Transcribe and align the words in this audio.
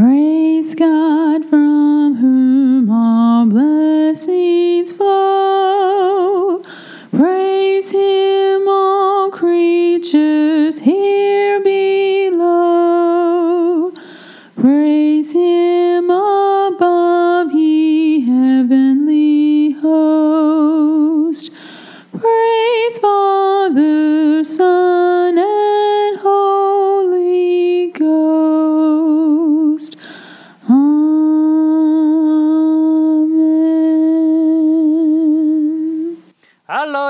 Praise 0.00 0.74
God 0.74 1.44
from 1.44 1.59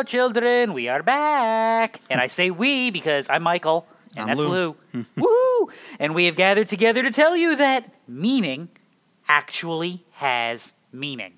Hello, 0.01 0.07
children. 0.07 0.73
We 0.73 0.89
are 0.89 1.03
back. 1.03 2.01
And 2.09 2.23
I 2.23 2.27
say 2.27 2.51
we 2.51 2.89
because 2.91 3.27
I'm 3.29 3.43
Michael, 3.43 3.87
and 4.17 4.21
I'm 4.21 4.29
that's 4.29 4.41
Lou. 4.41 4.75
Lou. 4.95 5.05
Woo! 5.19 5.69
And 5.99 6.15
we 6.15 6.25
have 6.25 6.37
gathered 6.37 6.69
together 6.69 7.03
to 7.03 7.11
tell 7.11 7.37
you 7.37 7.55
that 7.57 7.93
meaning 8.09 8.71
actually 9.29 10.07
has 10.13 10.73
meaning. 10.91 11.35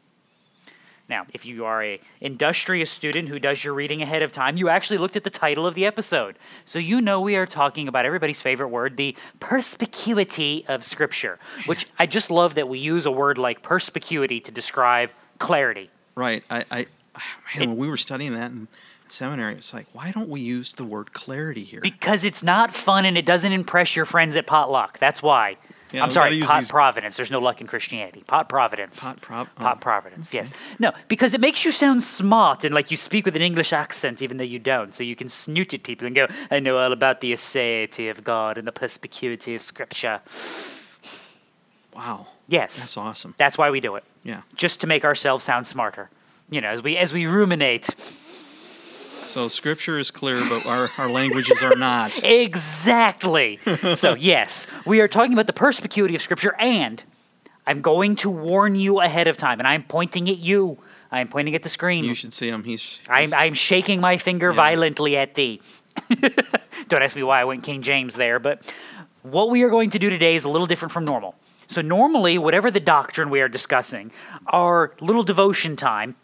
Now, 1.08 1.26
if 1.34 1.44
you 1.44 1.64
are 1.64 1.82
a 1.82 1.98
industrious 2.20 2.88
student 2.88 3.28
who 3.28 3.40
does 3.40 3.64
your 3.64 3.74
reading 3.74 4.00
ahead 4.00 4.22
of 4.22 4.30
time, 4.30 4.56
you 4.56 4.68
actually 4.68 4.98
looked 4.98 5.16
at 5.16 5.24
the 5.24 5.30
title 5.30 5.66
of 5.66 5.74
the 5.74 5.84
episode. 5.84 6.38
So 6.64 6.78
you 6.78 7.00
know 7.00 7.20
we 7.20 7.34
are 7.34 7.46
talking 7.46 7.88
about 7.88 8.06
everybody's 8.06 8.40
favorite 8.40 8.68
word, 8.68 8.96
the 8.96 9.16
perspicuity 9.40 10.64
of 10.68 10.84
Scripture, 10.84 11.40
which 11.66 11.88
I 11.98 12.06
just 12.06 12.30
love 12.30 12.54
that 12.54 12.68
we 12.68 12.78
use 12.78 13.06
a 13.06 13.10
word 13.10 13.38
like 13.38 13.62
perspicuity 13.62 14.38
to 14.38 14.52
describe 14.52 15.10
clarity. 15.41 15.91
Right. 16.14 16.44
I, 16.48 16.64
I 16.70 16.86
man, 17.58 17.70
when 17.70 17.78
we 17.78 17.88
were 17.88 17.96
studying 17.96 18.32
that 18.32 18.50
in 18.50 18.68
seminary, 19.08 19.55
it's 19.55 19.74
like, 19.74 19.86
why 19.92 20.10
don't 20.10 20.28
we 20.28 20.41
use 20.41 20.70
the 20.70 20.84
word 20.84 21.12
clarity 21.12 21.64
here? 21.64 21.80
Because 21.80 22.24
it's 22.24 22.42
not 22.42 22.74
fun 22.74 23.04
and 23.04 23.16
it 23.19 23.27
doesn't 23.27 23.52
impress 23.52 23.94
your 23.94 24.04
friends 24.04 24.36
at 24.36 24.46
potluck. 24.46 24.98
That's 24.98 25.22
why. 25.22 25.56
Yeah, 25.92 26.04
I'm 26.04 26.10
sorry, 26.10 26.41
pot 26.41 26.60
these- 26.60 26.70
providence. 26.70 27.16
There's 27.16 27.30
no 27.30 27.38
luck 27.38 27.60
in 27.60 27.66
Christianity. 27.66 28.22
Pot 28.27 28.48
providence. 28.48 29.00
Pot 29.00 29.20
prov- 29.20 29.48
oh, 29.58 29.62
Pot 29.62 29.77
oh, 29.77 29.80
providence. 29.80 30.32
Yes. 30.32 30.50
No, 30.78 30.92
because 31.08 31.34
it 31.34 31.41
makes 31.41 31.66
you 31.66 31.72
sound 31.72 32.02
smart 32.02 32.64
and 32.64 32.74
like 32.74 32.91
you 32.91 32.96
speak 32.96 33.26
with 33.26 33.36
an 33.36 33.42
English 33.42 33.74
accent, 33.74 34.22
even 34.22 34.38
though 34.38 34.44
you 34.44 34.58
don't. 34.58 34.94
So 34.94 35.04
you 35.04 35.14
can 35.14 35.28
snoot 35.28 35.74
at 35.74 35.82
people 35.82 36.06
and 36.06 36.16
go, 36.16 36.28
"I 36.50 36.60
know 36.60 36.78
all 36.78 36.92
about 36.92 37.20
the 37.20 37.32
aseity 37.34 38.10
of 38.10 38.24
God 38.24 38.56
and 38.56 38.66
the 38.66 38.72
perspicuity 38.72 39.54
of 39.54 39.62
Scripture." 39.62 40.22
wow. 41.94 42.26
Yes. 42.48 42.78
That's 42.78 42.97
awesome. 42.97 43.34
That's 43.36 43.58
why 43.58 43.70
we 43.70 43.80
do 43.80 43.97
it. 43.97 44.04
Yeah. 44.24 44.42
Just 44.56 44.80
to 44.80 44.86
make 44.86 45.04
ourselves 45.04 45.44
sound 45.44 45.66
smarter. 45.66 46.10
You 46.53 46.61
know, 46.61 46.69
as 46.69 46.83
we 46.83 46.98
as 46.98 47.14
we 47.14 47.25
ruminate. 47.25 47.86
So 47.86 49.48
scripture 49.48 49.98
is 49.98 50.11
clear, 50.11 50.41
but 50.47 50.67
our, 50.67 50.91
our 50.98 51.09
languages 51.09 51.62
are 51.62 51.75
not. 51.75 52.22
Exactly. 52.42 53.59
so, 53.94 54.14
yes, 54.19 54.67
we 54.84 55.00
are 55.00 55.09
talking 55.09 55.33
about 55.33 55.47
the 55.47 55.55
perspicuity 55.55 56.14
of 56.14 56.20
Scripture, 56.20 56.55
and 56.59 57.03
I'm 57.67 57.81
going 57.81 58.17
to 58.17 58.28
warn 58.28 58.75
you 58.75 59.00
ahead 59.00 59.28
of 59.28 59.39
time, 59.39 59.59
and 59.59 59.67
I'm 59.67 59.84
pointing 59.84 60.28
at 60.28 60.36
you. 60.39 60.77
I'm 61.11 61.28
pointing 61.28 61.55
at 61.55 61.62
the 61.62 61.70
screen. 61.70 62.05
You 62.05 62.14
should 62.14 62.34
see 62.34 62.48
him. 62.48 62.64
He's, 62.64 63.00
I'm, 63.09 63.33
I'm 63.33 63.55
shaking 63.55 64.03
my 64.03 64.19
finger 64.19 64.53
violently 64.53 65.16
at 65.16 65.34
thee. 65.34 65.62
Don't 66.89 67.03
ask 67.03 67.16
me 67.16 67.22
why 67.22 67.41
I 67.41 67.44
went 67.44 67.62
King 67.62 67.81
James 67.81 68.16
there, 68.16 68.39
but 68.39 68.70
what 69.22 69.48
we 69.48 69.62
are 69.62 69.70
going 69.70 69.89
to 69.91 69.98
do 69.98 70.11
today 70.11 70.37
is 70.37 70.44
a 70.44 70.50
little 70.50 70.66
different 70.66 70.92
from 70.92 71.06
normal. 71.06 71.34
So, 71.69 71.81
normally, 71.81 72.37
whatever 72.37 72.70
the 72.70 72.81
doctrine 72.81 73.31
we 73.31 73.41
are 73.41 73.48
discussing, 73.48 74.11
our 74.48 74.94
little 75.00 75.22
devotion 75.22 75.77
time 75.77 76.16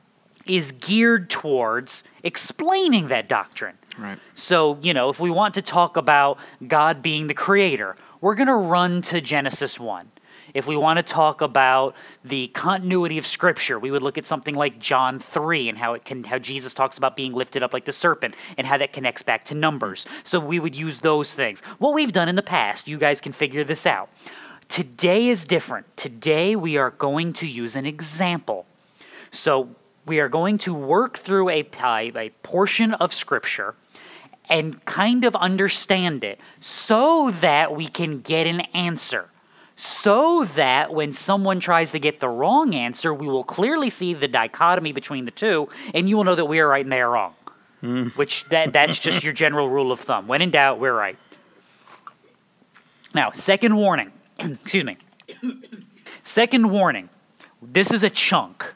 is 0.49 0.73
geared 0.73 1.31
towards 1.31 2.05
explaining 2.23 3.09
that 3.09 3.29
doctrine. 3.29 3.79
right. 3.99 4.19
So, 4.35 4.79
you 4.81 4.95
know, 4.95 5.11
if 5.11 5.21
we 5.21 5.31
want 5.31 5.55
to 5.55 5.63
talk 5.63 5.97
about 5.97 6.39
God 6.67 7.03
being 7.03 7.27
the 7.27 7.35
creator, 7.35 7.97
we're 8.21 8.35
going 8.35 8.49
to 8.49 8.55
run 8.55 9.03
to 9.03 9.21
Genesis 9.21 9.79
1. 9.79 10.11
If 10.55 10.67
we 10.67 10.77
want 10.77 10.97
to 10.97 11.03
talk 11.03 11.41
about 11.41 11.95
the 12.25 12.49
continuity 12.49 13.19
of 13.19 13.27
scripture, 13.27 13.79
we 13.79 13.91
would 13.91 14.03
look 14.03 14.19
at 14.19 14.27
something 14.27 14.55
like 14.55 14.79
John 14.79 15.19
3 15.19 15.69
and 15.69 15.79
how 15.79 15.95
it 15.95 16.05
can 16.05 16.25
how 16.25 16.39
Jesus 16.39 16.73
talks 16.73 16.97
about 16.97 17.17
being 17.17 17.33
lifted 17.33 17.63
up 17.63 17.73
like 17.73 17.85
the 17.85 17.93
serpent 17.93 18.35
and 18.57 18.67
how 18.67 18.79
that 18.79 18.93
connects 18.93 19.23
back 19.23 19.45
to 19.45 19.55
numbers. 19.55 20.07
So 20.25 20.41
we 20.41 20.59
would 20.59 20.75
use 20.75 21.01
those 21.01 21.35
things. 21.35 21.61
What 21.79 21.95
we've 21.95 22.13
done 22.13 22.29
in 22.29 22.37
the 22.37 22.43
past, 22.43 22.89
you 22.89 22.99
guys 22.99 23.21
can 23.21 23.33
figure 23.33 23.63
this 23.63 23.87
out. 23.87 24.09
Today 24.69 25.29
is 25.29 25.45
different. 25.45 25.97
Today 25.97 26.57
we 26.57 26.77
are 26.77 26.91
going 26.91 27.33
to 27.35 27.47
use 27.47 27.77
an 27.77 27.87
example. 27.87 28.67
So 29.31 29.77
we 30.09 30.21
are 30.21 30.29
going 30.29 30.59
to 30.59 30.75
work 30.75 31.19
through 31.19 31.51
a, 31.51 31.69
a, 31.83 32.31
portion 32.43 32.95
of 32.95 33.13
Scripture 33.13 33.75
and 34.49 34.85
kind 34.85 35.25
of 35.25 35.37
understand 35.37 36.25
it 36.25 36.41
so 36.61 37.31
that 37.31 37.77
we 37.77 37.87
can 37.87 38.21
get 38.21 38.47
an 38.47 38.63
answer. 38.73 39.29
So 39.77 40.45
that 40.45 40.93
when 40.93 41.13
someone 41.13 41.61
tries 41.61 41.93
to 41.93 42.01
get 42.01 42.19
the 42.19 42.29
wrong 42.29 42.75
answer, 42.75 43.15
we 43.15 43.29
will 43.29 43.45
clearly 43.45 43.91
see 43.91 44.15
the 44.15 44.27
dichotomy 44.27 44.93
between 44.93 45.25
the 45.25 45.31
two, 45.31 45.69
and 45.95 46.09
you 46.09 46.17
will 46.17 46.25
know 46.25 46.35
that 46.35 46.47
we 46.47 46.59
are 46.59 46.67
right 46.67 46.85
and 46.85 46.93
they 46.93 47.01
are 47.01 47.11
wrong. 47.11 47.35
Hmm. 47.81 48.07
Which 48.17 48.45
that, 48.47 48.73
that's 48.73 48.99
just 48.99 49.23
your 49.23 49.33
general 49.33 49.69
rule 49.69 49.93
of 49.93 50.01
thumb. 50.01 50.27
When 50.27 50.43
in 50.43 50.51
doubt, 50.51 50.81
we're 50.81 50.97
right. 50.97 51.17
Now, 53.15 53.31
second 53.31 53.77
warning. 53.77 54.13
Excuse 54.39 54.85
me. 54.85 54.97
Second 56.25 56.71
warning. 56.71 57.09
This 57.63 57.93
is 57.93 58.03
a 58.03 58.11
chunk. 58.11 58.75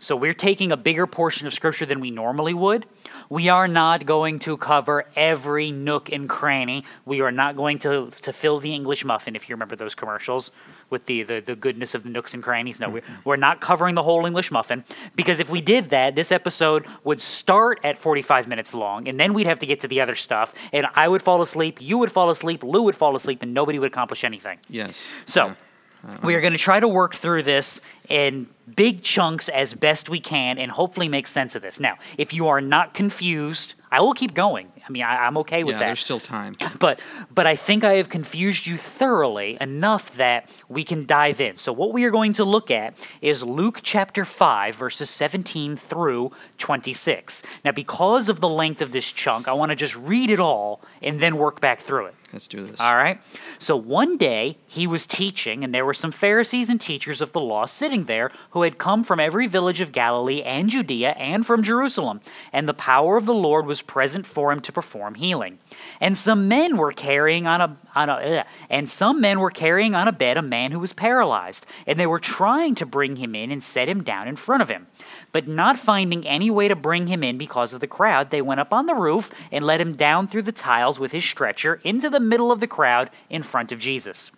So 0.00 0.16
we're 0.16 0.34
taking 0.34 0.72
a 0.72 0.76
bigger 0.76 1.06
portion 1.06 1.46
of 1.46 1.52
scripture 1.52 1.86
than 1.86 2.00
we 2.00 2.10
normally 2.10 2.54
would. 2.54 2.86
We 3.28 3.48
are 3.48 3.68
not 3.68 4.06
going 4.06 4.38
to 4.40 4.56
cover 4.56 5.04
every 5.14 5.70
nook 5.70 6.10
and 6.10 6.28
cranny. 6.28 6.84
We 7.04 7.20
are 7.20 7.30
not 7.30 7.54
going 7.54 7.78
to, 7.80 8.10
to 8.22 8.32
fill 8.32 8.58
the 8.58 8.74
English 8.74 9.04
muffin, 9.04 9.36
if 9.36 9.48
you 9.48 9.54
remember 9.54 9.76
those 9.76 9.94
commercials 9.94 10.50
with 10.88 11.04
the, 11.04 11.22
the, 11.22 11.40
the 11.40 11.54
goodness 11.54 11.94
of 11.94 12.02
the 12.02 12.08
nooks 12.08 12.32
and 12.32 12.42
crannies. 12.42 12.80
No, 12.80 12.88
we're, 12.88 13.02
we're 13.24 13.36
not 13.36 13.60
covering 13.60 13.94
the 13.94 14.02
whole 14.02 14.24
English 14.24 14.50
muffin 14.50 14.84
because 15.14 15.38
if 15.38 15.50
we 15.50 15.60
did 15.60 15.90
that, 15.90 16.16
this 16.16 16.32
episode 16.32 16.86
would 17.04 17.20
start 17.20 17.78
at 17.84 17.98
45 17.98 18.48
minutes 18.48 18.72
long 18.72 19.06
and 19.06 19.20
then 19.20 19.34
we'd 19.34 19.46
have 19.46 19.58
to 19.60 19.66
get 19.66 19.80
to 19.80 19.88
the 19.88 20.00
other 20.00 20.14
stuff. 20.14 20.54
And 20.72 20.86
I 20.94 21.06
would 21.06 21.22
fall 21.22 21.42
asleep, 21.42 21.80
you 21.80 21.98
would 21.98 22.10
fall 22.10 22.30
asleep, 22.30 22.64
Lou 22.64 22.82
would 22.82 22.96
fall 22.96 23.14
asleep, 23.14 23.42
and 23.42 23.52
nobody 23.52 23.78
would 23.78 23.92
accomplish 23.92 24.24
anything. 24.24 24.58
Yes. 24.68 25.12
So, 25.26 25.54
uh, 26.02 26.18
we 26.22 26.34
are 26.34 26.38
uh. 26.38 26.40
going 26.40 26.52
to 26.52 26.58
try 26.58 26.80
to 26.80 26.88
work 26.88 27.14
through 27.14 27.42
this 27.42 27.80
in 28.10 28.48
big 28.76 29.02
chunks 29.02 29.48
as 29.48 29.74
best 29.74 30.08
we 30.08 30.20
can 30.20 30.58
and 30.58 30.70
hopefully 30.72 31.08
make 31.08 31.26
sense 31.26 31.54
of 31.54 31.62
this. 31.62 31.80
Now, 31.80 31.96
if 32.18 32.32
you 32.34 32.48
are 32.48 32.60
not 32.60 32.92
confused, 32.92 33.74
I 33.90 34.00
will 34.00 34.12
keep 34.12 34.34
going. 34.34 34.70
I 34.86 34.92
mean, 34.92 35.02
I, 35.02 35.26
I'm 35.26 35.36
okay 35.38 35.64
with 35.64 35.74
yeah, 35.74 35.80
that 35.80 35.86
there's 35.86 36.00
still 36.00 36.20
time. 36.20 36.56
but 36.78 37.00
but 37.30 37.46
I 37.46 37.56
think 37.56 37.84
I 37.84 37.94
have 37.94 38.08
confused 38.08 38.66
you 38.66 38.76
thoroughly 38.76 39.56
enough 39.60 40.16
that 40.16 40.48
we 40.68 40.84
can 40.84 41.06
dive 41.06 41.40
in. 41.40 41.56
So 41.56 41.72
what 41.72 41.92
we 41.92 42.04
are 42.04 42.10
going 42.10 42.32
to 42.34 42.44
look 42.44 42.70
at 42.70 42.94
is 43.20 43.42
Luke 43.42 43.80
chapter 43.82 44.24
5 44.24 44.74
verses 44.74 45.10
17 45.10 45.76
through 45.76 46.32
26. 46.58 47.42
Now 47.64 47.72
because 47.72 48.28
of 48.28 48.40
the 48.40 48.48
length 48.48 48.80
of 48.80 48.92
this 48.92 49.10
chunk, 49.10 49.48
I 49.48 49.52
want 49.52 49.70
to 49.70 49.76
just 49.76 49.96
read 49.96 50.30
it 50.30 50.40
all 50.40 50.82
and 51.02 51.20
then 51.20 51.36
work 51.36 51.60
back 51.60 51.80
through 51.80 52.06
it. 52.06 52.14
Let's 52.32 52.46
do 52.46 52.62
this. 52.62 52.80
All 52.80 52.96
right. 52.96 53.20
So 53.58 53.76
one 53.76 54.16
day 54.16 54.56
he 54.66 54.86
was 54.86 55.06
teaching, 55.06 55.64
and 55.64 55.74
there 55.74 55.84
were 55.84 55.94
some 55.94 56.12
Pharisees 56.12 56.68
and 56.68 56.80
teachers 56.80 57.20
of 57.20 57.32
the 57.32 57.40
law 57.40 57.66
sitting 57.66 57.99
there 58.04 58.30
who 58.50 58.62
had 58.62 58.78
come 58.78 59.04
from 59.04 59.20
every 59.20 59.46
village 59.46 59.80
of 59.80 59.92
Galilee 59.92 60.42
and 60.42 60.68
Judea 60.68 61.10
and 61.10 61.46
from 61.46 61.62
Jerusalem. 61.62 62.20
And 62.52 62.68
the 62.68 62.74
power 62.74 63.16
of 63.16 63.26
the 63.26 63.34
Lord 63.34 63.66
was 63.66 63.82
present 63.82 64.26
for 64.26 64.52
him 64.52 64.60
to 64.60 64.72
perform 64.72 65.14
healing. 65.16 65.58
And 66.00 66.16
some 66.16 66.48
men 66.48 66.76
were 66.76 66.92
carrying 66.92 67.46
on 67.46 67.60
a 67.60 67.76
on 67.94 68.08
a 68.08 68.14
ugh, 68.14 68.46
and 68.68 68.88
some 68.88 69.20
men 69.20 69.40
were 69.40 69.50
carrying 69.50 69.94
on 69.94 70.06
a 70.06 70.12
bed 70.12 70.36
a 70.36 70.42
man 70.42 70.72
who 70.72 70.78
was 70.78 70.92
paralyzed, 70.92 71.66
and 71.86 71.98
they 71.98 72.06
were 72.06 72.20
trying 72.20 72.74
to 72.76 72.86
bring 72.86 73.16
him 73.16 73.34
in 73.34 73.50
and 73.50 73.62
set 73.62 73.88
him 73.88 74.02
down 74.02 74.28
in 74.28 74.36
front 74.36 74.62
of 74.62 74.68
him. 74.68 74.86
But 75.32 75.48
not 75.48 75.78
finding 75.78 76.26
any 76.26 76.50
way 76.50 76.68
to 76.68 76.76
bring 76.76 77.08
him 77.08 77.24
in 77.24 77.38
because 77.38 77.72
of 77.72 77.80
the 77.80 77.86
crowd, 77.86 78.30
they 78.30 78.42
went 78.42 78.60
up 78.60 78.72
on 78.72 78.86
the 78.86 78.94
roof 78.94 79.30
and 79.50 79.64
let 79.64 79.80
him 79.80 79.92
down 79.92 80.26
through 80.26 80.42
the 80.42 80.52
tiles 80.52 81.00
with 81.00 81.12
his 81.12 81.24
stretcher 81.24 81.80
into 81.84 82.08
the 82.08 82.20
middle 82.20 82.52
of 82.52 82.60
the 82.60 82.66
crowd 82.66 83.10
in 83.28 83.42
front 83.42 83.72
of 83.72 83.78
Jesus. 83.78 84.30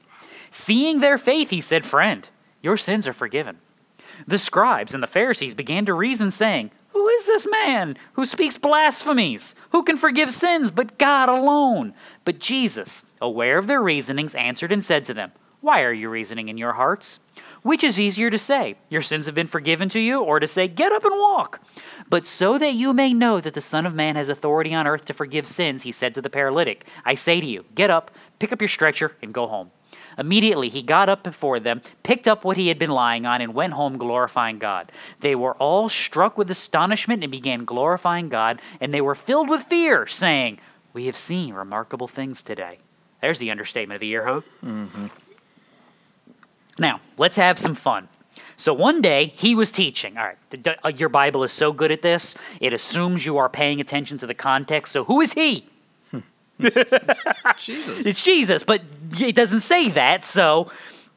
Seeing 0.50 1.00
their 1.00 1.18
faith, 1.18 1.50
he 1.50 1.60
said, 1.60 1.84
Friend, 1.84 2.28
your 2.62 2.76
sins 2.76 3.06
are 3.08 3.12
forgiven. 3.12 3.58
The 4.26 4.38
scribes 4.38 4.94
and 4.94 5.02
the 5.02 5.08
Pharisees 5.08 5.54
began 5.54 5.84
to 5.86 5.94
reason, 5.94 6.30
saying, 6.30 6.70
Who 6.88 7.08
is 7.08 7.26
this 7.26 7.48
man 7.50 7.96
who 8.12 8.24
speaks 8.24 8.56
blasphemies? 8.56 9.54
Who 9.70 9.82
can 9.82 9.96
forgive 9.96 10.30
sins 10.30 10.70
but 10.70 10.98
God 10.98 11.28
alone? 11.28 11.94
But 12.24 12.38
Jesus, 12.38 13.04
aware 13.20 13.58
of 13.58 13.66
their 13.66 13.82
reasonings, 13.82 14.34
answered 14.34 14.72
and 14.72 14.84
said 14.84 15.04
to 15.06 15.14
them, 15.14 15.32
Why 15.60 15.82
are 15.82 15.92
you 15.92 16.08
reasoning 16.08 16.48
in 16.48 16.58
your 16.58 16.74
hearts? 16.74 17.18
Which 17.62 17.82
is 17.82 17.98
easier 17.98 18.30
to 18.30 18.38
say, 18.38 18.76
Your 18.90 19.02
sins 19.02 19.26
have 19.26 19.34
been 19.34 19.46
forgiven 19.46 19.88
to 19.90 20.00
you, 20.00 20.20
or 20.20 20.38
to 20.38 20.46
say, 20.46 20.68
Get 20.68 20.92
up 20.92 21.04
and 21.04 21.14
walk? 21.14 21.60
But 22.08 22.26
so 22.26 22.58
that 22.58 22.74
you 22.74 22.92
may 22.92 23.12
know 23.12 23.40
that 23.40 23.54
the 23.54 23.60
Son 23.60 23.86
of 23.86 23.94
Man 23.94 24.16
has 24.16 24.28
authority 24.28 24.74
on 24.74 24.86
earth 24.86 25.04
to 25.06 25.14
forgive 25.14 25.46
sins, 25.46 25.82
he 25.82 25.92
said 25.92 26.14
to 26.14 26.22
the 26.22 26.30
paralytic, 26.30 26.84
I 27.04 27.14
say 27.14 27.40
to 27.40 27.46
you, 27.46 27.64
Get 27.74 27.90
up, 27.90 28.10
pick 28.38 28.52
up 28.52 28.60
your 28.60 28.68
stretcher, 28.68 29.16
and 29.22 29.34
go 29.34 29.46
home. 29.46 29.70
Immediately 30.18 30.68
he 30.68 30.82
got 30.82 31.08
up 31.08 31.22
before 31.22 31.60
them, 31.60 31.82
picked 32.02 32.28
up 32.28 32.44
what 32.44 32.56
he 32.56 32.68
had 32.68 32.78
been 32.78 32.90
lying 32.90 33.26
on, 33.26 33.40
and 33.40 33.54
went 33.54 33.72
home 33.74 33.98
glorifying 33.98 34.58
God. 34.58 34.92
They 35.20 35.34
were 35.34 35.54
all 35.54 35.88
struck 35.88 36.36
with 36.38 36.50
astonishment 36.50 37.22
and 37.22 37.30
began 37.30 37.64
glorifying 37.64 38.28
God, 38.28 38.60
and 38.80 38.92
they 38.92 39.00
were 39.00 39.14
filled 39.14 39.48
with 39.48 39.64
fear, 39.64 40.06
saying, 40.06 40.58
We 40.92 41.06
have 41.06 41.16
seen 41.16 41.54
remarkable 41.54 42.08
things 42.08 42.42
today. 42.42 42.78
There's 43.20 43.38
the 43.38 43.50
understatement 43.50 43.96
of 43.96 44.00
the 44.00 44.06
year, 44.08 44.26
Hope. 44.26 44.44
Mm-hmm. 44.62 45.06
Now, 46.78 47.00
let's 47.16 47.36
have 47.36 47.58
some 47.58 47.74
fun. 47.74 48.08
So 48.56 48.72
one 48.72 49.02
day 49.02 49.26
he 49.26 49.54
was 49.54 49.70
teaching. 49.70 50.16
All 50.16 50.24
right, 50.24 50.78
uh, 50.84 50.88
your 50.88 51.08
Bible 51.08 51.42
is 51.42 51.52
so 51.52 51.72
good 51.72 51.90
at 51.90 52.02
this, 52.02 52.36
it 52.60 52.72
assumes 52.72 53.26
you 53.26 53.36
are 53.38 53.48
paying 53.48 53.80
attention 53.80 54.18
to 54.18 54.26
the 54.26 54.34
context. 54.34 54.92
So 54.92 55.04
who 55.04 55.20
is 55.20 55.32
he? 55.32 55.66
Jesus. 56.60 58.06
It's 58.06 58.22
Jesus, 58.22 58.62
but 58.62 58.82
it 59.20 59.34
doesn't 59.34 59.60
say 59.60 59.88
that. 59.90 60.24
So, 60.24 60.70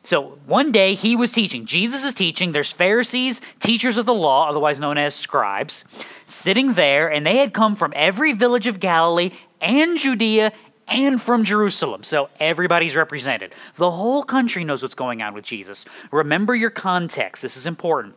so 0.04 0.38
one 0.46 0.72
day 0.72 0.94
he 0.94 1.16
was 1.16 1.32
teaching. 1.32 1.66
Jesus 1.66 2.04
is 2.04 2.14
teaching. 2.14 2.52
There's 2.52 2.72
Pharisees, 2.72 3.42
teachers 3.60 3.98
of 3.98 4.06
the 4.06 4.14
law, 4.14 4.50
otherwise 4.50 4.80
known 4.80 4.98
as 4.98 5.16
scribes, 5.16 5.86
sitting 6.28 6.74
there, 6.74 7.12
and 7.12 7.26
they 7.26 7.38
had 7.38 7.54
come 7.54 7.76
from 7.76 7.94
every 7.96 8.34
village 8.34 8.68
of 8.68 8.80
Galilee 8.80 9.32
and 9.62 9.98
Judea 9.98 10.52
and 10.88 11.22
from 11.22 11.44
Jerusalem. 11.44 12.04
So 12.04 12.30
everybody's 12.40 12.96
represented. 12.96 13.54
The 13.76 13.92
whole 13.92 14.24
country 14.24 14.64
knows 14.64 14.82
what's 14.82 14.96
going 14.96 15.22
on 15.22 15.34
with 15.34 15.44
Jesus. 15.44 15.86
Remember 16.12 16.54
your 16.54 16.70
context. 16.70 17.42
This 17.42 17.58
is 17.58 17.66
important 17.66 18.16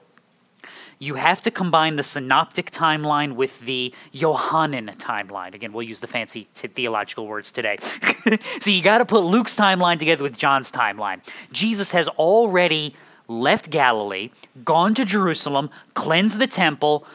you 0.98 1.14
have 1.14 1.40
to 1.42 1.50
combine 1.50 1.96
the 1.96 2.02
synoptic 2.02 2.70
timeline 2.70 3.34
with 3.34 3.60
the 3.60 3.94
Johannine 4.12 4.94
timeline. 4.98 5.54
Again, 5.54 5.72
we'll 5.72 5.86
use 5.86 6.00
the 6.00 6.06
fancy 6.06 6.48
t- 6.54 6.68
theological 6.68 7.26
words 7.26 7.52
today. 7.52 7.78
so 8.60 8.70
you 8.70 8.82
got 8.82 8.98
to 8.98 9.04
put 9.04 9.20
Luke's 9.20 9.56
timeline 9.56 9.98
together 9.98 10.22
with 10.22 10.36
John's 10.36 10.72
timeline. 10.72 11.20
Jesus 11.52 11.92
has 11.92 12.08
already 12.08 12.94
left 13.28 13.70
Galilee, 13.70 14.30
gone 14.64 14.94
to 14.94 15.04
Jerusalem, 15.04 15.70
cleansed 15.94 16.38
the 16.38 16.46
temple, 16.46 17.06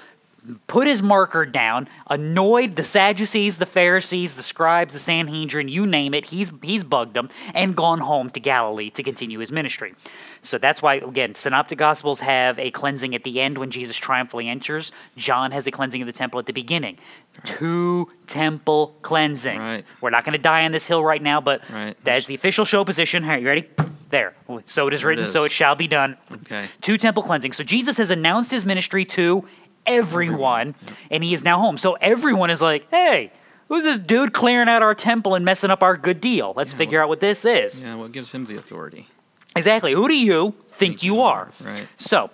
put 0.68 0.88
his 0.88 1.02
marker 1.02 1.46
down, 1.46 1.88
annoyed 2.08 2.76
the 2.76 2.84
Sadducees, 2.84 3.58
the 3.58 3.66
Pharisees, 3.66 4.36
the 4.36 4.44
scribes, 4.44 4.94
the 4.94 5.00
Sanhedrin, 5.00 5.68
you 5.68 5.86
name 5.86 6.14
it. 6.14 6.26
He's 6.26 6.52
he's 6.62 6.84
bugged 6.84 7.14
them 7.14 7.30
and 7.54 7.76
gone 7.76 8.00
home 8.00 8.30
to 8.32 8.40
Galilee 8.40 8.90
to 8.92 9.04
continue 9.04 9.40
his 9.40 9.52
ministry. 9.52 9.94
So 10.42 10.58
that's 10.58 10.82
why 10.82 10.96
again, 10.96 11.36
synoptic 11.36 11.78
gospels 11.78 12.20
have 12.20 12.60
a 12.60 12.72
cleansing 12.72 13.16
at 13.16 13.24
the 13.24 13.40
end 13.40 13.58
when 13.58 13.72
Jesus 13.72 13.96
triumphantly 13.96 14.50
enters. 14.50 14.92
John 15.16 15.52
has 15.52 15.66
a 15.68 15.72
cleansing 15.72 16.02
of 16.02 16.08
the 16.08 16.14
temple 16.14 16.40
at 16.40 16.46
the 16.46 16.54
beginning. 16.54 16.98
Right. 17.38 17.46
Two 17.46 18.08
temple 18.28 18.96
cleansings. 19.02 19.60
Right. 19.60 19.84
We're 20.02 20.10
not 20.10 20.26
going 20.26 20.34
to 20.34 20.42
die 20.42 20.66
on 20.66 20.72
this 20.72 20.86
hill 20.86 21.04
right 21.04 21.22
now, 21.22 21.40
but 21.42 21.68
right. 21.70 21.96
that's 22.04 22.28
the 22.28 22.36
official 22.36 22.66
show 22.66 22.84
position. 22.84 23.24
Are 23.24 23.40
you 23.40 23.48
ready? 23.48 23.70
There. 24.10 24.36
So 24.66 24.88
it 24.88 24.94
is 24.94 25.04
written, 25.04 25.24
it 25.24 25.28
is. 25.28 25.34
so 25.34 25.44
it 25.44 25.52
shall 25.52 25.74
be 25.74 25.88
done. 25.88 26.18
Okay. 26.32 26.68
Two 26.82 27.00
temple 27.00 27.24
cleansings. 27.24 27.56
So 27.56 27.64
Jesus 27.64 27.98
has 27.98 28.12
announced 28.12 28.52
his 28.52 28.64
ministry 28.64 29.06
to 29.06 29.44
everyone, 29.86 30.76
and 31.12 31.24
he 31.24 31.34
is 31.34 31.44
now 31.44 31.60
home. 31.60 31.78
So 31.78 31.94
everyone 31.94 32.50
is 32.50 32.62
like, 32.62 32.90
hey, 32.90 33.32
who's 33.68 33.84
this 33.84 34.00
dude 34.00 34.34
clearing 34.34 34.70
out 34.70 34.82
our 34.82 34.96
temple 34.96 35.36
and 35.36 35.44
messing 35.46 35.70
up 35.70 35.84
our 35.84 35.98
good 35.98 36.22
deal? 36.22 36.54
Let's 36.56 36.74
yeah, 36.74 36.78
figure 36.78 37.02
out 37.02 37.10
what 37.10 37.20
this 37.20 37.46
is. 37.46 37.82
Yeah, 37.82 37.96
what 37.96 38.12
gives 38.12 38.32
him 38.32 38.46
the 38.46 38.58
authority? 38.58 39.08
Exactly. 39.56 39.94
Who 39.94 40.08
do 40.08 40.16
you 40.18 40.56
think 40.70 41.04
you 41.04 41.22
are? 41.22 41.52
Right. 41.64 41.88
So 41.98 42.32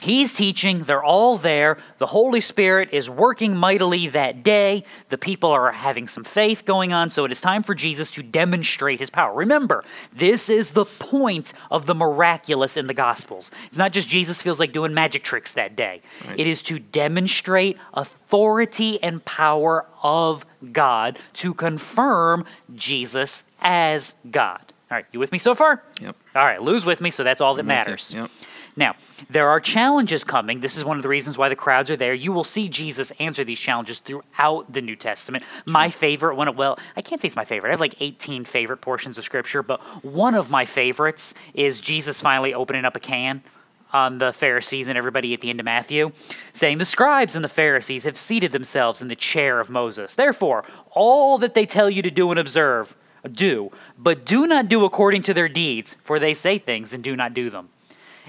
He's 0.00 0.32
teaching, 0.32 0.84
they're 0.84 1.02
all 1.02 1.38
there. 1.38 1.78
The 1.98 2.06
Holy 2.06 2.40
Spirit 2.40 2.90
is 2.92 3.08
working 3.08 3.56
mightily 3.56 4.08
that 4.08 4.42
day. 4.42 4.84
The 5.08 5.18
people 5.18 5.50
are 5.50 5.72
having 5.72 6.06
some 6.06 6.22
faith 6.22 6.64
going 6.64 6.92
on, 6.92 7.10
so 7.10 7.24
it 7.24 7.32
is 7.32 7.40
time 7.40 7.62
for 7.62 7.74
Jesus 7.74 8.10
to 8.12 8.22
demonstrate 8.22 9.00
his 9.00 9.10
power. 9.10 9.34
Remember, 9.34 9.84
this 10.12 10.48
is 10.48 10.72
the 10.72 10.84
point 10.84 11.52
of 11.70 11.86
the 11.86 11.94
miraculous 11.94 12.76
in 12.76 12.86
the 12.86 12.94
Gospels. 12.94 13.50
It's 13.66 13.78
not 13.78 13.92
just 13.92 14.08
Jesus 14.08 14.42
feels 14.42 14.60
like 14.60 14.72
doing 14.72 14.92
magic 14.92 15.24
tricks 15.24 15.54
that 15.54 15.76
day, 15.76 16.02
right. 16.28 16.38
it 16.38 16.46
is 16.46 16.62
to 16.64 16.78
demonstrate 16.78 17.78
authority 17.94 19.02
and 19.02 19.24
power 19.24 19.86
of 20.02 20.44
God 20.72 21.18
to 21.34 21.54
confirm 21.54 22.44
Jesus 22.74 23.44
as 23.60 24.14
God. 24.30 24.72
All 24.90 24.96
right, 24.96 25.06
you 25.10 25.18
with 25.18 25.32
me 25.32 25.38
so 25.38 25.54
far? 25.54 25.82
Yep. 26.00 26.16
All 26.36 26.44
right, 26.44 26.62
Lou's 26.62 26.86
with 26.86 27.00
me, 27.00 27.10
so 27.10 27.24
that's 27.24 27.40
all 27.40 27.54
that 27.54 27.64
matters. 27.64 28.14
Yep. 28.14 28.30
Now, 28.78 28.94
there 29.30 29.48
are 29.48 29.58
challenges 29.58 30.22
coming. 30.22 30.60
This 30.60 30.76
is 30.76 30.84
one 30.84 30.98
of 30.98 31.02
the 31.02 31.08
reasons 31.08 31.38
why 31.38 31.48
the 31.48 31.56
crowds 31.56 31.90
are 31.90 31.96
there. 31.96 32.12
You 32.12 32.30
will 32.30 32.44
see 32.44 32.68
Jesus 32.68 33.10
answer 33.18 33.42
these 33.42 33.58
challenges 33.58 34.00
throughout 34.00 34.70
the 34.70 34.82
New 34.82 34.96
Testament. 34.96 35.44
My 35.64 35.88
favorite 35.88 36.36
one, 36.36 36.54
well, 36.56 36.78
I 36.94 37.00
can't 37.00 37.20
say 37.20 37.28
it's 37.28 37.36
my 37.36 37.46
favorite. 37.46 37.70
I 37.70 37.72
have 37.72 37.80
like 37.80 38.00
18 38.00 38.44
favorite 38.44 38.78
portions 38.78 39.16
of 39.16 39.24
Scripture, 39.24 39.62
but 39.62 39.80
one 40.04 40.34
of 40.34 40.50
my 40.50 40.66
favorites 40.66 41.32
is 41.54 41.80
Jesus 41.80 42.20
finally 42.20 42.52
opening 42.52 42.84
up 42.84 42.94
a 42.96 43.00
can 43.00 43.42
on 43.94 44.18
the 44.18 44.32
Pharisees 44.32 44.88
and 44.88 44.98
everybody 44.98 45.32
at 45.32 45.40
the 45.40 45.48
end 45.48 45.60
of 45.60 45.64
Matthew, 45.64 46.12
saying, 46.52 46.76
The 46.76 46.84
scribes 46.84 47.34
and 47.34 47.42
the 47.42 47.48
Pharisees 47.48 48.04
have 48.04 48.18
seated 48.18 48.52
themselves 48.52 49.00
in 49.00 49.08
the 49.08 49.16
chair 49.16 49.58
of 49.58 49.70
Moses. 49.70 50.14
Therefore, 50.14 50.64
all 50.90 51.38
that 51.38 51.54
they 51.54 51.64
tell 51.64 51.88
you 51.88 52.02
to 52.02 52.10
do 52.10 52.30
and 52.30 52.38
observe, 52.38 52.94
do, 53.32 53.72
but 53.96 54.26
do 54.26 54.46
not 54.46 54.68
do 54.68 54.84
according 54.84 55.22
to 55.22 55.34
their 55.34 55.48
deeds, 55.48 55.96
for 56.04 56.18
they 56.18 56.34
say 56.34 56.58
things 56.58 56.92
and 56.92 57.02
do 57.02 57.16
not 57.16 57.32
do 57.32 57.48
them. 57.48 57.70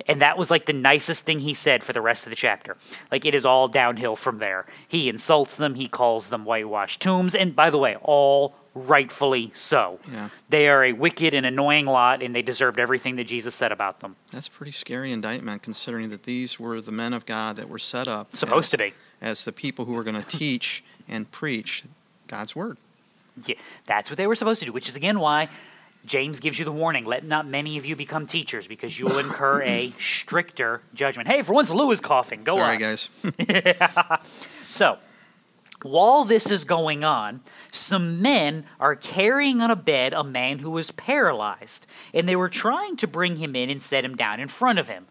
And 0.08 0.22
that 0.22 0.38
was 0.38 0.52
like 0.52 0.66
the 0.66 0.74
nicest 0.74 1.26
thing 1.26 1.40
he 1.40 1.54
said 1.54 1.84
for 1.84 1.94
the 1.94 2.02
rest 2.02 2.26
of 2.26 2.30
the 2.30 2.36
chapter. 2.36 2.76
Like 3.12 3.26
it 3.26 3.34
is 3.34 3.46
all 3.46 3.68
downhill 3.68 4.16
from 4.16 4.40
there. 4.40 4.66
He 4.88 5.10
insults 5.10 5.56
them, 5.56 5.76
he 5.76 5.88
calls 5.88 6.30
them 6.30 6.46
whitewashed 6.46 7.02
tombs, 7.02 7.34
and 7.34 7.56
by 7.56 7.70
the 7.70 7.78
way, 7.78 7.96
all 8.02 8.56
rightfully 8.74 9.52
so. 9.56 10.00
Yeah. 10.12 10.30
They 10.50 10.68
are 10.68 10.84
a 10.84 10.94
wicked 10.94 11.34
and 11.34 11.46
annoying 11.46 11.86
lot, 11.86 12.22
and 12.22 12.36
they 12.36 12.42
deserved 12.42 12.80
everything 12.80 13.16
that 13.16 13.26
Jesus 13.26 13.56
said 13.56 13.72
about 13.72 14.00
them. 14.00 14.16
That's 14.32 14.48
a 14.48 14.52
pretty 14.52 14.72
scary 14.72 15.12
indictment, 15.12 15.64
considering 15.64 16.10
that 16.10 16.24
these 16.24 16.60
were 16.60 16.80
the 16.82 16.92
men 16.92 17.14
of 17.14 17.26
God 17.26 17.56
that 17.58 17.70
were 17.70 17.80
set 17.80 18.08
up 18.08 18.36
supposed 18.36 18.66
as, 18.66 18.70
to 18.72 18.78
be 18.78 18.94
as 19.22 19.46
the 19.46 19.52
people 19.52 19.86
who 19.86 19.94
were 19.94 20.04
going 20.04 20.22
to 20.22 20.28
teach 20.28 20.84
and 21.08 21.30
preach 21.32 21.86
God's 22.28 22.56
word. 22.56 22.78
Yeah, 23.46 23.56
that's 23.86 24.10
what 24.10 24.18
they 24.18 24.28
were 24.28 24.36
supposed 24.36 24.60
to 24.62 24.66
do, 24.66 24.72
which 24.72 24.90
is 24.90 24.96
again 24.96 25.20
why 25.20 25.48
James 26.08 26.40
gives 26.40 26.58
you 26.58 26.66
the 26.66 26.72
warning 26.72 27.06
let 27.06 27.26
not 27.26 27.46
many 27.46 27.78
of 27.78 27.86
you 27.86 27.96
become 27.96 28.26
teachers 28.26 28.66
because 28.66 28.98
you 28.98 29.06
will 29.06 29.20
incur 29.20 29.62
a 29.62 29.94
stricter 30.00 30.82
judgment. 30.96 31.28
Hey, 31.28 31.44
for 31.44 31.54
once, 31.54 31.70
Lou 31.70 31.92
is 31.92 32.02
coughing. 32.02 32.42
Go 32.42 32.60
on. 32.60 32.80
Sorry, 32.80 32.84
us. 32.84 33.10
guys. 33.48 34.20
so, 34.68 34.98
while 35.84 36.24
this 36.24 36.50
is 36.50 36.64
going 36.64 37.04
on, 37.04 37.42
some 37.72 38.22
men 38.22 38.66
are 38.80 38.96
carrying 38.96 39.62
on 39.62 39.70
a 39.70 39.76
bed 39.76 40.14
a 40.14 40.24
man 40.24 40.60
who 40.60 40.72
was 40.72 40.92
paralyzed, 40.92 41.86
and 42.14 42.28
they 42.28 42.36
were 42.36 42.50
trying 42.50 42.96
to 42.98 43.08
bring 43.08 43.36
him 43.36 43.56
in 43.56 43.70
and 43.70 43.82
set 43.82 44.04
him 44.04 44.16
down 44.16 44.40
in 44.40 44.48
front 44.48 44.80
of 44.80 44.88
him. 44.88 45.06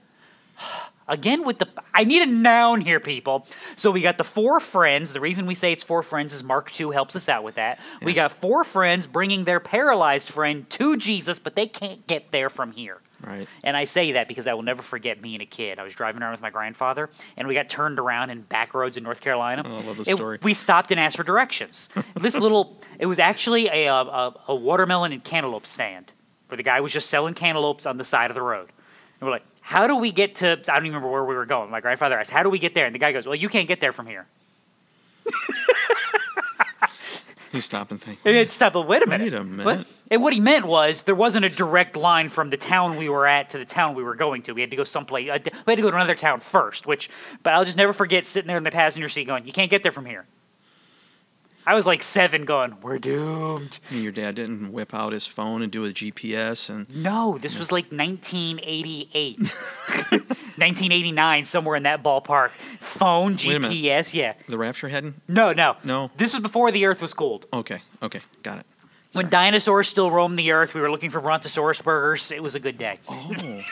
Again, 1.09 1.45
with 1.45 1.59
the. 1.59 1.69
I 1.95 2.05
need 2.05 2.23
a 2.23 2.27
noun 2.27 2.81
here, 2.81 2.99
people. 2.99 3.47
So 3.77 3.91
we 3.91 4.01
got 4.01 4.19
the 4.19 4.25
four 4.25 4.59
friends. 4.59 5.13
The 5.13 5.21
reason 5.21 5.47
we 5.47 5.55
say 5.55 5.73
it's 5.73 5.83
four 5.83 6.03
friends 6.03 6.35
is 6.35 6.43
Mark 6.43 6.71
2 6.73 6.91
helps 6.91 7.15
us 7.15 7.29
out 7.29 7.45
with 7.45 7.55
that. 7.55 7.79
Yeah. 8.01 8.07
We 8.07 8.13
got 8.13 8.33
four 8.33 8.65
friends 8.65 9.07
bringing 9.07 9.45
their 9.45 9.61
paralyzed 9.61 10.29
friend 10.29 10.69
to 10.71 10.97
Jesus, 10.97 11.39
but 11.39 11.55
they 11.55 11.69
can't 11.69 12.07
get 12.07 12.33
there 12.33 12.51
from 12.51 12.73
here. 12.73 13.01
Right. 13.25 13.49
And 13.63 13.77
I 13.77 13.85
say 13.85 14.13
that 14.13 14.29
because 14.29 14.47
I 14.47 14.55
will 14.55 14.63
never 14.63 14.83
forget 14.83 15.23
being 15.23 15.41
a 15.41 15.47
kid. 15.47 15.79
I 15.79 15.85
was 15.85 15.95
driving 15.95 16.23
around 16.23 16.33
with 16.33 16.43
my 16.43 16.51
grandfather, 16.51 17.09
and 17.37 17.49
we 17.49 17.55
got 17.55 17.69
turned 17.69 17.99
around 17.99 18.31
in 18.31 18.43
back 18.43 18.75
roads 18.75 18.97
in 18.97 19.05
North 19.05 19.21
Carolina. 19.21 19.63
Oh, 19.65 19.79
I 19.79 19.83
love 19.83 19.97
the 19.97 20.05
story. 20.05 20.39
We 20.43 20.55
stopped 20.55 20.91
and 20.91 21.01
asked 21.01 21.17
for 21.17 21.25
directions. 21.25 21.89
this 22.15 22.37
little, 22.37 22.81
it 22.99 23.07
was 23.07 23.19
actually 23.19 23.69
a, 23.69 23.87
a, 23.93 24.35
a 24.49 24.55
watermelon 24.55 25.13
and 25.13 25.23
cantaloupe 25.23 25.67
stand 25.67 26.13
where 26.49 26.57
the 26.57 26.63
guy 26.63 26.81
was 26.81 26.93
just 26.93 27.09
selling 27.09 27.35
cantaloupes 27.35 27.87
on 27.87 27.97
the 27.97 28.05
side 28.05 28.31
of 28.31 28.35
the 28.35 28.43
road. 28.43 28.71
And 29.21 29.27
we're 29.27 29.33
like, 29.33 29.45
how 29.67 29.89
do 29.89 29.97
we 29.97 30.13
get 30.13 30.37
to? 30.37 30.53
I 30.53 30.55
don't 30.55 30.87
even 30.87 30.95
remember 30.95 31.11
where 31.11 31.25
we 31.25 31.35
were 31.35 31.45
going. 31.45 31.71
My 31.71 31.81
grandfather 31.81 32.17
asked, 32.17 32.31
"How 32.31 32.45
do 32.45 32.51
we 32.51 32.61
get 32.61 32.73
there?" 32.73 32.87
And 32.87 32.95
the 32.95 33.01
guy 33.01 33.11
goes, 33.11 33.27
"Well, 33.27 33.35
you 33.35 33.49
can't 33.49 33.67
get 33.67 33.81
there 33.81 33.91
from 33.91 34.07
here." 34.07 34.27
you 37.53 37.61
stop 37.61 37.91
and 37.91 38.01
think. 38.01 38.21
And 38.25 38.53
stop. 38.53 38.75
But 38.75 38.87
wait 38.87 39.03
a 39.03 39.09
minute. 39.09 39.33
Wait 39.33 39.41
a 39.41 39.43
minute. 39.43 39.89
And 40.09 40.23
what 40.23 40.33
he 40.33 40.39
meant 40.39 40.67
was 40.67 41.03
there 41.03 41.17
wasn't 41.17 41.47
a 41.47 41.49
direct 41.49 41.97
line 41.97 42.29
from 42.29 42.51
the 42.51 42.57
town 42.57 42.97
we 42.97 43.09
were 43.09 43.27
at 43.27 43.51
to 43.51 43.59
the 43.59 43.65
town 43.65 43.97
we 43.97 44.05
were 44.05 44.15
going 44.15 44.43
to. 44.43 44.53
We 44.53 44.61
had 44.61 44.71
to 44.71 44.77
go 44.77 44.85
someplace. 44.85 45.29
Uh, 45.29 45.41
we 45.45 45.73
had 45.73 45.77
to 45.77 45.83
go 45.83 45.91
to 45.91 45.97
another 45.97 46.15
town 46.15 46.39
first. 46.39 46.87
Which, 46.87 47.11
but 47.43 47.53
I'll 47.53 47.65
just 47.65 47.77
never 47.77 47.93
forget 47.93 48.25
sitting 48.25 48.47
there 48.47 48.59
in 48.59 48.63
the 48.63 48.71
passenger 48.71 49.09
seat 49.09 49.25
going, 49.25 49.47
"You 49.47 49.53
can't 49.53 49.71
get 49.71 49.83
there 49.83 49.91
from 49.91 50.07
here." 50.07 50.27
I 51.67 51.75
was 51.75 51.85
like 51.85 52.03
seven, 52.03 52.45
going, 52.45 52.77
"We're 52.81 52.99
doomed." 52.99 53.81
And 53.91 54.03
your 54.03 54.13
dad 54.13 54.37
didn't 54.37 54.73
whip 54.73 54.95
out 54.95 55.13
his 55.13 55.27
phone 55.27 55.63
and 55.63 55.73
do 55.73 55.85
a 55.85 55.89
GPS 55.89 56.71
and. 56.71 56.89
No, 56.95 57.39
this 57.39 57.59
was 57.59 57.73
like 57.73 57.91
1988, 57.91 59.39
1989, 59.39 61.45
somewhere 61.45 61.77
in 61.77 61.83
that 61.83 62.05
ballpark. 62.05 62.51
Phone, 62.81 63.37
GPS, 63.37 64.15
yeah. 64.15 64.35
The 64.49 64.59
Rapture 64.59 64.89
hadn't. 64.89 65.21
No, 65.29 65.53
no, 65.53 65.77
no. 65.83 66.11
This 66.17 66.33
was 66.33 66.41
before 66.41 66.71
the 66.71 66.87
Earth 66.87 67.03
was 67.03 67.15
cooled. 67.15 67.47
Okay, 67.53 67.83
okay, 68.03 68.21
got 68.43 68.59
it. 68.59 68.67
When 69.13 69.29
dinosaurs 69.29 69.89
still 69.89 70.11
roamed 70.11 70.39
the 70.39 70.53
Earth, 70.53 70.75
we 70.75 70.81
were 70.81 70.91
looking 70.91 71.11
for 71.11 71.21
Brontosaurus 71.21 71.81
burgers. 71.81 72.31
It 72.31 72.43
was 72.43 72.55
a 72.55 72.61
good 72.61 72.79
day. 72.79 72.99
Oh. 73.09 73.33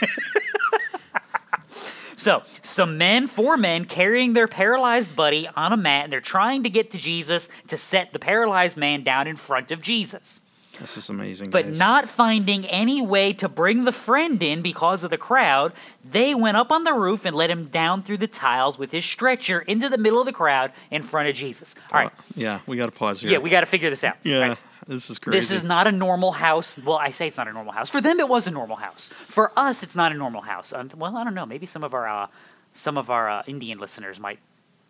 So, 2.16 2.42
some 2.62 2.98
men, 2.98 3.26
four 3.26 3.56
men, 3.56 3.84
carrying 3.84 4.32
their 4.32 4.48
paralyzed 4.48 5.16
buddy 5.16 5.48
on 5.56 5.72
a 5.72 5.76
mat, 5.76 6.04
and 6.04 6.12
they're 6.12 6.20
trying 6.20 6.62
to 6.62 6.70
get 6.70 6.90
to 6.92 6.98
Jesus 6.98 7.48
to 7.68 7.76
set 7.76 8.12
the 8.12 8.18
paralyzed 8.18 8.76
man 8.76 9.02
down 9.02 9.26
in 9.26 9.36
front 9.36 9.70
of 9.70 9.82
Jesus. 9.82 10.40
This 10.80 10.96
is 10.96 11.08
amazing. 11.08 11.50
But 11.50 11.64
guys. 11.64 11.78
not 11.78 12.08
finding 12.08 12.64
any 12.66 13.00
way 13.00 13.32
to 13.34 13.48
bring 13.48 13.84
the 13.84 13.92
friend 13.92 14.42
in 14.42 14.62
because 14.62 15.04
of 15.04 15.10
the 15.10 15.18
crowd, 15.18 15.72
they 16.04 16.34
went 16.34 16.56
up 16.56 16.72
on 16.72 16.84
the 16.84 16.92
roof 16.92 17.24
and 17.24 17.34
let 17.34 17.50
him 17.50 17.66
down 17.66 18.02
through 18.02 18.16
the 18.18 18.26
tiles 18.26 18.78
with 18.78 18.90
his 18.90 19.04
stretcher 19.04 19.60
into 19.60 19.88
the 19.88 19.98
middle 19.98 20.20
of 20.20 20.26
the 20.26 20.32
crowd 20.32 20.72
in 20.90 21.02
front 21.02 21.28
of 21.28 21.34
Jesus. 21.34 21.74
All 21.92 22.00
right. 22.00 22.08
Uh, 22.08 22.22
yeah, 22.34 22.60
we 22.66 22.76
got 22.76 22.86
to 22.86 22.92
pause 22.92 23.20
here. 23.20 23.30
Yeah, 23.30 23.38
we 23.38 23.50
got 23.50 23.60
to 23.60 23.66
figure 23.66 23.90
this 23.90 24.04
out. 24.04 24.16
Yeah, 24.24 24.48
right. 24.48 24.58
This 24.86 25.10
is 25.10 25.18
crazy. 25.18 25.38
This 25.38 25.50
is 25.50 25.64
not 25.64 25.86
a 25.86 25.92
normal 25.92 26.32
house. 26.32 26.78
Well, 26.78 26.96
I 26.96 27.10
say 27.10 27.26
it's 27.28 27.36
not 27.36 27.48
a 27.48 27.52
normal 27.52 27.72
house. 27.72 27.90
For 27.90 28.00
them, 28.00 28.20
it 28.20 28.28
was 28.28 28.46
a 28.46 28.50
normal 28.50 28.76
house. 28.76 29.08
For 29.08 29.52
us, 29.56 29.82
it's 29.82 29.96
not 29.96 30.12
a 30.12 30.14
normal 30.14 30.42
house. 30.42 30.72
Um, 30.72 30.90
well, 30.96 31.16
I 31.16 31.24
don't 31.24 31.34
know. 31.34 31.46
Maybe 31.46 31.66
some 31.66 31.84
of 31.84 31.94
our 31.94 32.08
uh, 32.08 32.26
some 32.72 32.98
of 32.98 33.10
our 33.10 33.28
uh, 33.28 33.42
Indian 33.46 33.78
listeners 33.78 34.20
might 34.20 34.38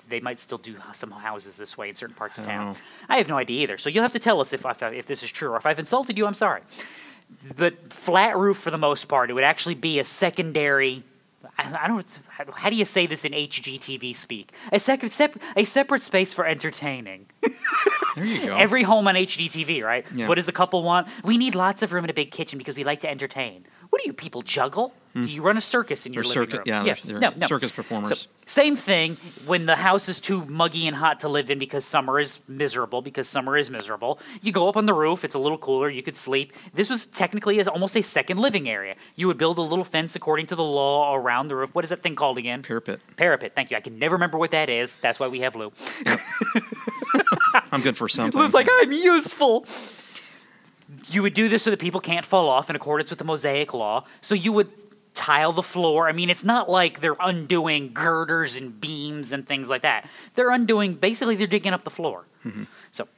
they 0.09 0.21
might 0.21 0.39
still 0.39 0.59
do 0.59 0.77
some 0.93 1.11
houses 1.11 1.57
this 1.57 1.79
way 1.79 1.89
in 1.89 1.95
certain 1.95 2.15
parts 2.15 2.39
of 2.39 2.47
I 2.47 2.51
town. 2.51 2.77
I 3.09 3.17
have 3.19 3.29
no 3.29 3.37
idea 3.37 3.63
either. 3.63 3.79
So 3.79 3.89
you'll 3.89 4.03
have 4.03 4.13
to 4.13 4.19
tell 4.19 4.41
us 4.41 4.53
if 4.53 4.65
if, 4.67 4.83
if 4.83 5.07
this 5.07 5.23
is 5.23 5.31
true 5.31 5.51
or 5.51 5.57
if 5.57 5.67
I've 5.67 5.79
insulted 5.79 6.19
you. 6.19 6.27
I'm 6.27 6.35
sorry. 6.35 6.63
But 7.57 7.93
flat 7.93 8.37
roof 8.37 8.59
for 8.59 8.71
the 8.71 8.79
most 8.79 9.07
part, 9.07 9.31
it 9.31 9.33
would 9.33 9.45
actually 9.45 9.75
be 9.75 9.99
a 9.99 10.05
secondary. 10.05 11.03
I 11.59 11.85
I 11.85 11.89
don't. 11.89 12.07
How 12.29 12.45
how 12.53 12.71
do 12.71 12.77
you 12.77 12.85
say 12.85 13.07
this 13.07 13.25
in 13.25 13.33
HGTV 13.33 14.15
speak? 14.15 14.53
A 14.73 14.79
second, 14.79 15.11
sep- 15.11 15.37
a 15.57 15.65
separate 15.65 16.03
space 16.03 16.33
for 16.33 16.47
entertaining. 16.47 17.27
there 18.17 18.25
you 18.25 18.47
go. 18.47 18.57
Every 18.57 18.83
home 18.83 19.09
on 19.09 19.15
HGTV, 19.15 19.83
right? 19.83 20.05
Yeah. 20.15 20.29
What 20.29 20.37
does 20.37 20.47
the 20.47 20.53
couple 20.53 20.83
want? 20.83 21.09
We 21.25 21.39
need 21.39 21.55
lots 21.55 21.83
of 21.83 21.93
room 21.93 22.05
in 22.05 22.11
a 22.11 22.15
big 22.15 22.31
kitchen 22.31 22.59
because 22.59 22.77
we 22.77 22.85
like 22.85 23.01
to 23.01 23.11
entertain. 23.11 23.67
What 23.91 24.03
do 24.03 24.09
you 24.09 24.13
people 24.13 24.43
juggle? 24.43 24.95
Do 25.15 25.21
you 25.27 25.43
run 25.43 25.57
a 25.57 25.61
circus 25.61 26.07
in 26.07 26.13
your 26.13 26.25
They're 26.25 26.43
living 26.43 26.51
circuit- 26.57 26.69
room? 26.73 26.87
yeah, 26.87 26.95
they're- 27.05 27.31
they're 27.37 27.47
circus 27.49 27.71
performers. 27.71 28.23
So, 28.23 28.29
same 28.47 28.75
thing 28.75 29.17
when 29.47 29.65
the 29.65 29.77
house 29.77 30.09
is 30.09 30.21
too 30.21 30.43
muggy 30.49 30.89
and 30.89 30.97
hot 30.97 31.21
to 31.21 31.29
live 31.29 31.51
in 31.51 31.59
because 31.61 31.85
summer 31.85 32.19
is 32.19 32.41
miserable. 32.49 33.01
Because 33.01 33.29
summer 33.29 33.57
is 33.57 33.71
miserable, 33.71 34.19
you 34.43 34.51
go 34.51 34.69
up 34.69 34.77
on 34.77 34.87
the 34.87 34.93
roof. 34.93 35.25
It's 35.25 35.37
a 35.37 35.39
little 35.39 35.57
cooler. 35.57 35.89
You 35.89 36.03
could 36.03 36.17
sleep. 36.17 36.53
This 36.75 36.91
was 36.91 37.07
technically 37.07 37.61
as 37.61 37.69
almost 37.69 37.97
a 37.97 38.03
second 38.03 38.39
living 38.39 38.69
area. 38.69 38.97
You 39.15 39.29
would 39.29 39.39
build 39.39 39.57
a 39.59 39.63
little 39.63 39.85
fence 39.85 40.17
according 40.17 40.47
to 40.49 40.57
the 40.57 40.65
law 40.65 41.15
around 41.15 41.47
the 41.47 41.55
roof. 41.55 41.71
What 41.77 41.85
is 41.85 41.91
that 41.91 42.03
thing 42.03 42.17
called 42.17 42.37
again? 42.37 42.63
Parapet. 42.63 42.99
Parapet. 43.17 43.55
Thank 43.55 43.71
you. 43.71 43.77
I 43.77 43.81
can 43.81 43.99
never 44.01 44.17
remember 44.17 44.37
what 44.37 44.51
that 44.51 44.69
is. 44.69 44.99
That's 44.99 45.21
why 45.21 45.29
we 45.29 45.41
have 45.41 45.55
Lou. 45.55 45.73
I'm 47.73 47.83
good 47.83 47.97
for 47.97 48.09
something. 48.09 48.41
Lou's 48.41 48.55
like, 48.55 48.69
I'm 48.81 48.93
useful. 48.93 49.65
You 51.11 51.23
would 51.23 51.35
do 51.35 51.49
this 51.49 51.63
so 51.63 51.71
that 51.71 51.81
people 51.81 52.01
can't 52.01 52.25
fall 52.25 52.49
off 52.49 52.71
in 52.71 52.77
accordance 52.77 53.11
with 53.11 53.19
the 53.19 53.25
Mosaic 53.25 53.75
law. 53.75 54.05
So 54.21 54.35
you 54.35 54.53
would 54.53 54.69
tile 55.15 55.53
the 55.53 55.63
floor. 55.63 56.09
I 56.09 56.13
mean, 56.13 56.29
it's 56.29 56.45
not 56.45 56.69
like 56.69 57.01
they're 57.01 57.17
undoing 57.21 57.93
girders 57.95 58.57
and 58.57 58.81
beams 58.81 59.33
and 59.33 59.47
things 59.47 59.71
like 59.71 59.83
that. 59.83 60.09
They're 60.35 60.51
undoing, 60.51 60.95
basically, 60.95 61.37
they're 61.37 61.47
digging 61.47 61.73
up 61.73 61.85
the 61.85 61.91
floor. 61.91 62.25
Mm-hmm. 62.45 62.65
So 62.91 63.09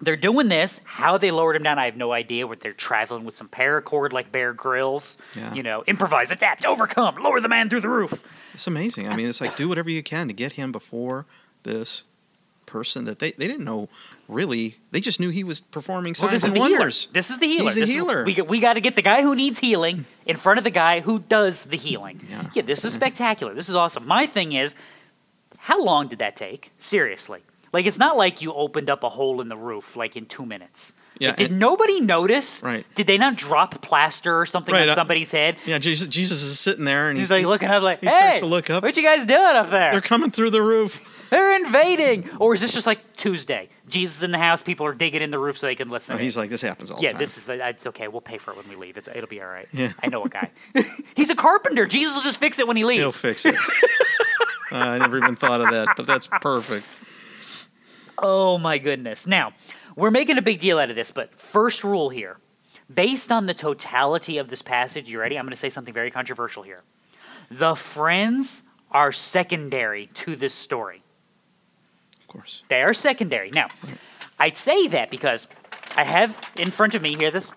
they're 0.00 0.16
doing 0.16 0.48
this. 0.48 0.80
How 0.84 1.18
they 1.18 1.30
lowered 1.30 1.56
him 1.56 1.62
down, 1.62 1.78
I 1.78 1.84
have 1.84 1.96
no 1.96 2.12
idea. 2.12 2.46
Where 2.46 2.56
they're 2.56 2.72
traveling 2.72 3.24
with 3.24 3.34
some 3.34 3.48
paracord 3.48 4.12
like 4.12 4.32
Bear 4.32 4.52
Grylls. 4.52 5.18
Yeah. 5.36 5.52
You 5.52 5.62
know, 5.62 5.84
improvise, 5.86 6.30
adapt, 6.30 6.64
overcome, 6.64 7.22
lower 7.22 7.40
the 7.40 7.48
man 7.48 7.68
through 7.68 7.82
the 7.82 7.88
roof. 7.88 8.24
It's 8.54 8.66
amazing. 8.66 9.08
I 9.08 9.16
mean, 9.16 9.28
it's 9.28 9.40
like 9.40 9.56
do 9.56 9.68
whatever 9.68 9.90
you 9.90 10.02
can 10.02 10.26
to 10.28 10.34
get 10.34 10.52
him 10.52 10.72
before 10.72 11.26
this 11.62 12.04
person 12.66 13.04
that 13.04 13.18
they, 13.18 13.32
they 13.32 13.46
didn't 13.46 13.64
know 13.64 13.88
really. 14.30 14.76
They 14.92 15.00
just 15.00 15.20
knew 15.20 15.30
he 15.30 15.44
was 15.44 15.60
performing 15.60 16.12
Well, 16.20 16.28
signs 16.28 16.32
this 16.32 16.42
is 16.44 16.48
and 16.48 16.56
the 16.56 16.60
wonders. 16.60 17.02
healer. 17.04 17.12
This 17.12 17.30
is 17.30 17.38
the 17.38 17.46
healer. 17.46 17.64
He's 17.64 17.74
the 17.74 17.80
This 17.80 17.88
is- 17.90 17.94
healer. 17.96 18.24
we, 18.24 18.34
we 18.42 18.60
got 18.60 18.74
to 18.74 18.80
get 18.80 18.96
the 18.96 19.02
guy 19.02 19.22
who 19.22 19.34
needs 19.34 19.58
healing 19.58 20.04
in 20.26 20.36
front 20.36 20.58
of 20.58 20.64
the 20.64 20.70
guy 20.70 21.00
who 21.00 21.18
does 21.20 21.64
the 21.64 21.76
healing. 21.76 22.20
Yeah. 22.54 22.62
this 22.62 22.84
is 22.84 22.92
spectacular. 23.00 23.54
This 23.54 23.68
is 23.68 23.74
awesome. 23.74 24.06
My 24.06 24.26
thing 24.26 24.52
is, 24.52 24.74
how 25.58 25.82
long 25.82 26.08
did 26.08 26.18
that 26.20 26.36
take? 26.36 26.72
Seriously. 26.78 27.40
Like, 27.72 27.86
it's 27.86 27.98
not 27.98 28.16
like 28.16 28.42
you 28.42 28.52
opened 28.52 28.90
up 28.90 29.04
a 29.04 29.08
hole 29.08 29.40
in 29.40 29.48
the 29.48 29.56
roof, 29.56 29.94
like, 29.94 30.16
in 30.16 30.26
two 30.26 30.44
minutes. 30.44 30.94
Yeah, 31.20 31.32
Did 31.36 31.50
and- 31.50 31.60
nobody 31.60 32.00
notice? 32.00 32.62
Right. 32.62 32.84
Did 32.94 33.06
they 33.06 33.18
not 33.18 33.36
drop 33.36 33.80
plaster 33.82 34.40
or 34.40 34.46
something 34.46 34.72
Right, 34.74 34.84
on 34.84 34.88
uh, 34.90 34.94
somebody's 34.94 35.30
head? 35.30 35.56
Yeah, 35.66 35.78
Jesus, 35.78 36.06
Jesus 36.08 36.42
is 36.42 36.58
sitting 36.58 36.84
there 36.84 37.10
and 37.10 37.18
He's 37.18 37.28
he's, 37.28 37.30
like 37.30 37.46
looking 37.46 37.68
up, 37.68 37.82
like, 37.82 38.00
he 38.00 38.06
"Hey, 38.08 38.38
to 38.40 38.46
look 38.46 38.70
up. 38.70 38.82
what 38.82 38.96
you 38.96 39.02
guys 39.02 39.26
doing 39.26 39.40
up 39.54 39.70
there? 39.70 39.92
they're 39.92 40.00
coming 40.00 40.30
through 40.30 40.50
the 40.50 40.62
roof. 40.62 41.06
They're 41.30 41.56
invading." 41.64 42.28
Or 42.38 42.54
is 42.54 42.60
this 42.62 42.72
just 42.72 42.86
like 42.86 43.16
Tuesday? 43.16 43.68
Jesus 43.90 44.22
in 44.22 44.30
the 44.30 44.38
house, 44.38 44.62
people 44.62 44.86
are 44.86 44.94
digging 44.94 45.22
in 45.22 45.30
the 45.30 45.38
roof 45.38 45.58
so 45.58 45.66
they 45.66 45.74
can 45.74 45.90
listen. 45.90 46.16
In. 46.16 46.22
he's 46.22 46.36
like, 46.36 46.50
this 46.50 46.62
happens 46.62 46.90
all 46.90 46.98
Yeah, 47.00 47.08
the 47.08 47.12
time. 47.12 47.16
Yeah, 47.16 47.18
this 47.24 47.38
is 47.38 47.46
the, 47.46 47.68
it's 47.68 47.86
okay. 47.88 48.08
We'll 48.08 48.20
pay 48.20 48.38
for 48.38 48.52
it 48.52 48.56
when 48.56 48.68
we 48.68 48.76
leave. 48.76 48.96
It's, 48.96 49.08
it'll 49.08 49.28
be 49.28 49.40
all 49.40 49.48
right. 49.48 49.68
Yeah. 49.72 49.92
I 50.02 50.08
know 50.08 50.24
a 50.24 50.28
guy. 50.28 50.50
He's 51.16 51.30
a 51.30 51.34
carpenter. 51.34 51.86
Jesus 51.86 52.14
will 52.14 52.22
just 52.22 52.38
fix 52.38 52.58
it 52.58 52.66
when 52.66 52.76
he 52.76 52.84
leaves. 52.84 53.00
He'll 53.00 53.10
fix 53.10 53.44
it. 53.44 53.54
Uh, 53.54 53.58
I 54.76 54.98
never 54.98 55.18
even 55.18 55.36
thought 55.36 55.60
of 55.60 55.70
that, 55.70 55.96
but 55.96 56.06
that's 56.06 56.28
perfect. 56.40 56.86
Oh 58.18 58.58
my 58.58 58.78
goodness. 58.78 59.26
Now, 59.26 59.52
we're 59.96 60.10
making 60.10 60.38
a 60.38 60.42
big 60.42 60.60
deal 60.60 60.78
out 60.78 60.90
of 60.90 60.96
this, 60.96 61.10
but 61.10 61.34
first 61.34 61.84
rule 61.84 62.10
here. 62.10 62.38
Based 62.92 63.30
on 63.30 63.46
the 63.46 63.54
totality 63.54 64.38
of 64.38 64.48
this 64.48 64.62
passage, 64.62 65.08
you 65.08 65.20
ready? 65.20 65.38
I'm 65.38 65.44
going 65.44 65.50
to 65.52 65.56
say 65.56 65.70
something 65.70 65.94
very 65.94 66.10
controversial 66.10 66.62
here. 66.64 66.82
The 67.50 67.76
friends 67.76 68.64
are 68.90 69.12
secondary 69.12 70.06
to 70.06 70.34
this 70.34 70.52
story. 70.52 70.99
Course. 72.30 72.62
They 72.68 72.82
are 72.82 72.94
secondary. 72.94 73.50
Now, 73.50 73.68
I'd 74.38 74.56
say 74.56 74.86
that 74.88 75.10
because 75.10 75.48
I 75.96 76.04
have 76.04 76.40
in 76.56 76.70
front 76.70 76.94
of 76.94 77.02
me 77.02 77.16
here 77.16 77.30
this 77.30 77.52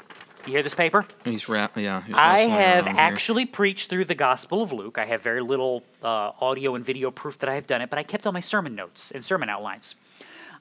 you 0.46 0.52
hear 0.52 0.64
this 0.64 0.74
paper? 0.74 1.06
He's 1.24 1.48
rap. 1.48 1.78
Yeah. 1.78 2.02
He's 2.02 2.16
I 2.18 2.40
have 2.42 2.86
actually 2.88 3.46
preached 3.46 3.90
through 3.90 4.06
the 4.06 4.16
Gospel 4.16 4.62
of 4.62 4.74
Luke. 4.74 4.98
I 4.98 5.06
have 5.06 5.22
very 5.22 5.42
little 5.42 5.84
uh, 6.04 6.32
audio 6.42 6.76
and 6.76 6.84
video 6.84 7.12
proof 7.12 7.40
that 7.40 7.50
I 7.50 7.56
have 7.56 7.66
done 7.66 7.82
it, 7.82 7.90
but 7.90 7.98
I 7.98 8.04
kept 8.04 8.28
all 8.28 8.34
my 8.34 8.42
sermon 8.42 8.76
notes 8.76 9.12
and 9.12 9.24
sermon 9.24 9.48
outlines. 9.48 9.96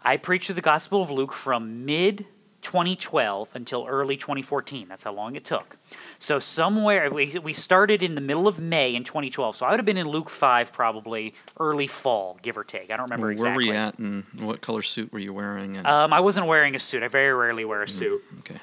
I 0.05 0.19
preached 0.19 0.47
through 0.47 0.55
the 0.57 0.61
Gospel 0.61 1.03
of 1.03 1.11
Luke 1.11 1.33
from 1.33 1.85
mid 1.85 2.27
2012 2.63 3.51
until 3.55 3.87
early 3.89 4.17
2014. 4.17 4.89
That's 4.89 5.05
how 5.05 5.13
long 5.13 5.37
it 5.37 5.45
took. 5.45 5.77
So 6.19 6.39
somewhere 6.39 7.11
we, 7.11 7.37
we 7.43 7.53
started 7.53 8.03
in 8.03 8.15
the 8.15 8.21
middle 8.21 8.49
of 8.49 8.59
May 8.59 8.95
in 8.95 9.05
2012. 9.05 9.57
So 9.57 9.67
I 9.67 9.71
would 9.71 9.79
have 9.79 9.87
been 9.87 9.97
in 9.99 10.09
Luke 10.09 10.31
5 10.31 10.73
probably 10.73 11.35
early 11.61 11.87
fall, 11.87 12.39
give 12.43 12.57
or 12.57 12.65
take. 12.65 12.91
I 12.91 12.97
don't 12.97 13.05
remember 13.05 13.27
Where 13.27 13.33
exactly. 13.33 13.67
Where 13.69 13.75
were 13.75 13.79
you 13.79 13.87
at, 13.87 13.99
and 13.99 14.25
what 14.41 14.61
color 14.61 14.83
suit 14.83 15.13
were 15.13 15.19
you 15.19 15.33
wearing? 15.33 15.77
And 15.77 15.87
Um, 15.87 16.13
I 16.13 16.21
wasn't 16.21 16.47
wearing 16.47 16.75
a 16.75 16.79
suit. 16.79 17.03
I 17.03 17.09
very 17.09 17.33
rarely 17.35 17.65
wear 17.65 17.83
a 17.83 17.89
suit. 17.89 18.23
okay. 18.41 18.61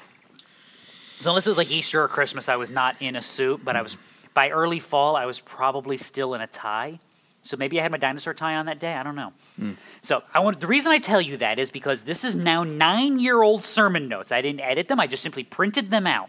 So 1.18 1.30
unless 1.30 1.46
it 1.46 1.50
was 1.50 1.58
like 1.58 1.70
Easter 1.70 2.02
or 2.02 2.08
Christmas, 2.08 2.48
I 2.48 2.56
was 2.56 2.70
not 2.70 2.96
in 3.00 3.14
a 3.14 3.22
suit. 3.22 3.62
But 3.62 3.76
I 3.76 3.82
was 3.82 3.96
by 4.32 4.48
early 4.50 4.78
fall, 4.78 5.16
I 5.16 5.26
was 5.26 5.38
probably 5.40 5.96
still 5.98 6.32
in 6.34 6.40
a 6.40 6.46
tie. 6.46 6.98
So 7.42 7.56
maybe 7.56 7.80
I 7.80 7.82
had 7.82 7.90
my 7.90 7.98
dinosaur 7.98 8.34
tie 8.34 8.56
on 8.56 8.66
that 8.66 8.78
day. 8.78 8.94
I 8.94 9.02
don't 9.02 9.14
know. 9.14 9.32
Hmm. 9.58 9.72
So 10.02 10.22
I 10.34 10.40
want 10.40 10.60
the 10.60 10.66
reason 10.66 10.92
I 10.92 10.98
tell 10.98 11.20
you 11.20 11.36
that 11.38 11.58
is 11.58 11.70
because 11.70 12.04
this 12.04 12.22
is 12.22 12.36
now 12.36 12.64
nine-year-old 12.64 13.64
sermon 13.64 14.08
notes. 14.08 14.30
I 14.30 14.42
didn't 14.42 14.60
edit 14.60 14.88
them. 14.88 15.00
I 15.00 15.06
just 15.06 15.22
simply 15.22 15.44
printed 15.44 15.90
them 15.90 16.06
out. 16.06 16.28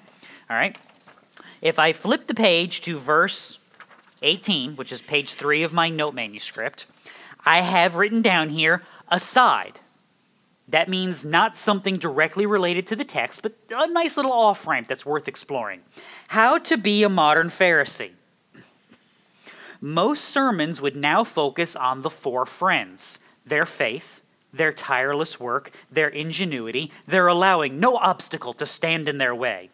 All 0.50 0.56
right. 0.56 0.78
If 1.62 1.78
I 1.80 1.94
flip 1.94 2.28
the 2.28 2.34
page 2.34 2.82
to 2.82 2.98
verse 2.98 3.60
18, 4.22 4.76
which 4.76 4.92
is 4.92 5.02
page 5.02 5.34
three 5.34 5.64
of 5.64 5.74
my 5.74 5.90
note 5.90 6.14
manuscript, 6.14 6.86
I 7.46 7.62
have 7.62 7.96
written 7.96 8.22
down 8.22 8.50
here 8.50 8.84
aside. 9.10 9.80
That 10.68 10.88
means 10.88 11.26
not 11.26 11.58
something 11.58 11.98
directly 11.98 12.46
related 12.46 12.88
to 12.88 12.96
the 12.96 13.04
text, 13.04 13.42
but 13.42 13.54
a 13.70 13.88
nice 13.88 14.16
little 14.16 14.32
off 14.32 14.66
ramp 14.66 14.88
that's 14.88 15.06
worth 15.06 15.28
exploring. 15.28 15.82
How 16.30 16.58
to 16.60 16.78
be 16.78 17.04
a 17.04 17.10
modern 17.10 17.50
Pharisee. 17.50 18.12
Most 19.84 20.26
sermons 20.26 20.80
would 20.80 20.96
now 20.96 21.24
focus 21.24 21.76
on 21.76 22.04
the 22.04 22.10
four 22.12 22.46
friends 22.46 23.18
their 23.44 23.66
faith, 23.66 24.22
their 24.54 24.72
tireless 24.72 25.40
work, 25.40 25.72
their 25.92 26.08
ingenuity, 26.08 26.92
their 27.08 27.26
allowing 27.26 27.80
no 27.80 27.98
obstacle 27.98 28.54
to 28.54 28.66
stand 28.68 29.10
in 29.10 29.18
their 29.18 29.34
way. 29.34 29.72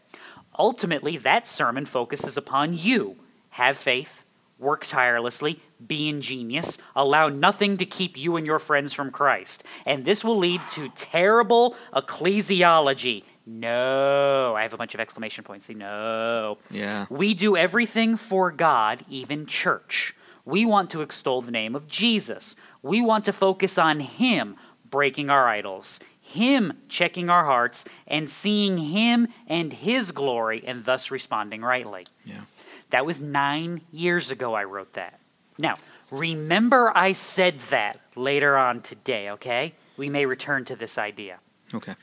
Ultimately, 0.58 1.18
that 1.18 1.46
sermon 1.46 1.86
focuses 1.86 2.38
upon 2.38 2.74
you. 2.74 3.18
Have 3.52 3.76
faith, 3.76 4.24
work 4.58 4.86
tirelessly, 4.86 5.60
be 5.86 6.08
ingenious, 6.08 6.78
allow 6.96 7.28
nothing 7.28 7.76
to 7.78 7.86
keep 7.86 8.18
you 8.18 8.38
and 8.38 8.46
your 8.46 8.60
friends 8.60 8.94
from 8.94 9.12
Christ. 9.12 9.64
And 9.86 10.06
this 10.06 10.24
will 10.24 10.38
lead 10.38 10.62
to 10.70 10.90
terrible 10.90 11.76
ecclesiology. 11.94 13.24
No. 13.48 14.54
I 14.56 14.62
have 14.64 14.74
a 14.74 14.78
bunch 14.78 14.94
of 14.94 15.00
exclamation 15.00 15.44
points. 15.44 15.66
See, 15.66 15.74
no. 15.74 16.58
Yeah. 16.70 17.06
We 17.10 17.34
do 17.34 17.56
everything 17.56 18.18
for 18.18 18.52
God, 18.52 19.06
even 19.10 19.46
church. 19.46 20.16
We 20.46 20.66
want 20.66 20.90
to 20.92 21.02
extol 21.02 21.42
the 21.42 21.52
name 21.52 21.76
of 21.76 21.88
Jesus. 21.88 22.56
We 22.84 23.02
want 23.02 23.26
to 23.26 23.34
focus 23.34 23.78
on 23.78 24.02
Him 24.02 24.58
breaking 24.90 25.30
our 25.30 25.48
idols, 25.48 26.00
Him 26.22 26.74
checking 26.90 27.30
our 27.30 27.46
hearts, 27.46 27.86
and 28.06 28.30
seeing 28.30 28.78
Him 28.78 29.28
and 29.48 29.74
His 29.74 30.12
glory, 30.12 30.64
and 30.66 30.86
thus 30.86 31.10
responding 31.10 31.62
rightly. 31.62 32.06
Yeah. 32.26 32.42
That 32.90 33.06
was 33.06 33.22
nine 33.22 33.82
years 33.92 34.32
ago 34.32 34.54
I 34.54 34.64
wrote 34.64 34.94
that. 34.94 35.20
Now, 35.58 35.76
remember 36.12 36.92
I 36.96 37.14
said 37.14 37.60
that 37.70 38.00
later 38.16 38.56
on 38.58 38.82
today, 38.82 39.30
okay? 39.32 39.74
We 39.98 40.10
may 40.10 40.26
return 40.26 40.64
to 40.66 40.76
this 40.76 40.98
idea. 40.98 41.40
Okay. 41.74 41.94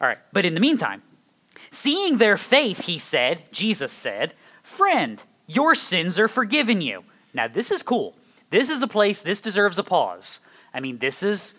All 0.00 0.08
right, 0.08 0.18
but 0.32 0.44
in 0.44 0.54
the 0.54 0.60
meantime, 0.60 1.02
seeing 1.70 2.18
their 2.18 2.36
faith, 2.36 2.82
he 2.82 2.98
said, 2.98 3.42
Jesus 3.52 3.92
said, 3.92 4.34
Friend, 4.62 5.22
your 5.46 5.74
sins 5.74 6.18
are 6.18 6.28
forgiven 6.28 6.80
you. 6.80 7.04
Now, 7.34 7.48
this 7.48 7.70
is 7.70 7.82
cool. 7.82 8.14
This 8.50 8.70
is 8.70 8.82
a 8.82 8.88
place, 8.88 9.22
this 9.22 9.40
deserves 9.40 9.78
a 9.78 9.82
pause. 9.82 10.40
I 10.72 10.80
mean, 10.80 10.98
this 10.98 11.22
is 11.22 11.54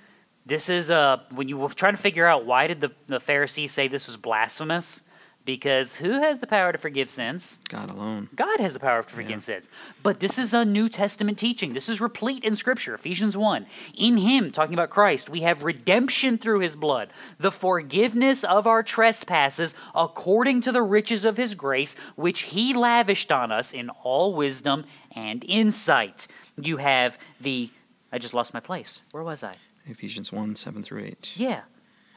This 0.45 0.69
is 0.69 0.89
uh, 0.89 1.17
when 1.31 1.47
you 1.47 1.57
were 1.57 1.69
trying 1.69 1.95
to 1.95 2.01
figure 2.01 2.25
out 2.25 2.45
why 2.45 2.67
did 2.67 2.81
the, 2.81 2.91
the 3.07 3.19
Pharisees 3.19 3.71
say 3.71 3.87
this 3.87 4.07
was 4.07 4.17
blasphemous? 4.17 5.03
Because 5.49 5.95
who 5.95 6.11
has 6.11 6.37
the 6.37 6.45
power 6.45 6.71
to 6.71 6.77
forgive 6.77 7.09
sins? 7.09 7.57
God 7.69 7.89
alone. 7.89 8.29
God 8.35 8.59
has 8.59 8.73
the 8.73 8.79
power 8.79 9.01
to 9.01 9.09
forgive 9.09 9.31
Yeah. 9.31 9.39
sins. 9.39 9.67
But 10.03 10.19
this 10.19 10.37
is 10.37 10.53
a 10.53 10.63
New 10.63 10.89
Testament 10.89 11.39
teaching. 11.39 11.73
This 11.73 11.89
is 11.89 11.99
replete 11.99 12.43
in 12.43 12.55
Scripture. 12.55 12.93
Ephesians 12.93 13.35
1. 13.35 13.65
In 13.95 14.19
Him, 14.19 14.51
talking 14.51 14.75
about 14.75 14.91
Christ, 14.91 15.27
we 15.27 15.41
have 15.41 15.63
redemption 15.63 16.37
through 16.37 16.59
His 16.59 16.75
blood, 16.75 17.09
the 17.39 17.51
forgiveness 17.51 18.43
of 18.43 18.67
our 18.67 18.83
trespasses 18.83 19.73
according 19.95 20.61
to 20.61 20.71
the 20.71 20.83
riches 20.83 21.25
of 21.25 21.37
His 21.37 21.55
grace, 21.55 21.95
which 22.15 22.41
He 22.41 22.71
lavished 22.75 23.31
on 23.31 23.51
us 23.51 23.73
in 23.73 23.89
all 24.03 24.35
wisdom 24.35 24.85
and 25.15 25.43
insight. 25.47 26.27
You 26.61 26.77
have 26.77 27.17
the. 27.41 27.71
I 28.11 28.19
just 28.19 28.35
lost 28.35 28.53
my 28.53 28.59
place. 28.59 29.01
Where 29.13 29.23
was 29.23 29.43
I? 29.43 29.55
Ephesians 29.87 30.31
1, 30.31 30.55
7 30.55 30.83
through 30.83 31.05
8. 31.05 31.33
Yeah. 31.37 31.61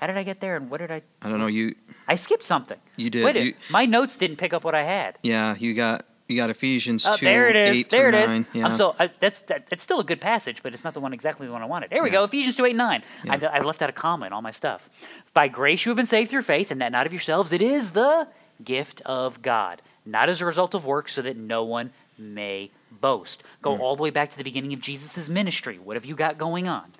How 0.02 0.08
did 0.08 0.16
I 0.18 0.24
get 0.24 0.40
there 0.40 0.56
and 0.56 0.68
what 0.68 0.78
did 0.80 0.90
I. 0.90 1.00
I 1.22 1.28
don't 1.28 1.38
know. 1.38 1.46
You 1.46 1.76
I 2.08 2.16
skipped 2.16 2.42
something. 2.42 2.76
you 2.96 3.08
did. 3.08 3.24
Wait, 3.24 3.36
you, 3.36 3.54
my 3.70 3.86
notes 3.86 4.16
didn't 4.16 4.36
pick 4.38 4.52
up 4.52 4.64
what 4.64 4.74
I 4.74 4.82
had. 4.82 5.16
yeah, 5.22 5.54
you 5.56 5.74
got 5.74 6.04
you 6.26 6.36
got 6.36 6.50
Ephesians 6.50 7.06
Oh, 7.06 7.14
2, 7.14 7.24
there 7.24 7.48
it 7.48 7.54
is. 7.54 7.76
8 7.84 7.88
There 7.90 8.08
it 8.08 8.14
is. 8.16 8.44
Yeah. 8.52 8.66
I'm 8.66 8.72
so 8.72 8.96
I, 8.98 9.06
that's 9.20 9.38
that, 9.42 9.68
that's 9.68 9.80
still 9.84 10.00
a 10.00 10.04
good 10.04 10.20
passage, 10.20 10.60
but 10.64 10.72
it's 10.74 10.82
not 10.82 10.94
the 10.94 10.98
one 10.98 11.12
exactly 11.12 11.46
the 11.46 11.52
one 11.52 11.62
I 11.62 11.66
wanted. 11.66 11.90
There 11.90 12.02
we 12.02 12.08
Yeah. 12.08 12.14
go. 12.14 12.24
Ephesians 12.24 12.56
two 12.56 12.64
eight 12.66 12.74
nine. 12.74 13.04
I, 13.28 13.36
Yeah. 13.36 13.46
I 13.52 13.60
left 13.60 13.80
out 13.80 13.90
a 13.90 13.92
comma 13.92 14.26
in 14.26 14.32
all 14.32 14.42
my 14.42 14.50
stuff. 14.50 14.90
By 15.34 15.46
grace 15.46 15.86
you 15.86 15.90
have 15.90 15.96
been 15.96 16.06
saved 16.06 16.30
through 16.32 16.42
faith, 16.42 16.72
and 16.72 16.80
that 16.80 16.90
not 16.90 17.06
of 17.06 17.12
yourselves. 17.12 17.52
It 17.52 17.62
is 17.62 17.92
the 17.92 18.26
gift 18.64 19.02
of 19.06 19.40
God, 19.40 19.82
not 20.04 20.28
as 20.28 20.40
a 20.40 20.44
result 20.46 20.74
of 20.74 20.84
works, 20.84 21.12
so 21.12 21.22
that 21.22 21.36
no 21.36 21.62
one 21.62 21.92
may 22.18 22.72
boast. 22.90 23.44
Go 23.60 23.76
Mm. 23.76 23.78
all 23.78 23.94
the 23.94 24.02
way 24.02 24.10
back 24.10 24.30
to 24.32 24.36
the 24.36 24.42
beginning 24.42 24.72
of 24.72 24.80
Jesus' 24.80 25.28
ministry. 25.28 25.78
What 25.78 25.94
have 25.94 26.04
you 26.04 26.16
got 26.16 26.38
going 26.38 26.66
on? 26.66 26.90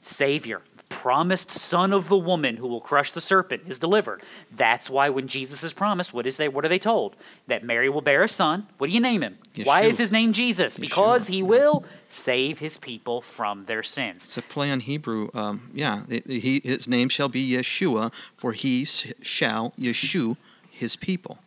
Savior, 0.00 0.60
promised 0.88 1.50
son 1.50 1.92
of 1.92 2.08
the 2.08 2.16
woman 2.16 2.56
who 2.56 2.66
will 2.66 2.80
crush 2.80 3.12
the 3.12 3.20
serpent 3.20 3.62
is 3.66 3.78
delivered. 3.78 4.22
That's 4.50 4.88
why 4.88 5.08
when 5.08 5.28
Jesus 5.28 5.62
is 5.62 5.72
promised, 5.72 6.14
what 6.14 6.26
is 6.26 6.36
they 6.36 6.48
what 6.48 6.64
are 6.64 6.68
they 6.68 6.78
told? 6.78 7.16
That 7.46 7.64
Mary 7.64 7.88
will 7.88 8.00
bear 8.00 8.22
a 8.22 8.28
son. 8.28 8.66
What 8.78 8.88
do 8.88 8.92
you 8.92 9.00
name 9.00 9.22
him? 9.22 9.38
Why 9.64 9.82
is 9.82 9.98
his 9.98 10.12
name 10.12 10.32
Jesus? 10.32 10.78
Because 10.78 11.26
Yeshua, 11.26 11.30
he 11.30 11.42
will 11.42 11.84
save 12.08 12.58
his 12.58 12.76
people 12.78 13.20
from 13.20 13.64
their 13.64 13.82
sins. 13.82 14.24
It's 14.24 14.38
a 14.38 14.42
play 14.42 14.70
on 14.70 14.80
Hebrew. 14.80 15.30
Um, 15.34 15.70
yeah, 15.74 16.02
it, 16.08 16.26
he, 16.26 16.60
his 16.64 16.88
name 16.88 17.08
shall 17.08 17.28
be 17.28 17.52
Yeshua, 17.52 18.12
for 18.36 18.52
he 18.52 18.84
shall 18.84 19.72
Yeshu 19.78 20.36
his 20.70 20.96
people. 20.96 21.38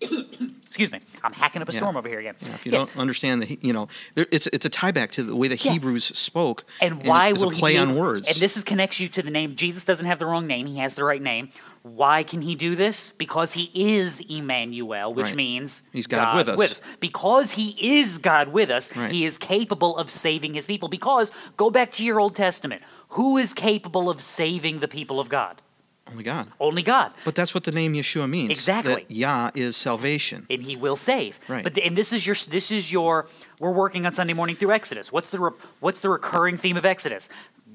Excuse 0.72 0.90
me. 0.90 1.00
I'm 1.22 1.34
hacking 1.34 1.60
up 1.60 1.68
a 1.68 1.72
Yeah. 1.72 1.80
storm 1.80 1.98
over 1.98 2.08
here 2.08 2.18
again. 2.20 2.34
Yeah, 2.40 2.54
if 2.54 2.64
you 2.64 2.72
Yeah. 2.72 2.78
don't 2.78 2.96
understand 2.96 3.42
the, 3.42 3.58
you 3.60 3.74
know, 3.74 3.88
there, 4.14 4.26
it's 4.32 4.46
it's 4.46 4.64
a 4.64 4.70
tie 4.70 4.90
back 4.90 5.12
to 5.12 5.22
the 5.22 5.36
way 5.36 5.46
the 5.48 5.56
Yes. 5.56 5.74
Hebrews 5.74 6.04
spoke, 6.18 6.64
And 6.80 7.04
why 7.04 7.28
it's 7.28 7.40
will 7.42 7.50
a 7.50 7.52
play 7.52 7.72
he 7.74 7.78
on 7.78 7.94
words. 7.94 8.26
And 8.26 8.38
this 8.38 8.56
is 8.56 8.64
connects 8.64 8.98
you 8.98 9.08
to 9.08 9.20
the 9.22 9.30
name. 9.30 9.54
Jesus 9.54 9.84
doesn't 9.84 10.06
have 10.06 10.18
the 10.18 10.24
wrong 10.24 10.46
name; 10.46 10.64
he 10.66 10.78
has 10.78 10.94
the 10.94 11.04
right 11.04 11.20
name. 11.20 11.50
Why 11.82 12.22
can 12.22 12.40
he 12.40 12.54
do 12.54 12.74
this? 12.74 13.12
Because 13.18 13.52
he 13.52 13.70
is 13.74 14.20
Emmanuel, 14.30 15.12
which 15.12 15.26
Right. 15.26 15.34
means 15.36 15.82
He's 15.92 16.06
God 16.06 16.36
with 16.36 16.48
us. 16.48 16.80
Because 17.00 17.52
he 17.52 17.76
is 17.78 18.16
God 18.16 18.48
with 18.48 18.70
us, 18.70 18.94
Right. 18.96 19.10
he 19.12 19.26
is 19.26 19.36
capable 19.36 19.98
of 19.98 20.08
saving 20.08 20.54
his 20.54 20.64
people. 20.64 20.88
Because 20.88 21.32
go 21.58 21.68
back 21.70 21.92
to 21.92 22.02
your 22.04 22.18
Old 22.18 22.34
Testament. 22.34 22.80
Who 23.10 23.36
is 23.36 23.52
capable 23.52 24.08
of 24.08 24.22
saving 24.22 24.78
the 24.78 24.88
people 24.88 25.20
of 25.20 25.28
God? 25.28 25.60
Only 26.10 26.24
God. 26.24 26.48
Only 26.58 26.82
God. 26.82 27.12
But 27.24 27.34
that's 27.34 27.54
what 27.54 27.64
the 27.64 27.72
name 27.72 27.94
Yeshua 27.94 28.28
means. 28.28 28.50
Exactly. 28.50 28.94
That 28.94 29.10
Yah 29.10 29.50
is 29.54 29.76
salvation. 29.76 30.46
and 30.50 30.62
he 30.62 30.76
will 30.76 30.96
save. 30.96 31.38
Right. 31.48 31.62
But 31.64 31.74
the, 31.74 31.84
and 31.84 31.96
this 31.96 32.12
is 32.12 32.26
your 32.26 32.36
this 32.48 32.70
is 32.70 32.90
your 32.90 33.28
we're 33.60 33.70
working 33.70 34.04
on 34.04 34.12
Sunday 34.12 34.32
morning 34.32 34.56
through 34.56 34.72
Exodus. 34.72 35.12
What's 35.12 35.30
the 35.30 35.38
re, 35.38 35.50
what's 35.80 36.00
the 36.00 36.08
recurring 36.08 36.56
theme 36.56 36.76
of 36.76 36.84
Exodus? 36.84 37.28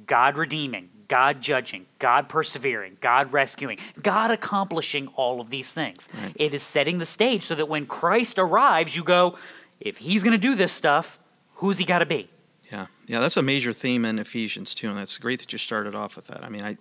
God 0.06 0.38
redeeming, 0.38 0.90
God 1.08 1.42
judging, 1.42 1.86
God 2.00 2.30
persevering, 2.30 2.98
God 3.02 3.32
rescuing, 3.34 3.78
God 4.02 4.32
accomplishing 4.32 5.08
all 5.16 5.42
of 5.42 5.50
these 5.50 5.72
things. 5.72 6.08
Right. 6.22 6.34
It 6.36 6.54
is 6.54 6.64
setting 6.64 6.98
the 6.98 7.06
stage 7.06 7.44
so 7.44 7.56
that 7.56 7.68
when 7.68 7.86
Christ 7.86 8.38
arrives, 8.40 8.96
you 8.96 9.04
go, 9.04 9.38
if 9.80 9.98
he's 9.98 10.24
going 10.24 10.32
to 10.32 10.38
do 10.38 10.56
this 10.56 10.72
stuff, 10.74 11.20
who's 11.56 11.78
he 11.78 11.86
got 11.86 12.00
to 12.00 12.06
be? 12.06 12.30
Yeah, 12.72 12.88
yeah, 13.06 13.20
that's 13.20 13.38
a 13.38 13.42
major 13.42 13.72
theme 13.72 14.04
in 14.06 14.20
Ephesians 14.20 14.76
too, 14.76 14.90
and 14.90 14.98
that's 14.98 15.18
great 15.18 15.40
that 15.40 15.52
you 15.54 15.58
started 15.58 15.96
off 15.96 16.16
with 16.18 16.28
that. 16.28 16.44
I 16.44 16.50
mean, 16.50 16.64
I, 16.64 16.78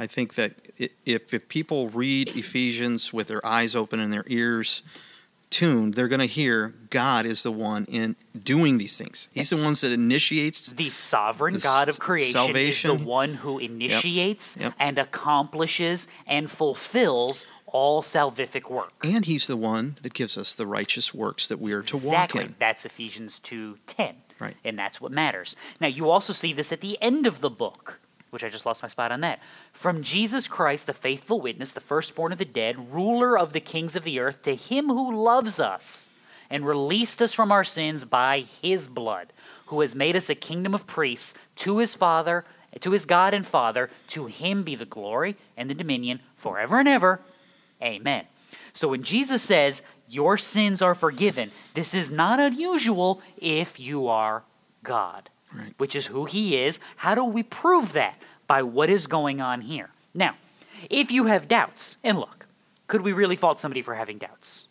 I 0.00 0.06
think 0.06 0.34
that 0.34 0.52
if 1.04 1.32
if 1.34 1.48
people 1.48 1.88
read 1.90 2.28
Ephesians 2.36 3.12
with 3.12 3.28
their 3.28 3.44
eyes 3.46 3.76
open 3.76 4.00
and 4.00 4.10
their 4.12 4.24
ears 4.26 4.82
tuned, 5.50 5.94
they're 5.94 6.08
going 6.08 6.20
to 6.20 6.26
hear 6.40 6.74
God 6.90 7.26
is 7.26 7.42
the 7.42 7.50
one 7.52 7.84
in 7.86 8.16
doing 8.42 8.78
these 8.78 8.96
things. 8.96 9.28
He's 9.34 9.50
the 9.50 9.56
one 9.56 9.74
that 9.74 9.92
initiates. 9.92 10.72
The 10.72 10.90
sovereign 10.90 11.54
The 11.54 11.60
God 11.60 11.88
of 11.88 11.98
creation 11.98 12.28
is 12.28 12.32
salvation. 12.32 12.98
the 12.98 13.04
one 13.04 13.34
who 13.34 13.58
initiates 13.58 14.56
Yep. 14.58 14.74
and 14.78 14.96
accomplishes 14.98 16.08
and 16.26 16.50
fulfills 16.50 17.46
all 17.66 18.02
salvific 18.02 18.70
work. 18.70 18.90
And 19.04 19.24
he's 19.26 19.46
the 19.48 19.56
one 19.56 19.96
that 20.02 20.14
gives 20.14 20.38
us 20.38 20.54
the 20.54 20.66
righteous 20.66 21.12
works 21.14 21.48
that 21.48 21.60
we 21.60 21.72
are 21.72 21.82
to 21.82 21.96
exactly. 21.96 22.40
walk 22.42 22.48
in. 22.50 22.56
That's 22.58 22.84
Ephesians 22.86 23.40
2:10. 23.44 24.14
Right. 24.38 24.56
And 24.64 24.78
that's 24.78 25.00
what 25.00 25.12
matters. 25.12 25.56
Now 25.80 25.88
you 25.88 26.08
also 26.08 26.32
see 26.32 26.52
this 26.52 26.72
at 26.72 26.80
the 26.80 26.96
end 27.02 27.26
of 27.26 27.40
the 27.40 27.50
book, 27.50 28.00
which 28.30 28.44
I 28.44 28.48
just 28.48 28.66
lost 28.66 28.82
my 28.82 28.88
spot 28.88 29.12
on 29.12 29.20
that. 29.20 29.40
From 29.72 30.02
Jesus 30.02 30.48
Christ, 30.48 30.86
the 30.86 30.92
faithful 30.92 31.40
witness, 31.40 31.72
the 31.72 31.80
firstborn 31.80 32.32
of 32.32 32.38
the 32.38 32.44
dead, 32.44 32.92
ruler 32.92 33.38
of 33.38 33.52
the 33.52 33.60
kings 33.60 33.96
of 33.96 34.04
the 34.04 34.18
earth, 34.18 34.42
to 34.42 34.54
him 34.54 34.86
who 34.86 35.22
loves 35.22 35.60
us 35.60 36.08
and 36.48 36.66
released 36.66 37.22
us 37.22 37.32
from 37.32 37.52
our 37.52 37.64
sins 37.64 38.04
by 38.04 38.40
his 38.62 38.88
blood, 38.88 39.32
who 39.66 39.80
has 39.80 39.94
made 39.94 40.16
us 40.16 40.28
a 40.28 40.34
kingdom 40.34 40.74
of 40.74 40.86
priests 40.86 41.34
to 41.56 41.78
his 41.78 41.94
Father, 41.94 42.44
to 42.80 42.90
his 42.90 43.06
God 43.06 43.34
and 43.34 43.46
Father, 43.46 43.90
to 44.08 44.26
him 44.26 44.62
be 44.62 44.74
the 44.74 44.84
glory 44.84 45.36
and 45.56 45.70
the 45.70 45.74
dominion 45.74 46.20
forever 46.36 46.78
and 46.78 46.88
ever. 46.88 47.20
Amen. 47.82 48.24
So 48.72 48.88
when 48.88 49.02
Jesus 49.02 49.42
says, 49.42 49.82
Your 50.08 50.36
sins 50.36 50.82
are 50.82 50.94
forgiven, 50.94 51.50
this 51.74 51.94
is 51.94 52.10
not 52.10 52.40
unusual 52.40 53.22
if 53.38 53.78
you 53.78 54.08
are 54.08 54.42
God, 54.82 55.30
Right. 55.54 55.74
which 55.78 55.96
is 55.96 56.06
who 56.06 56.26
He 56.26 56.56
is. 56.56 56.78
How 56.96 57.14
do 57.14 57.24
we 57.24 57.42
prove 57.42 57.92
that? 57.92 58.20
By 58.46 58.62
what 58.62 58.88
is 58.90 59.06
going 59.06 59.40
on 59.40 59.60
here. 59.62 59.90
Now, 60.14 60.34
if 60.88 61.10
you 61.10 61.26
have 61.26 61.46
doubts, 61.48 61.98
and 62.02 62.18
look, 62.18 62.46
could 62.88 63.02
we 63.02 63.12
really 63.12 63.36
fault 63.36 63.58
somebody 63.58 63.82
for 63.82 63.94
having 63.94 64.18
doubts? 64.18 64.66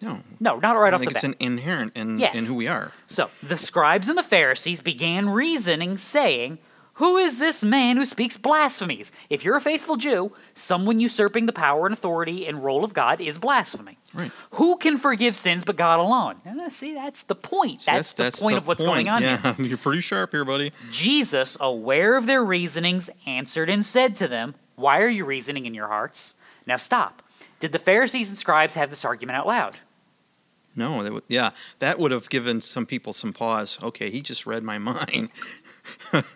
No, 0.00 0.20
No, 0.38 0.58
not 0.58 0.72
right 0.72 0.92
I 0.92 0.96
off 0.96 1.00
the 1.00 1.06
bat. 1.06 1.14
it's 1.16 1.24
an 1.24 1.34
inherent 1.40 1.96
in, 1.96 2.18
Yes. 2.18 2.34
in 2.34 2.44
who 2.44 2.54
we 2.54 2.68
are. 2.68 2.92
So 3.06 3.30
the 3.42 3.56
scribes 3.56 4.08
and 4.08 4.18
the 4.18 4.22
Pharisees 4.22 4.80
began 4.80 5.30
reasoning, 5.30 5.96
saying, 5.96 6.58
Who 6.98 7.16
is 7.16 7.40
this 7.40 7.64
man 7.64 7.96
who 7.96 8.04
speaks 8.04 8.36
blasphemies? 8.36 9.10
If 9.28 9.44
you're 9.44 9.56
a 9.56 9.60
faithful 9.60 9.96
Jew, 9.96 10.32
someone 10.54 11.00
usurping 11.00 11.46
the 11.46 11.52
power 11.52 11.86
and 11.86 11.92
authority 11.92 12.46
and 12.46 12.62
role 12.62 12.84
of 12.84 12.94
God 12.94 13.20
is 13.20 13.36
blasphemy. 13.36 13.98
Right. 14.12 14.30
Who 14.52 14.76
can 14.76 14.98
forgive 14.98 15.34
sins 15.34 15.64
but 15.64 15.74
God 15.74 15.98
alone? 15.98 16.36
And, 16.44 16.72
see, 16.72 16.94
that's 16.94 17.24
the 17.24 17.34
point. 17.34 17.82
So 17.82 17.92
That's, 17.92 18.12
the 18.12 18.30
point 18.40 18.58
of 18.58 18.68
what's 18.68 18.80
going 18.80 19.08
on 19.08 19.22
here. 19.22 19.56
You're 19.58 19.76
pretty 19.76 20.02
sharp 20.02 20.30
here, 20.30 20.44
buddy. 20.44 20.72
Jesus, 20.92 21.56
aware 21.58 22.16
of 22.16 22.26
their 22.26 22.44
reasonings, 22.44 23.10
answered 23.26 23.68
and 23.68 23.84
said 23.84 24.14
to 24.16 24.28
them, 24.28 24.54
Why 24.76 25.00
are 25.00 25.08
you 25.08 25.24
reasoning 25.24 25.66
in 25.66 25.74
your 25.74 25.88
hearts? 25.88 26.34
Now 26.64 26.76
stop. 26.76 27.22
Did 27.58 27.72
the 27.72 27.80
Pharisees 27.80 28.28
and 28.28 28.38
scribes 28.38 28.74
have 28.74 28.90
this 28.90 29.04
argument 29.04 29.36
out 29.36 29.48
loud? 29.48 29.78
No, 30.76 31.02
that 31.02 31.12
would, 31.12 31.22
yeah, 31.28 31.50
that 31.78 31.98
would 31.98 32.10
have 32.10 32.28
given 32.28 32.60
some 32.60 32.86
people 32.86 33.12
some 33.12 33.32
pause. 33.32 33.78
Okay, 33.82 34.10
he 34.10 34.20
just 34.20 34.46
read 34.46 34.62
my 34.62 34.78
mind. 34.78 35.30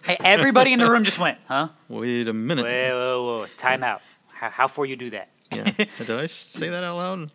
Hey, 0.05 0.17
everybody 0.21 0.73
in 0.73 0.79
the 0.79 0.91
room 0.91 1.05
just 1.05 1.19
went, 1.19 1.39
Huh? 1.47 1.69
Wait 1.89 2.29
a 2.29 2.33
minute. 2.33 2.65
Wait, 2.65 2.93
wait, 2.93 3.41
wait, 3.41 3.59
time 3.59 3.83
out. 3.85 4.03
How, 4.33 4.51
how 4.51 4.69
far 4.69 4.85
you 4.87 4.97
do 4.97 5.11
that? 5.11 5.29
Yeah, 5.53 5.71
did 5.99 6.11
I 6.11 6.27
say 6.27 6.69
that 6.69 6.85
out 6.85 6.97
loud? 6.97 7.31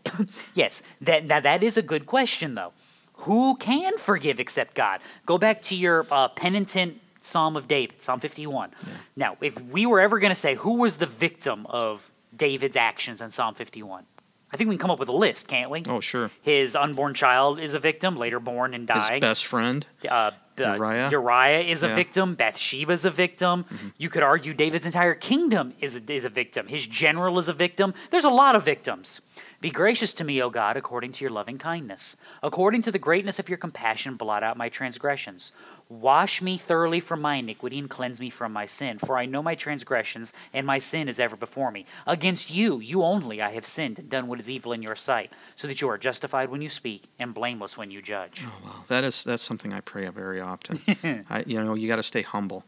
Yes, 0.54 0.84
that 1.02 1.26
now 1.26 1.40
that 1.40 1.64
is 1.64 1.78
a 1.78 1.82
good 1.82 2.06
question 2.06 2.56
though. 2.56 2.74
Who 3.18 3.56
can 3.58 3.98
forgive 3.98 4.40
except 4.40 4.74
God? 4.76 5.00
Go 5.26 5.38
back 5.38 5.62
to 5.64 5.76
your 5.76 6.06
uh, 6.12 6.28
penitent 6.30 7.00
Psalm 7.22 7.56
of 7.56 7.68
David, 7.68 8.02
Psalm 8.02 8.20
51. 8.20 8.72
Now, 9.16 9.38
if 9.40 9.60
we 9.62 9.86
were 9.86 10.02
ever 10.02 10.20
going 10.20 10.32
to 10.32 10.36
say 10.40 10.56
who 10.56 10.74
was 10.74 10.98
the 10.98 11.06
victim 11.06 11.66
of 11.68 12.12
David's 12.36 12.76
actions 12.76 13.22
in 13.22 13.32
Psalm 13.32 13.56
51, 13.56 14.04
I 14.52 14.58
think 14.58 14.70
we 14.70 14.76
can 14.76 14.80
come 14.82 14.92
up 14.92 15.00
with 15.00 15.08
a 15.10 15.14
list, 15.14 15.48
can't 15.48 15.70
we? 15.72 15.84
Oh, 15.88 16.00
sure. 16.02 16.32
His 16.42 16.76
unborn 16.76 17.14
child 17.14 17.60
is 17.60 17.74
a 17.74 17.80
victim, 17.80 18.18
later 18.18 18.40
born 18.40 18.74
and 18.74 18.86
died. 18.86 19.14
His 19.14 19.20
best 19.22 19.46
friend. 19.46 19.86
uh, 20.10 20.32
uh, 20.60 20.74
Uriah? 20.76 21.10
Uriah 21.12 21.60
is 21.62 21.84
a 21.84 21.88
Yeah. 21.88 21.96
victim. 21.96 22.36
Bathsheba's 22.36 23.06
a 23.06 23.12
victim. 23.12 23.66
You 23.98 24.10
could 24.10 24.24
argue 24.24 24.54
David's 24.54 24.86
entire 24.86 25.16
kingdom 25.16 25.74
is 25.80 25.96
a, 25.96 26.12
is 26.14 26.26
a 26.26 26.30
victim. 26.30 26.68
His 26.68 26.86
general 26.88 27.38
is 27.40 27.48
a 27.48 27.54
victim. 27.54 27.94
There's 28.12 28.26
a 28.26 28.30
lot 28.30 28.56
of 28.56 28.64
victims. 28.64 29.22
Be 29.64 29.70
gracious 29.70 30.14
to 30.16 30.26
me, 30.26 30.42
O 30.42 30.50
God, 30.50 30.76
according 30.76 31.14
to 31.14 31.24
your 31.24 31.32
loving 31.32 31.58
kindness. 31.58 32.18
According 32.44 32.82
to 32.82 32.92
the 32.92 33.00
greatness 33.00 33.40
of 33.40 33.48
your 33.48 33.58
compassion, 33.58 34.18
blot 34.18 34.44
out 34.44 34.58
my 34.58 34.68
transgressions. 34.68 35.54
Wash 35.88 36.42
me 36.42 36.58
thoroughly 36.58 37.00
from 37.00 37.22
my 37.22 37.36
iniquity 37.36 37.80
and 37.80 37.90
cleanse 37.90 38.20
me 38.20 38.30
from 38.30 38.52
my 38.52 38.66
sin. 38.66 39.00
For 39.00 39.18
I 39.18 39.26
know 39.26 39.42
my 39.42 39.56
transgressions, 39.56 40.34
and 40.54 40.68
my 40.68 40.80
sin 40.80 41.08
is 41.08 41.18
ever 41.18 41.38
before 41.38 41.72
me. 41.72 41.86
Against 42.06 42.54
you, 42.54 42.82
you 42.82 43.04
only, 43.04 43.42
I 43.42 43.54
have 43.54 43.66
sinned 43.66 44.00
and 44.00 44.10
done 44.10 44.28
what 44.28 44.42
is 44.42 44.50
evil 44.50 44.74
in 44.74 44.84
your 44.84 44.98
sight, 44.98 45.32
so 45.56 45.66
that 45.70 45.80
you 45.80 45.88
are 45.88 45.98
justified 45.98 46.50
when 46.50 46.62
you 46.62 46.68
speak 46.68 47.04
and 47.18 47.34
blameless 47.34 47.78
when 47.78 47.90
you 47.90 48.02
judge. 48.02 48.44
Oh, 48.46 48.66
wow, 48.66 48.84
that 48.90 49.06
is 49.06 49.24
that's 49.24 49.44
something 49.44 49.72
I 49.72 49.80
pray 49.80 50.06
very 50.10 50.42
often. 50.42 50.82
I, 51.30 51.46
you 51.48 51.64
know, 51.64 51.74
you 51.76 51.88
got 51.88 51.96
to 51.96 52.04
stay 52.04 52.24
humble. 52.24 52.66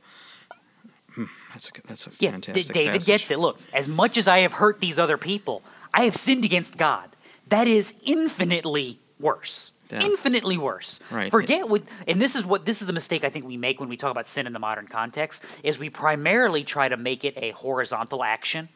Hmm, 1.16 1.26
that's 1.52 1.68
a 1.68 1.72
that's 1.88 2.08
a 2.08 2.12
Yeah, 2.20 2.32
fantastic. 2.32 2.74
David 2.74 2.94
passage. 2.94 3.06
gets 3.08 3.32
it. 3.32 3.40
Look, 3.40 3.60
as 3.74 3.90
much 3.90 4.18
as 4.18 4.30
I 4.30 4.40
have 4.40 4.54
hurt 4.54 4.80
these 4.80 4.98
other 4.98 5.18
people, 5.18 5.62
I 5.96 6.04
have 6.04 6.16
sinned 6.16 6.44
against 6.44 6.78
God. 6.78 7.16
That 7.48 7.68
is 7.68 7.96
infinitely 8.04 9.00
worse. 9.20 9.72
Yeah. 9.90 10.02
Infinitely 10.02 10.58
worse. 10.58 11.00
Right. 11.10 11.32
Forget 11.32 11.70
what, 11.70 11.84
and 12.08 12.22
this 12.22 12.36
is 12.36 12.44
what 12.44 12.66
this 12.66 12.82
is 12.82 12.88
the 12.88 12.94
mistake 12.94 13.24
I 13.24 13.30
think 13.30 13.46
we 13.46 13.56
make 13.56 13.80
when 13.80 13.88
we 13.88 13.96
talk 13.96 14.12
about 14.12 14.28
sin 14.28 14.46
in 14.48 14.54
the 14.54 14.60
modern 14.60 14.88
context 14.88 15.44
is 15.64 15.80
we 15.80 15.90
primarily 15.90 16.64
try 16.64 16.90
to 16.90 16.98
make 16.98 17.24
it 17.24 17.34
a 17.38 17.52
horizontal 17.52 18.24
action, 18.24 18.70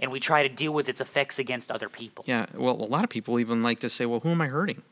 and 0.00 0.10
we 0.10 0.20
try 0.20 0.42
to 0.42 0.48
deal 0.48 0.72
with 0.72 0.88
its 0.88 1.00
effects 1.00 1.38
against 1.38 1.70
other 1.70 1.88
people. 1.88 2.24
Yeah. 2.26 2.46
Well, 2.52 2.74
a 2.74 2.84
lot 2.84 3.04
of 3.04 3.10
people 3.10 3.38
even 3.38 3.62
like 3.62 3.78
to 3.80 3.88
say, 3.88 4.06
"Well, 4.06 4.20
who 4.20 4.30
am 4.30 4.40
I 4.40 4.48
hurting?" 4.48 4.82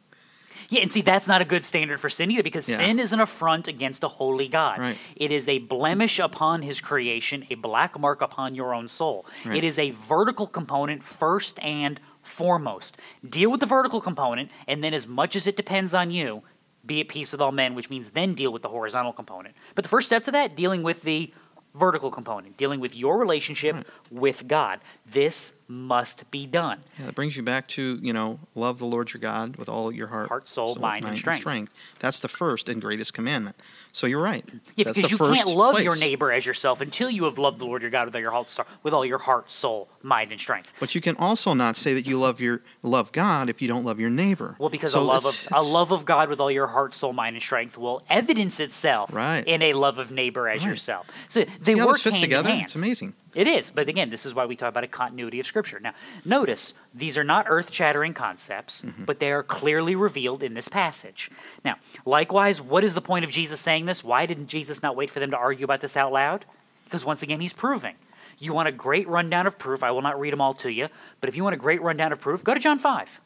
Yeah, 0.70 0.80
and 0.82 0.90
see, 0.92 1.02
that's 1.02 1.28
not 1.28 1.40
a 1.40 1.44
good 1.44 1.64
standard 1.64 2.00
for 2.00 2.08
sin 2.08 2.30
either 2.30 2.42
because 2.42 2.68
Yeah. 2.68 2.76
sin 2.76 2.98
is 2.98 3.12
an 3.12 3.20
affront 3.20 3.68
against 3.68 4.02
a 4.04 4.08
holy 4.08 4.48
God. 4.48 4.78
Right. 4.78 4.98
It 5.16 5.30
is 5.32 5.48
a 5.48 5.58
blemish 5.58 6.18
upon 6.18 6.62
his 6.62 6.80
creation, 6.80 7.46
a 7.50 7.54
black 7.54 7.98
mark 7.98 8.20
upon 8.20 8.54
your 8.54 8.74
own 8.74 8.88
soul. 8.88 9.26
Right. 9.44 9.56
It 9.58 9.64
is 9.64 9.78
a 9.78 9.90
vertical 9.90 10.46
component 10.46 11.04
first 11.04 11.58
and 11.62 12.00
foremost. 12.22 12.96
Deal 13.28 13.50
with 13.50 13.60
the 13.60 13.66
vertical 13.66 14.00
component, 14.00 14.50
and 14.66 14.82
then, 14.82 14.94
as 14.94 15.06
much 15.06 15.36
as 15.36 15.46
it 15.46 15.56
depends 15.56 15.92
on 15.94 16.10
you, 16.10 16.42
be 16.86 17.00
at 17.00 17.08
peace 17.08 17.32
with 17.32 17.40
all 17.40 17.52
men, 17.52 17.74
which 17.74 17.88
means 17.90 18.10
then 18.10 18.34
deal 18.34 18.52
with 18.52 18.62
the 18.62 18.68
horizontal 18.68 19.12
component. 19.12 19.54
But 19.74 19.84
the 19.84 19.88
first 19.88 20.06
step 20.06 20.24
to 20.24 20.30
that, 20.32 20.54
dealing 20.56 20.82
with 20.82 21.02
the 21.02 21.32
vertical 21.74 22.10
component, 22.10 22.56
dealing 22.56 22.78
with 22.78 22.94
your 22.94 23.18
relationship 23.18 23.84
with 24.10 24.46
God. 24.46 24.80
This 25.04 25.54
must 25.66 26.30
be 26.30 26.46
done. 26.46 26.78
Yeah, 26.98 27.06
that 27.06 27.14
brings 27.14 27.36
you 27.36 27.42
back 27.42 27.68
to 27.68 27.98
you 28.02 28.12
know, 28.12 28.38
love 28.54 28.78
the 28.78 28.84
Lord 28.84 29.12
your 29.14 29.20
God 29.20 29.56
with 29.56 29.68
all 29.68 29.90
your 29.92 30.08
heart, 30.08 30.28
Heart, 30.28 30.48
soul, 30.48 30.74
mind, 30.76 31.04
and 31.04 31.18
strength. 31.18 31.72
That's 32.00 32.20
the 32.20 32.28
first 32.28 32.68
and 32.68 32.80
greatest 32.80 33.14
commandment. 33.14 33.56
So 33.92 34.06
you're 34.06 34.22
right. 34.22 34.44
Yeah, 34.76 34.84
That's 34.84 34.96
because 34.98 35.10
you 35.10 35.16
first 35.16 35.44
can't 35.44 35.56
love 35.56 35.80
your 35.80 35.96
neighbor 35.96 36.32
as 36.32 36.44
yourself 36.44 36.80
until 36.80 37.08
you 37.08 37.24
have 37.24 37.38
loved 37.38 37.58
the 37.60 37.64
Lord 37.64 37.82
your 37.82 37.90
God 37.90 38.06
with 38.06 38.14
all 38.14 38.20
your 38.20 38.30
heart, 38.32 38.48
with 38.82 38.92
all 38.94 39.06
your 39.06 39.18
heart, 39.18 39.50
soul, 39.50 39.88
mind, 40.02 40.32
and 40.32 40.40
strength. 40.40 40.72
But 40.80 40.94
you 40.94 41.00
can 41.00 41.16
also 41.16 41.54
not 41.54 41.76
say 41.76 41.94
that 41.94 42.06
you 42.06 42.18
love 42.18 42.40
your 42.40 42.62
love 42.82 43.12
God 43.12 43.48
if 43.48 43.62
you 43.62 43.68
don't 43.68 43.84
love 43.84 43.98
your 44.00 44.10
neighbor. 44.10 44.56
Well, 44.58 44.68
because 44.68 44.92
So 44.92 45.00
a 45.00 45.04
love 45.04 45.24
of 45.24 45.34
it's- 45.34 45.48
a 45.52 45.62
love 45.62 45.92
of 45.92 46.04
God 46.04 46.28
with 46.28 46.40
all 46.40 46.50
your 46.50 46.66
heart, 46.68 46.94
soul, 46.94 47.12
mind, 47.12 47.36
and 47.36 47.42
strength 47.42 47.78
will 47.78 48.02
evidence 48.10 48.60
itself 48.60 49.12
Right. 49.12 49.44
in 49.46 49.62
a 49.62 49.72
love 49.72 49.98
of 49.98 50.10
neighbor 50.10 50.48
as 50.48 50.62
Right. 50.62 50.70
yourself. 50.70 51.06
So 51.28 51.44
they 51.60 51.72
see 51.74 51.78
how 51.78 51.86
work 51.86 51.94
this 51.96 52.02
fits 52.02 52.16
hand 52.16 52.24
together. 52.24 52.48
hand. 52.50 52.62
It's 52.64 52.74
amazing. 52.74 53.14
It 53.34 53.48
is, 53.48 53.70
but 53.70 53.88
again, 53.88 54.10
this 54.10 54.24
is 54.24 54.32
why 54.32 54.44
we 54.46 54.54
talk 54.54 54.68
about 54.68 54.84
a 54.84 54.88
continuity 54.88 55.40
of 55.40 55.46
Scripture. 55.54 55.78
Now, 55.78 55.94
notice 56.24 56.74
these 56.92 57.16
are 57.16 57.22
not 57.22 57.46
earth-shattering 57.48 58.12
concepts, 58.12 58.82
Mm-hmm. 58.82 59.04
but 59.04 59.20
they 59.20 59.30
are 59.30 59.44
clearly 59.44 59.94
revealed 59.94 60.42
in 60.42 60.54
this 60.54 60.66
passage. 60.66 61.30
Now, 61.64 61.76
likewise, 62.04 62.60
what 62.60 62.82
is 62.82 62.94
the 62.94 63.00
point 63.00 63.24
of 63.24 63.30
Jesus 63.30 63.60
saying 63.60 63.86
this? 63.86 64.02
Why 64.02 64.26
didn't 64.26 64.48
Jesus 64.48 64.82
not 64.82 64.96
wait 64.96 65.10
for 65.10 65.20
them 65.20 65.30
to 65.30 65.36
argue 65.36 65.62
about 65.64 65.80
this 65.80 65.96
out 65.96 66.12
loud? 66.12 66.44
Because 66.84 67.04
once 67.04 67.22
again, 67.22 67.40
he's 67.40 67.52
proving. 67.52 67.94
You 68.40 68.52
want 68.52 68.66
a 68.66 68.72
great 68.72 69.06
rundown 69.06 69.46
of 69.46 69.56
proof? 69.58 69.84
I 69.84 69.92
will 69.92 70.02
not 70.02 70.18
read 70.18 70.32
them 70.32 70.40
all 70.40 70.54
to 70.54 70.72
you, 70.72 70.88
but 71.20 71.28
if 71.28 71.36
you 71.36 71.44
want 71.44 71.54
a 71.54 71.58
great 71.58 71.80
rundown 71.82 72.10
of 72.12 72.20
proof, 72.20 72.42
go 72.42 72.52
to 72.52 72.58
John 72.58 72.80
five. 72.80 73.20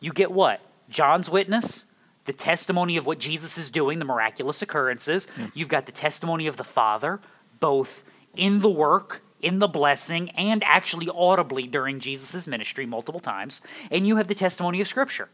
You 0.00 0.10
get 0.12 0.30
what? 0.30 0.62
John's 0.88 1.28
witness, 1.28 1.84
the 2.24 2.32
testimony 2.32 2.96
of 2.96 3.04
what 3.04 3.18
Jesus 3.18 3.58
is 3.58 3.70
doing, 3.70 3.98
the 3.98 4.06
miraculous 4.06 4.62
occurrences. 4.62 5.28
You've 5.52 5.68
got 5.68 5.84
the 5.84 5.92
testimony 5.92 6.46
of 6.46 6.56
the 6.56 6.64
Father, 6.64 7.20
both 7.60 8.04
in 8.34 8.60
the 8.60 8.70
work, 8.70 9.20
in 9.40 9.58
the 9.58 9.68
blessing, 9.68 10.30
and 10.30 10.62
actually 10.64 11.08
audibly 11.08 11.66
during 11.66 12.00
Jesus' 12.00 12.46
ministry 12.46 12.86
multiple 12.86 13.20
times. 13.20 13.62
And 13.90 14.06
you 14.06 14.16
have 14.16 14.28
the 14.28 14.34
testimony 14.34 14.80
of 14.80 14.88
Scripture 14.88 15.28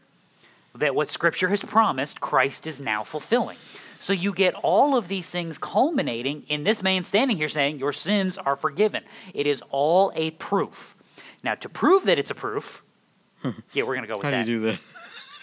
that 0.73 0.95
what 0.95 1.09
Scripture 1.09 1.49
has 1.49 1.63
promised, 1.63 2.19
Christ 2.19 2.67
is 2.67 2.81
now 2.81 3.03
fulfilling. 3.03 3.57
So 3.99 4.13
you 4.13 4.33
get 4.33 4.53
all 4.55 4.95
of 4.95 5.07
these 5.07 5.29
things 5.29 5.57
culminating 5.57 6.43
in 6.47 6.63
this 6.63 6.83
man 6.83 7.03
standing 7.05 7.37
here 7.37 7.49
saying, 7.49 7.79
Your 7.79 7.93
sins 7.93 8.37
are 8.37 8.55
forgiven. 8.55 9.03
It 9.33 9.47
is 9.47 9.63
all 9.71 10.11
a 10.15 10.31
proof. 10.31 10.95
Now, 11.43 11.55
to 11.55 11.69
prove 11.69 12.03
that 12.05 12.19
it's 12.19 12.31
a 12.31 12.35
proof, 12.35 12.83
yeah, 13.43 13.83
we're 13.83 13.95
going 13.95 14.01
to 14.01 14.07
go 14.07 14.17
with 14.17 14.25
How 14.25 14.31
that. 14.31 14.45
do 14.45 14.51
you 14.51 14.59
do 14.59 14.65
that? 14.65 14.79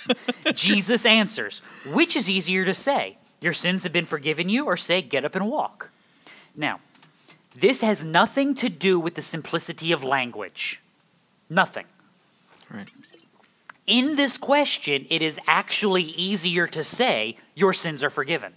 Jesus 0.55 1.07
answers, 1.07 1.61
Which 1.93 2.15
is 2.17 2.29
easier 2.29 2.65
to 2.65 2.75
say? 2.75 3.19
Your 3.41 3.53
sins 3.53 3.83
have 3.83 3.93
been 3.93 4.07
forgiven 4.07 4.49
you, 4.49 4.67
or 4.67 4.77
say, 4.77 5.03
Get 5.03 5.25
up 5.25 5.35
and 5.35 5.49
walk? 5.49 5.91
Now, 6.55 6.81
this 7.61 7.81
has 7.81 8.05
nothing 8.05 8.55
to 8.57 8.69
do 8.69 8.99
with 8.99 9.15
the 9.15 9.23
simplicity 9.23 9.93
of 9.93 10.03
language. 10.03 10.81
Nothing. 11.51 11.85
Right. 12.71 12.91
In 13.87 14.17
this 14.17 14.39
question, 14.39 15.07
it 15.11 15.23
is 15.23 15.39
actually 15.47 16.03
easier 16.03 16.67
to 16.69 16.83
say, 16.83 17.37
Your 17.55 17.73
sins 17.73 18.03
are 18.03 18.11
forgiven. 18.11 18.55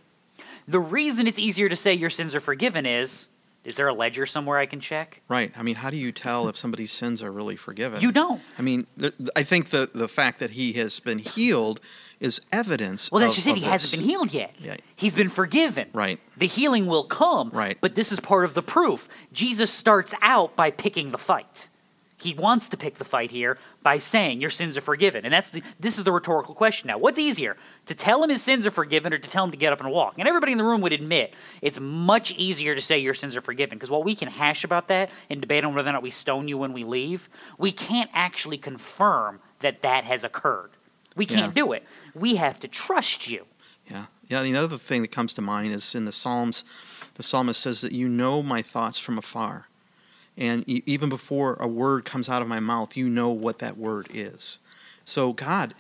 The 0.67 0.79
reason 0.79 1.27
it's 1.27 1.39
easier 1.39 1.69
to 1.69 1.75
say 1.75 1.93
your 1.93 2.10
sins 2.10 2.34
are 2.34 2.39
forgiven 2.39 2.86
is 2.86 3.29
is 3.65 3.75
there 3.75 3.88
a 3.88 3.93
ledger 3.93 4.25
somewhere 4.25 4.58
I 4.58 4.67
can 4.67 4.80
check? 4.80 5.21
Right. 5.28 5.51
I 5.58 5.63
mean, 5.63 5.75
how 5.75 5.89
do 5.89 5.97
you 5.97 6.12
tell 6.12 6.47
if 6.47 6.56
somebody's 6.56 6.91
sins 6.91 7.21
are 7.23 7.32
really 7.32 7.56
forgiven? 7.56 8.01
You 8.01 8.12
don't. 8.12 8.41
I 8.58 8.62
mean, 8.62 8.86
the, 8.95 9.13
I 9.36 9.43
think 9.43 9.71
the 9.71 9.89
the 9.93 10.08
fact 10.08 10.39
that 10.39 10.51
he 10.51 10.73
has 10.73 10.99
been 10.99 11.17
healed 11.17 11.82
is 12.19 12.39
evidence. 12.54 13.12
Well, 13.12 13.19
that's 13.19 13.34
of, 13.34 13.36
just 13.36 13.47
it. 13.47 13.56
He 13.56 13.62
this. 13.62 13.69
hasn't 13.69 14.01
been 14.01 14.10
healed 14.10 14.34
yet. 14.34 14.54
Yeah. 14.60 14.78
He's 14.95 15.15
been 15.15 15.30
forgiven. 15.30 15.89
Right. 15.93 16.19
The 16.38 16.47
healing 16.47 16.86
will 16.86 17.04
come. 17.04 17.49
Right. 17.49 17.78
But 17.82 17.95
this 17.95 18.12
is 18.12 18.19
part 18.19 18.45
of 18.45 18.54
the 18.54 18.62
proof. 18.62 19.10
Jesus 19.34 19.71
starts 19.71 20.13
out 20.21 20.56
by 20.56 20.71
picking 20.71 21.12
the 21.12 21.17
fight. 21.17 21.67
He 22.17 22.34
wants 22.34 22.69
to 22.69 22.78
pick 22.78 22.95
the 22.95 23.04
fight 23.04 23.32
here 23.32 23.58
by 23.84 23.97
saying 23.97 24.39
your 24.39 24.49
sins 24.49 24.78
are 24.78 24.82
forgiven. 24.82 25.25
And 25.25 25.34
that's 25.34 25.49
the, 25.49 25.62
this 25.80 25.97
is 25.97 26.06
the 26.06 26.12
rhetorical 26.12 26.56
question 26.56 26.88
now. 26.88 26.97
What's 26.97 27.19
easier, 27.19 27.58
to 27.87 27.95
tell 27.95 28.23
him 28.23 28.29
his 28.29 28.41
sins 28.41 28.65
are 28.65 28.71
forgiven 28.71 29.13
or 29.13 29.17
to 29.17 29.29
tell 29.29 29.43
him 29.43 29.51
to 29.51 29.57
get 29.57 29.71
up 29.73 29.79
and 29.79 29.91
walk? 29.91 30.15
And 30.17 30.27
everybody 30.27 30.51
in 30.51 30.57
the 30.57 30.63
room 30.63 30.81
would 30.81 30.93
admit 30.93 31.33
it's 31.61 31.79
much 31.79 32.31
easier 32.33 32.75
to 32.75 32.81
say 32.81 32.97
your 32.97 33.13
sins 33.13 33.35
are 33.35 33.41
forgiven 33.41 33.77
because 33.77 33.91
while 33.91 34.03
we 34.03 34.15
can 34.15 34.27
hash 34.27 34.63
about 34.63 34.87
that 34.87 35.09
and 35.29 35.41
debate 35.41 35.63
on 35.63 35.75
whether 35.75 35.89
or 35.89 35.93
not 35.93 36.01
we 36.03 36.09
stone 36.09 36.47
you 36.47 36.57
when 36.57 36.73
we 36.73 36.83
leave, 36.83 37.29
we 37.57 37.71
can't 37.71 38.09
actually 38.13 38.57
confirm 38.57 39.39
that 39.59 39.81
that 39.81 40.03
has 40.03 40.23
occurred. 40.23 40.71
We 41.15 41.25
can't 41.25 41.55
Yeah. 41.55 41.63
do 41.63 41.71
it. 41.73 41.85
We 42.13 42.35
have 42.35 42.59
to 42.61 42.67
trust 42.67 43.27
you. 43.29 43.45
Yeah. 43.89 44.05
Yeah. 44.27 44.41
The 44.41 44.55
other 44.57 44.77
thing 44.77 45.01
that 45.03 45.11
comes 45.11 45.33
to 45.35 45.41
mind 45.41 45.71
is 45.73 45.93
in 45.95 46.05
the 46.05 46.11
Psalms, 46.11 46.63
the 47.13 47.23
psalmist 47.23 47.61
says 47.61 47.81
that 47.81 47.91
you 47.93 48.09
know 48.09 48.41
my 48.43 48.61
thoughts 48.61 48.97
from 48.97 49.17
afar. 49.17 49.67
And 50.37 50.67
even 50.67 51.07
before 51.07 51.55
a 51.61 51.67
word 51.67 52.03
comes 52.03 52.27
out 52.27 52.41
of 52.41 52.47
my 52.49 52.59
mouth, 52.59 52.97
you 52.97 53.07
know 53.07 53.29
what 53.29 53.59
that 53.59 53.77
word 53.77 54.07
is. 54.13 54.59
So 55.05 55.31
God, 55.31 55.73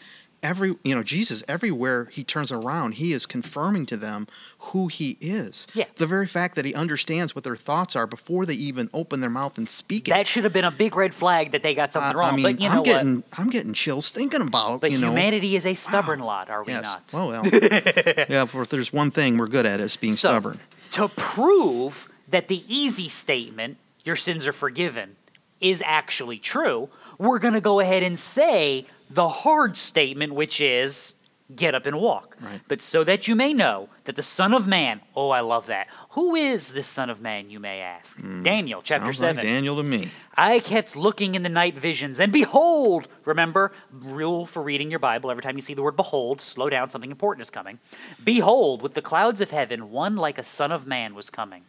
every 0.45 0.75
you 0.83 0.95
know, 0.95 1.03
Jesus, 1.03 1.43
everywhere 1.47 2.05
he 2.05 2.23
turns 2.23 2.51
around, 2.51 2.93
he 2.93 3.11
is 3.11 3.25
confirming 3.25 3.85
to 3.87 3.97
them 3.97 4.27
who 4.59 4.87
he 4.87 5.17
is. 5.19 5.67
Yeah. 5.73 5.85
The 5.95 6.07
very 6.07 6.27
fact 6.27 6.55
that 6.55 6.65
he 6.65 6.73
understands 6.73 7.33
what 7.33 7.43
their 7.43 7.55
thoughts 7.55 7.95
are 7.95 8.07
before 8.07 8.45
they 8.45 8.53
even 8.53 8.89
open 8.93 9.21
their 9.21 9.29
mouth 9.29 9.57
and 9.57 9.67
speak 9.67 10.07
it. 10.07 10.11
That 10.11 10.27
should 10.27 10.43
have 10.43 10.53
been 10.53 10.65
a 10.65 10.71
big 10.71 10.95
red 10.95 11.13
flag 11.13 11.51
that 11.51 11.63
they 11.63 11.73
got 11.73 11.91
something 11.91 12.15
wrong. 12.15 12.33
I 12.33 12.35
mean, 12.35 12.43
but 12.43 12.61
you 12.61 12.69
know 12.69 12.73
I'm 12.73 12.77
what? 12.77 12.85
getting 12.85 13.23
I'm 13.37 13.49
getting 13.49 13.73
chills 13.73 14.11
thinking 14.11 14.41
about 14.41 14.81
But 14.81 14.91
you 14.91 14.99
know 14.99 15.09
humanity 15.09 15.55
is 15.55 15.65
a 15.65 15.73
stubborn 15.73 16.19
lot, 16.19 16.49
are 16.49 16.63
we 16.63 16.73
yes. 16.73 16.83
not? 16.83 17.03
Oh 17.13 17.29
well. 17.29 17.45
yeah, 17.51 18.43
if 18.43 18.69
there's 18.69 18.93
one 18.93 19.11
thing 19.11 19.37
we're 19.37 19.47
good 19.47 19.65
at 19.65 19.79
is 19.79 19.97
being 19.97 20.13
So, 20.13 20.29
stubborn. 20.29 20.59
To 20.91 21.09
prove 21.09 22.07
that 22.29 22.47
the 22.47 22.61
easy 22.73 23.09
statement, 23.09 23.77
your 24.03 24.15
sins 24.15 24.47
are 24.47 24.53
forgiven, 24.53 25.15
is 25.59 25.81
actually 25.85 26.37
true, 26.37 26.89
we're 27.17 27.39
going 27.39 27.53
to 27.53 27.61
go 27.61 27.79
ahead 27.79 28.03
and 28.03 28.19
say 28.19 28.85
the 29.09 29.27
hard 29.29 29.77
statement, 29.77 30.33
which 30.33 30.59
is 30.61 31.15
get 31.55 31.75
up 31.75 31.85
and 31.85 31.99
walk. 31.99 32.35
Right. 32.41 32.59
But 32.67 32.81
so 32.81 33.03
that 33.03 33.27
you 33.27 33.35
may 33.35 33.53
know 33.53 33.89
that 34.05 34.15
the 34.15 34.23
Son 34.23 34.51
of 34.51 34.65
Man, 34.65 35.01
oh, 35.15 35.29
I 35.29 35.41
love 35.41 35.67
that. 35.67 35.85
Who 36.11 36.33
is 36.33 36.69
this 36.73 36.87
Son 36.87 37.07
of 37.07 37.21
Man, 37.21 37.51
you 37.51 37.59
may 37.59 37.81
ask? 37.81 38.19
Daniel, 38.41 38.81
chapter 38.81 39.01
Hmm. 39.03 39.07
Sounds 39.09 39.19
7. 39.19 39.35
like 39.35 39.43
Daniel 39.43 39.75
to 39.75 39.83
me. 39.83 40.09
I 40.35 40.57
kept 40.57 40.95
looking 40.95 41.35
in 41.35 41.43
the 41.43 41.49
night 41.49 41.75
visions, 41.77 42.19
and 42.19 42.33
behold, 42.33 43.07
remember, 43.25 43.71
rule 43.91 44.47
for 44.47 44.63
reading 44.63 44.89
your 44.89 44.97
Bible 44.99 45.29
every 45.29 45.43
time 45.43 45.55
you 45.55 45.61
see 45.61 45.75
the 45.75 45.83
word 45.83 45.95
behold, 45.95 46.41
slow 46.41 46.67
down, 46.67 46.89
something 46.89 47.11
important 47.11 47.43
is 47.43 47.51
coming. 47.51 47.77
Behold, 48.23 48.81
with 48.81 48.95
the 48.95 49.01
clouds 49.03 49.39
of 49.39 49.51
heaven, 49.51 49.91
one 49.91 50.15
like 50.15 50.39
a 50.39 50.43
son 50.43 50.71
of 50.71 50.87
man 50.87 51.13
was 51.13 51.29
coming. 51.29 51.65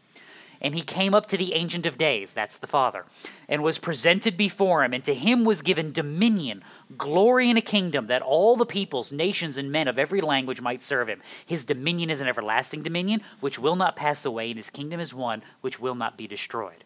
And 0.66 0.74
he 0.74 0.82
came 0.82 1.14
up 1.14 1.26
to 1.26 1.36
the 1.36 1.54
Ancient 1.54 1.86
of 1.86 1.96
Days, 1.96 2.34
that's 2.34 2.58
the 2.58 2.66
Father, 2.66 3.04
and 3.48 3.62
was 3.62 3.78
presented 3.78 4.36
before 4.36 4.82
him, 4.82 4.92
and 4.92 5.04
to 5.04 5.14
him 5.14 5.44
was 5.44 5.62
given 5.62 5.92
dominion, 5.92 6.64
glory, 6.98 7.48
and 7.48 7.56
a 7.56 7.62
kingdom, 7.62 8.08
that 8.08 8.20
all 8.20 8.56
the 8.56 8.66
peoples, 8.66 9.12
nations, 9.12 9.56
and 9.56 9.70
men 9.70 9.86
of 9.86 9.96
every 9.96 10.20
language 10.20 10.60
might 10.60 10.82
serve 10.82 11.08
him. 11.08 11.22
His 11.46 11.64
dominion 11.64 12.10
is 12.10 12.20
an 12.20 12.26
everlasting 12.26 12.82
dominion, 12.82 13.22
which 13.38 13.60
will 13.60 13.76
not 13.76 13.94
pass 13.94 14.24
away, 14.24 14.48
and 14.48 14.56
his 14.56 14.68
kingdom 14.68 14.98
is 14.98 15.14
one 15.14 15.44
which 15.60 15.78
will 15.78 15.94
not 15.94 16.16
be 16.16 16.26
destroyed. 16.26 16.82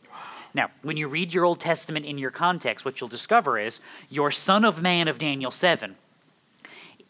Now, 0.52 0.68
when 0.82 0.98
you 0.98 1.08
read 1.08 1.32
your 1.32 1.46
Old 1.46 1.60
Testament 1.60 2.04
in 2.04 2.18
your 2.18 2.30
context, 2.30 2.84
what 2.84 3.00
you'll 3.00 3.08
discover 3.08 3.58
is 3.58 3.80
your 4.10 4.30
Son 4.30 4.62
of 4.62 4.82
Man 4.82 5.08
of 5.08 5.18
Daniel 5.18 5.50
7 5.50 5.96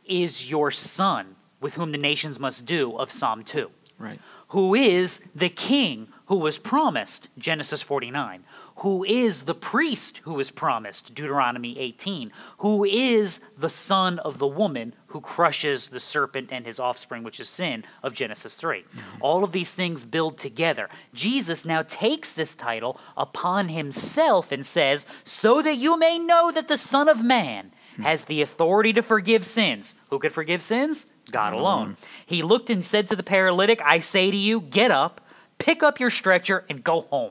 is 0.06 0.48
your 0.48 0.70
son 0.70 1.34
with 1.60 1.74
whom 1.74 1.90
the 1.90 1.98
nations 1.98 2.38
must 2.38 2.64
do 2.64 2.96
of 2.96 3.10
Psalm 3.10 3.42
2. 3.42 3.72
Right. 3.98 4.18
who 4.48 4.74
is 4.74 5.20
the 5.34 5.50
king 5.50 6.08
who 6.30 6.36
was 6.36 6.58
promised, 6.58 7.28
Genesis 7.36 7.82
49, 7.82 8.44
who 8.76 9.02
is 9.02 9.42
the 9.42 9.54
priest 9.54 10.18
who 10.18 10.34
was 10.34 10.52
promised, 10.52 11.12
Deuteronomy 11.12 11.76
18, 11.76 12.30
who 12.58 12.84
is 12.84 13.40
the 13.58 13.68
son 13.68 14.20
of 14.20 14.38
the 14.38 14.46
woman 14.46 14.94
who 15.08 15.20
crushes 15.20 15.88
the 15.88 15.98
serpent 15.98 16.52
and 16.52 16.64
his 16.64 16.78
offspring, 16.78 17.24
which 17.24 17.40
is 17.40 17.48
sin, 17.48 17.82
of 18.00 18.14
Genesis 18.14 18.54
3. 18.54 18.82
Mm-hmm. 18.82 19.00
All 19.20 19.42
of 19.42 19.50
these 19.50 19.72
things 19.72 20.04
build 20.04 20.38
together. 20.38 20.88
Jesus 21.12 21.64
now 21.64 21.82
takes 21.82 22.32
this 22.32 22.54
title 22.54 22.96
upon 23.16 23.70
himself 23.70 24.52
and 24.52 24.64
says, 24.64 25.06
So 25.24 25.60
that 25.62 25.78
you 25.78 25.98
may 25.98 26.16
know 26.16 26.52
that 26.52 26.68
the 26.68 26.78
Son 26.78 27.08
of 27.08 27.24
Man 27.24 27.72
hmm. 27.96 28.02
has 28.02 28.26
the 28.26 28.40
authority 28.40 28.92
to 28.92 29.02
forgive 29.02 29.44
sins. 29.44 29.96
Who 30.10 30.20
could 30.20 30.32
forgive 30.32 30.62
sins? 30.62 31.08
God 31.32 31.54
mm-hmm. 31.54 31.60
alone. 31.60 31.96
He 32.24 32.44
looked 32.44 32.70
and 32.70 32.84
said 32.84 33.08
to 33.08 33.16
the 33.16 33.24
paralytic, 33.24 33.82
I 33.84 33.98
say 33.98 34.30
to 34.30 34.36
you, 34.36 34.60
get 34.60 34.92
up, 34.92 35.20
pick 35.60 35.84
up 35.84 36.00
your 36.00 36.10
stretcher, 36.10 36.64
and 36.68 36.82
go 36.82 37.02
home. 37.02 37.30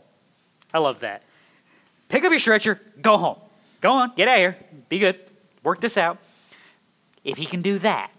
I 0.73 0.77
love 0.77 1.01
that. 1.01 1.23
Pick 2.07 2.23
up 2.23 2.31
your 2.31 2.39
stretcher, 2.39 2.79
go 3.01 3.17
home. 3.17 3.37
Go 3.81 3.91
on, 3.91 4.13
get 4.15 4.29
out 4.29 4.35
of 4.35 4.39
here. 4.39 4.57
Be 4.87 4.99
good. 4.99 5.19
Work 5.63 5.81
this 5.81 5.97
out. 5.97 6.17
If 7.23 7.37
he 7.37 7.45
can 7.45 7.61
do 7.61 7.77
that, 7.79 8.11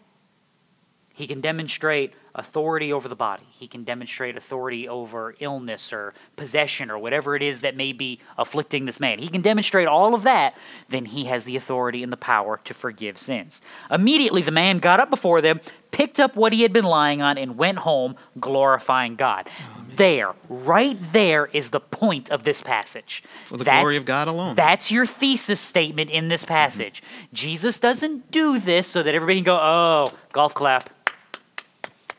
he 1.14 1.26
can 1.26 1.40
demonstrate 1.40 2.14
authority 2.34 2.92
over 2.92 3.08
the 3.08 3.16
body. 3.16 3.42
He 3.50 3.66
can 3.66 3.84
demonstrate 3.84 4.36
authority 4.36 4.88
over 4.88 5.34
illness 5.40 5.92
or 5.92 6.14
possession 6.36 6.90
or 6.90 6.98
whatever 6.98 7.36
it 7.36 7.42
is 7.42 7.60
that 7.60 7.76
may 7.76 7.92
be 7.92 8.20
afflicting 8.38 8.84
this 8.84 9.00
man. 9.00 9.18
He 9.18 9.28
can 9.28 9.42
demonstrate 9.42 9.88
all 9.88 10.14
of 10.14 10.22
that, 10.22 10.56
then 10.88 11.06
he 11.06 11.24
has 11.24 11.44
the 11.44 11.56
authority 11.56 12.02
and 12.02 12.12
the 12.12 12.16
power 12.16 12.60
to 12.64 12.72
forgive 12.72 13.18
sins. 13.18 13.60
Immediately, 13.90 14.42
the 14.42 14.50
man 14.50 14.78
got 14.78 15.00
up 15.00 15.10
before 15.10 15.40
them, 15.40 15.60
picked 15.90 16.20
up 16.20 16.36
what 16.36 16.52
he 16.52 16.62
had 16.62 16.72
been 16.72 16.84
lying 16.84 17.20
on, 17.20 17.36
and 17.36 17.58
went 17.58 17.78
home, 17.78 18.16
glorifying 18.38 19.16
God. 19.16 19.50
There, 20.00 20.34
right 20.48 20.96
there 21.12 21.44
is 21.52 21.70
the 21.70 21.80
point 21.80 22.30
of 22.30 22.42
this 22.42 22.62
passage. 22.62 23.22
For 23.44 23.58
the 23.58 23.64
glory 23.64 23.98
of 23.98 24.06
God 24.06 24.28
alone. 24.28 24.54
That's 24.54 24.90
your 24.90 25.04
thesis 25.04 25.60
statement 25.60 26.08
in 26.08 26.28
this 26.28 26.46
passage. 26.46 27.02
Mm-hmm. 27.02 27.34
Jesus 27.34 27.78
doesn't 27.78 28.30
do 28.30 28.58
this 28.58 28.86
so 28.86 29.02
that 29.02 29.14
everybody 29.14 29.40
can 29.40 29.44
go, 29.44 29.58
oh, 29.60 30.12
golf 30.32 30.54
clap. 30.54 30.88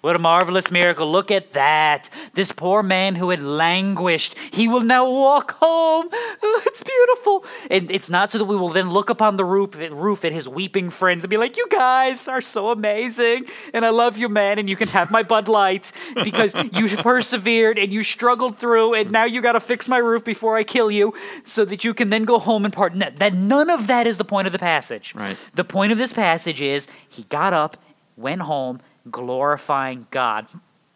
What 0.01 0.15
a 0.15 0.19
marvelous 0.19 0.71
miracle. 0.71 1.11
Look 1.11 1.29
at 1.29 1.53
that. 1.53 2.09
This 2.33 2.51
poor 2.51 2.81
man 2.81 3.15
who 3.15 3.29
had 3.29 3.43
languished, 3.43 4.35
he 4.51 4.67
will 4.67 4.81
now 4.81 5.07
walk 5.07 5.51
home. 5.59 6.09
Oh, 6.11 6.61
it's 6.65 6.81
beautiful. 6.81 7.45
And 7.69 7.91
it's 7.91 8.09
not 8.09 8.31
so 8.31 8.39
that 8.39 8.45
we 8.45 8.55
will 8.55 8.69
then 8.69 8.89
look 8.89 9.11
upon 9.11 9.37
the 9.37 9.45
roof, 9.45 9.75
roof 9.75 10.25
at 10.25 10.31
his 10.31 10.49
weeping 10.49 10.89
friends 10.89 11.23
and 11.23 11.29
be 11.29 11.37
like, 11.37 11.55
You 11.55 11.67
guys 11.69 12.27
are 12.27 12.41
so 12.41 12.71
amazing. 12.71 13.45
And 13.75 13.85
I 13.85 13.89
love 13.89 14.17
you, 14.17 14.27
man. 14.27 14.57
And 14.57 14.67
you 14.67 14.75
can 14.75 14.87
have 14.87 15.11
my 15.11 15.21
Bud 15.21 15.47
Light 15.47 15.91
because 16.23 16.55
you 16.73 16.87
persevered 16.97 17.77
and 17.77 17.93
you 17.93 18.03
struggled 18.03 18.57
through. 18.57 18.95
And 18.95 19.11
now 19.11 19.25
you 19.25 19.39
got 19.39 19.53
to 19.53 19.59
fix 19.59 19.87
my 19.87 19.99
roof 19.99 20.23
before 20.23 20.57
I 20.57 20.63
kill 20.63 20.89
you 20.89 21.13
so 21.45 21.63
that 21.65 21.83
you 21.83 21.93
can 21.93 22.09
then 22.09 22.25
go 22.25 22.39
home 22.39 22.65
and 22.65 22.73
pardon 22.73 22.99
that. 22.99 23.17
that. 23.17 23.35
None 23.35 23.69
of 23.69 23.85
that 23.85 24.07
is 24.07 24.17
the 24.17 24.25
point 24.25 24.47
of 24.47 24.51
the 24.51 24.59
passage. 24.59 25.13
Right. 25.13 25.37
The 25.53 25.63
point 25.63 25.91
of 25.91 25.99
this 25.99 26.11
passage 26.11 26.59
is 26.59 26.87
he 27.07 27.23
got 27.23 27.53
up, 27.53 27.77
went 28.17 28.41
home, 28.41 28.81
glorifying 29.09 30.07
God. 30.11 30.47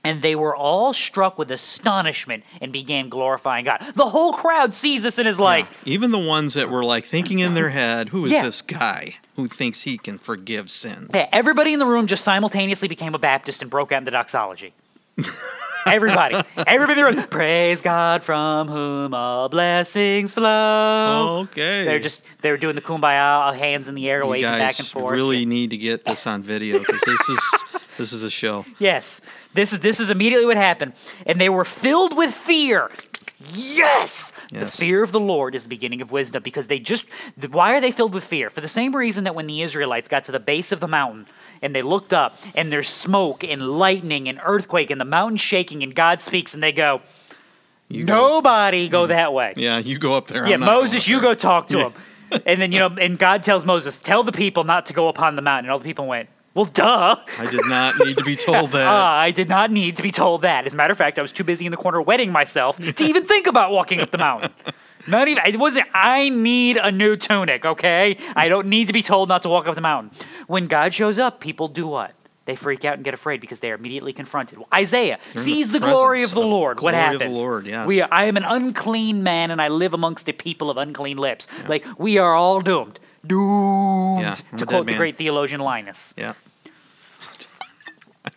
And 0.03 0.21
they 0.21 0.35
were 0.35 0.55
all 0.55 0.93
struck 0.93 1.39
with 1.39 1.49
astonishment 1.49 2.43
and 2.61 2.71
began 2.71 3.09
glorifying 3.09 3.65
God. 3.65 3.83
The 3.95 4.05
whole 4.05 4.33
crowd 4.33 4.75
sees 4.75 5.01
this 5.01 5.17
and 5.17 5.27
is 5.27 5.39
like, 5.39 5.65
Yeah. 5.83 5.93
even 5.95 6.11
the 6.11 6.19
ones 6.19 6.53
that 6.53 6.69
were 6.69 6.83
like 6.85 7.05
thinking 7.05 7.39
in 7.39 7.55
their 7.55 7.69
head, 7.69 8.09
who 8.09 8.25
is 8.25 8.31
Yeah. 8.31 8.43
this 8.43 8.61
guy 8.61 9.15
who 9.35 9.47
thinks 9.47 9.81
he 9.81 9.97
can 9.97 10.19
forgive 10.19 10.69
sins? 10.69 11.09
Yeah, 11.11 11.27
everybody 11.31 11.73
in 11.73 11.79
the 11.79 11.87
room 11.87 12.05
just 12.05 12.23
simultaneously 12.23 12.87
became 12.87 13.15
a 13.15 13.19
Baptist 13.19 13.63
and 13.63 13.71
broke 13.71 13.91
out 13.91 13.97
into 13.99 14.11
doxology. 14.11 14.73
everybody. 15.85 16.35
Everybody 16.65 16.99
in 16.99 17.05
the 17.05 17.15
room. 17.15 17.27
Praise 17.29 17.81
God 17.81 18.23
from 18.23 18.67
whom 18.67 19.13
all 19.13 19.49
blessings 19.49 20.33
flow. 20.33 21.47
Okay. 21.51 21.85
They're 21.85 21.99
just 21.99 22.21
they're 22.41 22.57
doing 22.57 22.75
the 22.75 22.81
kumbaya, 22.81 23.55
hands 23.55 23.87
in 23.87 23.95
the 23.95 24.09
air, 24.09 24.23
you 24.23 24.29
waving 24.29 24.43
guys 24.43 24.59
back 24.59 24.79
and 24.79 24.87
forth. 24.87 25.05
You 25.05 25.23
really 25.23 25.45
need 25.45 25.69
to 25.71 25.77
get 25.77 26.05
this 26.05 26.25
on 26.27 26.41
video 26.41 26.79
because 26.79 27.01
this 27.01 27.29
is 27.29 27.63
this 27.97 28.13
is 28.13 28.23
a 28.23 28.29
show. 28.31 28.65
Yes. 28.79 29.21
This 29.53 29.73
is 29.73 29.79
this 29.79 29.99
is 29.99 30.09
immediately 30.09 30.45
what 30.45 30.57
happened. 30.57 30.93
And 31.25 31.39
they 31.39 31.49
were 31.49 31.65
filled 31.65 32.15
with 32.15 32.33
fear. 32.33 32.89
Yes! 33.53 34.31
The 34.51 34.65
fear 34.65 35.03
of 35.03 35.11
the 35.11 35.19
Lord 35.19 35.55
is 35.55 35.63
the 35.63 35.69
beginning 35.69 36.01
of 36.01 36.11
wisdom 36.11 36.41
because 36.41 36.67
they 36.67 36.79
just. 36.79 37.05
Why 37.51 37.75
are 37.75 37.81
they 37.81 37.91
filled 37.91 38.13
with 38.13 38.23
fear? 38.23 38.49
For 38.49 38.61
the 38.61 38.67
same 38.67 38.95
reason 38.95 39.25
that 39.25 39.35
when 39.35 39.45
the 39.45 39.61
Israelites 39.61 40.07
got 40.07 40.23
to 40.23 40.31
the 40.31 40.39
base 40.39 40.71
of 40.71 40.79
the 40.79 40.87
mountain 40.87 41.27
and 41.65 41.75
they 41.75 41.81
looked 41.81 42.13
up 42.13 42.37
and 42.55 42.71
there's 42.71 42.87
smoke 42.89 43.43
and 43.43 43.61
lightning 43.77 44.29
and 44.29 44.39
earthquake 44.43 44.89
and 44.91 45.01
the 45.01 45.05
mountain 45.05 45.37
shaking 45.37 45.83
and 45.83 45.93
God 45.93 46.21
speaks 46.21 46.53
and 46.53 46.63
they 46.63 46.71
go 46.71 47.01
You 47.89 48.05
Nobody 48.05 48.87
go 48.89 49.07
that 49.07 49.33
way. 49.33 49.53
Yeah, 49.57 49.77
you 49.79 49.97
go 49.99 50.13
up 50.13 50.27
there. 50.27 50.47
Yeah, 50.47 50.53
I'm 50.55 50.59
not 50.61 50.67
Moses, 50.81 51.07
you 51.07 51.19
go 51.19 51.33
talk 51.35 51.67
to 51.69 51.79
him. 51.87 51.93
and 52.45 52.61
then, 52.61 52.71
you 52.71 52.79
know, 52.79 52.87
and 52.99 53.19
God 53.19 53.43
tells 53.43 53.65
Moses, 53.65 53.97
tell 53.97 54.23
the 54.23 54.31
people 54.31 54.63
not 54.63 54.85
to 54.87 54.93
go 54.93 55.07
upon 55.09 55.35
the 55.35 55.41
mountain. 55.41 55.65
And 55.65 55.71
all 55.71 55.77
the 55.79 55.85
people 55.85 56.07
went, 56.07 56.29
well, 56.55 56.65
duh. 56.65 57.17
I 57.37 57.45
did 57.45 57.65
not 57.67 57.99
need 57.99 58.17
to 58.17 58.23
be 58.23 58.35
told 58.35 58.71
that. 58.77 58.87
Ah, 58.87 59.17
I 59.19 59.31
did 59.31 59.49
not 59.49 59.71
need 59.71 59.97
to 59.97 60.03
be 60.03 60.09
told 60.11 60.41
that. 60.41 60.65
As 60.65 60.73
a 60.73 60.77
matter 60.77 60.91
of 60.93 60.97
fact, 60.97 61.19
I 61.19 61.21
was 61.21 61.31
too 61.33 61.43
busy 61.43 61.65
in 61.65 61.71
the 61.71 61.77
corner 61.77 62.01
wetting 62.01 62.31
myself 62.31 62.77
to 62.79 63.03
even 63.03 63.25
think 63.25 63.45
about 63.45 63.71
walking 63.71 63.99
up 63.99 64.09
the 64.11 64.17
mountain. 64.17 64.51
Not 65.07 65.27
even, 65.27 65.43
it 65.45 65.57
wasn't, 65.59 65.87
I 65.93 66.29
need 66.29 66.77
a 66.77 66.91
new 66.91 67.15
tunic, 67.15 67.65
okay? 67.65 68.17
I 68.35 68.49
don't 68.49 68.67
need 68.67 68.87
to 68.87 68.93
be 68.93 69.01
told 69.01 69.29
not 69.29 69.41
to 69.43 69.49
walk 69.49 69.67
up 69.67 69.75
the 69.75 69.81
mountain. 69.81 70.11
When 70.47 70.67
God 70.67 70.93
shows 70.93 71.19
up, 71.19 71.39
people 71.39 71.67
do 71.67 71.87
what? 71.87 72.13
They 72.45 72.55
freak 72.55 72.85
out 72.85 72.95
and 72.95 73.03
get 73.03 73.13
afraid 73.13 73.41
because 73.41 73.59
they 73.59 73.71
are 73.71 73.75
immediately 73.75 74.13
confronted. 74.13 74.59
Isaiah 74.73 75.17
They're 75.17 75.31
in 75.31 75.35
the 75.35 75.41
sees 75.41 75.71
the, 75.71 75.79
glory 75.79 76.21
of 76.21 76.31
the 76.31 76.41
of 76.41 76.45
Lord. 76.47 76.79
What 76.79 76.91
glory 76.91 77.13
of 77.13 77.19
the 77.19 77.25
happens? 77.25 77.37
Lord, 77.37 77.67
yes. 77.67 77.87
We 77.87 78.01
are, 78.01 78.09
I 78.11 78.25
am 78.25 78.37
an 78.37 78.43
unclean 78.43 79.23
man 79.23 79.49
and 79.49 79.59
I 79.61 79.67
live 79.67 79.93
amongst 79.95 80.29
a 80.29 80.33
people 80.33 80.69
of 80.69 80.77
unclean 80.77 81.17
lips. 81.17 81.47
Like, 81.67 81.85
we 81.97 82.19
are 82.19 82.35
all 82.35 82.61
doomed. 82.61 82.99
Doomed, 83.25 84.21
Yeah, 84.21 84.35
to 84.57 84.65
quote 84.67 84.85
the 84.85 84.93
great 84.93 85.15
theologian 85.15 85.59
Linus. 85.59 86.13
Yeah. 86.15 86.33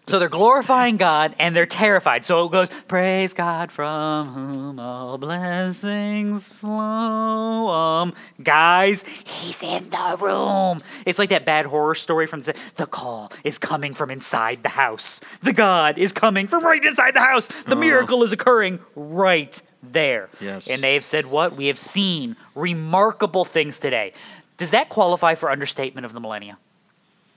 So 0.07 0.19
they're 0.19 0.29
glorifying 0.29 0.97
God 0.97 1.35
and 1.39 1.55
they're 1.55 1.67
terrified. 1.67 2.25
So 2.25 2.47
it 2.47 2.53
goes, 2.53 2.71
Praise 2.89 3.35
God 3.35 3.71
from 3.71 4.29
whom 4.29 4.81
all 4.81 5.19
blessings 5.19 6.49
flow. 6.49 7.69
Um, 7.69 8.15
guys, 8.43 9.03
he's 9.25 9.63
in 9.63 9.91
the 9.91 10.17
room. 10.19 10.81
It's 11.05 11.19
like 11.19 11.29
that 11.29 11.45
bad 11.45 11.67
horror 11.67 11.95
story 11.95 12.27
from 12.27 12.41
the, 12.43 12.55
the 12.77 12.87
call 12.87 13.33
is 13.45 13.59
coming 13.59 13.93
from 13.93 14.11
inside 14.11 14.63
the 14.63 14.71
house. 14.71 15.21
The 15.43 15.53
God 15.53 15.99
is 15.99 16.13
coming 16.13 16.47
from 16.47 16.65
right 16.65 16.85
inside 16.85 17.15
the 17.15 17.21
house. 17.21 17.49
The 17.67 17.77
miracle 17.77 18.23
is 18.23 18.33
occurring 18.33 18.81
right 18.95 19.61
there. 19.83 20.31
Yes. 20.41 20.71
And 20.71 20.81
they 20.83 20.95
have 20.95 21.05
said, 21.05 21.27
What? 21.27 21.57
We 21.57 21.67
have 21.67 21.79
seen 21.79 22.37
remarkable 22.55 23.45
things 23.45 23.79
today. 23.79 24.13
Does 24.57 24.71
that 24.71 24.89
qualify 24.89 25.35
for 25.35 25.51
understatement 25.51 26.05
of 26.05 26.13
the 26.13 26.21
millennia? 26.21 26.59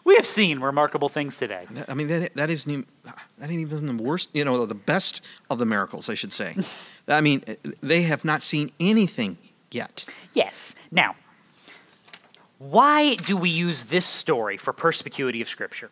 We 0.03 0.15
have 0.15 0.25
seen 0.25 0.59
remarkable 0.59 1.09
things 1.09 1.37
today. 1.37 1.67
I 1.87 1.93
mean 1.93 2.07
that 2.07 2.33
that 2.35 2.49
isn't 2.49 2.71
even, 2.71 2.85
that 3.37 3.49
ain't 3.49 3.61
even 3.61 3.85
the 3.85 4.03
worst. 4.03 4.29
You 4.33 4.43
know, 4.43 4.65
the 4.65 4.75
best 4.75 5.25
of 5.49 5.59
the 5.59 5.65
miracles, 5.65 6.09
I 6.09 6.15
should 6.15 6.33
say. 6.33 6.55
I 7.07 7.21
mean, 7.21 7.43
they 7.81 8.03
have 8.03 8.25
not 8.25 8.41
seen 8.41 8.71
anything 8.79 9.37
yet. 9.71 10.05
Yes. 10.33 10.75
Now, 10.91 11.15
why 12.57 13.15
do 13.15 13.35
we 13.35 13.49
use 13.49 13.85
this 13.85 14.05
story 14.05 14.57
for 14.57 14.73
perspicuity 14.73 15.41
of 15.41 15.49
Scripture? 15.49 15.89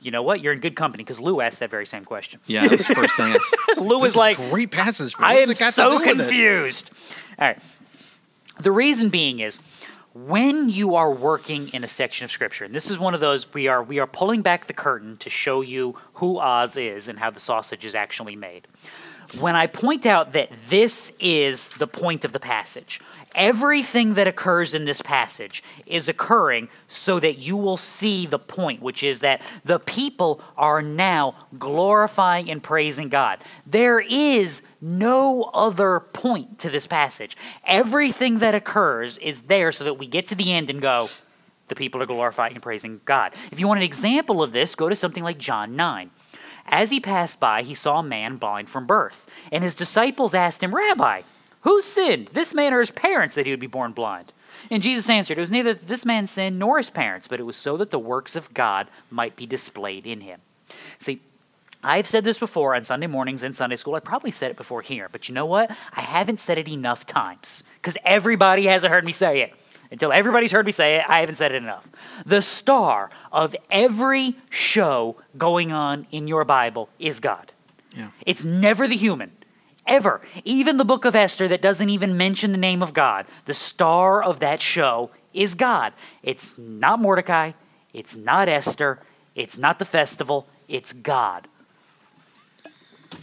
You 0.00 0.10
know 0.10 0.22
what? 0.22 0.40
You're 0.40 0.52
in 0.52 0.60
good 0.60 0.76
company 0.76 1.02
because 1.02 1.18
Lou 1.18 1.40
asked 1.40 1.58
that 1.60 1.70
very 1.70 1.86
same 1.86 2.04
question. 2.04 2.38
Yeah, 2.46 2.68
that's 2.68 2.86
the 2.86 2.94
first 2.94 3.16
thing. 3.16 3.34
Lou 3.84 3.98
was 3.98 4.12
is 4.12 4.16
like, 4.16 4.36
great 4.36 4.70
passage. 4.70 5.14
I 5.18 5.38
am 5.38 5.48
so 5.48 5.90
do 5.90 5.98
with 5.98 6.08
it? 6.08 6.16
confused. 6.18 6.90
All 7.38 7.48
right. 7.48 7.58
The 8.60 8.70
reason 8.70 9.08
being 9.08 9.40
is 9.40 9.58
when 10.24 10.70
you 10.70 10.94
are 10.94 11.10
working 11.10 11.68
in 11.74 11.84
a 11.84 11.88
section 11.88 12.24
of 12.24 12.30
scripture, 12.30 12.64
and 12.64 12.74
this 12.74 12.90
is 12.90 12.98
one 12.98 13.12
of 13.12 13.20
those 13.20 13.52
we 13.52 13.68
are 13.68 13.82
we 13.82 13.98
are 13.98 14.06
pulling 14.06 14.40
back 14.40 14.66
the 14.66 14.72
curtain 14.72 15.18
to 15.18 15.28
show 15.28 15.60
you 15.60 15.94
who 16.14 16.38
Oz 16.38 16.78
is 16.78 17.06
and 17.06 17.18
how 17.18 17.30
the 17.30 17.40
sausage 17.40 17.84
is 17.84 17.94
actually 17.94 18.34
made. 18.34 18.66
When 19.40 19.56
I 19.56 19.66
point 19.66 20.06
out 20.06 20.32
that 20.32 20.50
this 20.68 21.12
is 21.20 21.68
the 21.70 21.86
point 21.86 22.24
of 22.24 22.32
the 22.32 22.40
passage, 22.40 23.00
everything 23.34 24.14
that 24.14 24.26
occurs 24.26 24.72
in 24.72 24.86
this 24.86 25.02
passage 25.02 25.62
is 25.84 26.08
occurring 26.08 26.68
so 26.88 27.20
that 27.20 27.36
you 27.36 27.56
will 27.56 27.76
see 27.76 28.24
the 28.26 28.38
point, 28.38 28.80
which 28.80 29.02
is 29.02 29.20
that 29.20 29.42
the 29.64 29.80
people 29.80 30.40
are 30.56 30.80
now 30.80 31.34
glorifying 31.58 32.50
and 32.50 32.62
praising 32.62 33.08
God. 33.08 33.40
There 33.66 34.00
is 34.00 34.62
no 34.80 35.44
other 35.54 36.00
point 36.00 36.58
to 36.60 36.70
this 36.70 36.86
passage. 36.86 37.36
Everything 37.64 38.38
that 38.38 38.54
occurs 38.54 39.18
is 39.18 39.42
there 39.42 39.72
so 39.72 39.84
that 39.84 39.94
we 39.94 40.06
get 40.06 40.28
to 40.28 40.34
the 40.34 40.52
end 40.52 40.70
and 40.70 40.80
go, 40.80 41.08
the 41.68 41.74
people 41.74 42.02
are 42.02 42.06
glorifying 42.06 42.54
and 42.54 42.62
praising 42.62 43.00
God. 43.04 43.32
If 43.50 43.58
you 43.58 43.66
want 43.66 43.78
an 43.78 43.84
example 43.84 44.42
of 44.42 44.52
this, 44.52 44.74
go 44.74 44.88
to 44.88 44.96
something 44.96 45.24
like 45.24 45.38
John 45.38 45.76
9. 45.76 46.10
As 46.66 46.90
he 46.90 47.00
passed 47.00 47.40
by, 47.40 47.62
he 47.62 47.74
saw 47.74 48.00
a 48.00 48.02
man 48.02 48.36
blind 48.36 48.68
from 48.68 48.86
birth. 48.86 49.26
And 49.52 49.62
his 49.62 49.74
disciples 49.74 50.34
asked 50.34 50.62
him, 50.62 50.74
Rabbi, 50.74 51.22
who 51.62 51.80
sinned, 51.80 52.28
this 52.28 52.54
man 52.54 52.72
or 52.72 52.80
his 52.80 52.90
parents, 52.90 53.34
that 53.34 53.46
he 53.46 53.52
would 53.52 53.60
be 53.60 53.66
born 53.66 53.92
blind? 53.92 54.32
And 54.70 54.82
Jesus 54.82 55.08
answered, 55.08 55.38
It 55.38 55.42
was 55.42 55.50
neither 55.50 55.74
this 55.74 56.04
man's 56.04 56.30
sin 56.30 56.58
nor 56.58 56.78
his 56.78 56.90
parents, 56.90 57.28
but 57.28 57.40
it 57.40 57.44
was 57.44 57.56
so 57.56 57.76
that 57.76 57.90
the 57.90 57.98
works 57.98 58.36
of 58.36 58.52
God 58.54 58.88
might 59.10 59.36
be 59.36 59.46
displayed 59.46 60.06
in 60.06 60.22
him. 60.22 60.40
See, 60.98 61.20
I've 61.86 62.08
said 62.08 62.24
this 62.24 62.40
before 62.40 62.74
on 62.74 62.82
Sunday 62.82 63.06
mornings 63.06 63.44
in 63.44 63.52
Sunday 63.52 63.76
school. 63.76 63.94
I 63.94 64.00
probably 64.00 64.32
said 64.32 64.50
it 64.50 64.56
before 64.56 64.82
here, 64.82 65.08
but 65.12 65.28
you 65.28 65.34
know 65.34 65.46
what? 65.46 65.70
I 65.94 66.00
haven't 66.00 66.40
said 66.40 66.58
it 66.58 66.68
enough 66.68 67.06
times 67.06 67.62
because 67.76 67.96
everybody 68.04 68.66
hasn't 68.66 68.92
heard 68.92 69.04
me 69.04 69.12
say 69.12 69.40
it. 69.42 69.54
Until 69.92 70.12
everybody's 70.12 70.50
heard 70.50 70.66
me 70.66 70.72
say 70.72 70.96
it, 70.96 71.04
I 71.08 71.20
haven't 71.20 71.36
said 71.36 71.52
it 71.52 71.62
enough. 71.62 71.88
The 72.24 72.42
star 72.42 73.08
of 73.30 73.54
every 73.70 74.34
show 74.50 75.14
going 75.38 75.70
on 75.70 76.08
in 76.10 76.26
your 76.26 76.44
Bible 76.44 76.88
is 76.98 77.20
God. 77.20 77.52
Yeah. 77.96 78.10
It's 78.26 78.44
never 78.44 78.88
the 78.88 78.96
human. 78.96 79.30
Ever. 79.86 80.20
Even 80.44 80.78
the 80.78 80.84
book 80.84 81.04
of 81.04 81.14
Esther 81.14 81.46
that 81.46 81.62
doesn't 81.62 81.88
even 81.88 82.16
mention 82.16 82.50
the 82.50 82.58
name 82.58 82.82
of 82.82 82.94
God, 82.94 83.26
the 83.44 83.54
star 83.54 84.24
of 84.24 84.40
that 84.40 84.60
show 84.60 85.12
is 85.32 85.54
God. 85.54 85.92
It's 86.24 86.58
not 86.58 86.98
Mordecai. 86.98 87.52
It's 87.94 88.16
not 88.16 88.48
Esther. 88.48 88.98
It's 89.36 89.56
not 89.56 89.78
the 89.78 89.84
festival. 89.84 90.48
It's 90.66 90.92
God. 90.92 91.46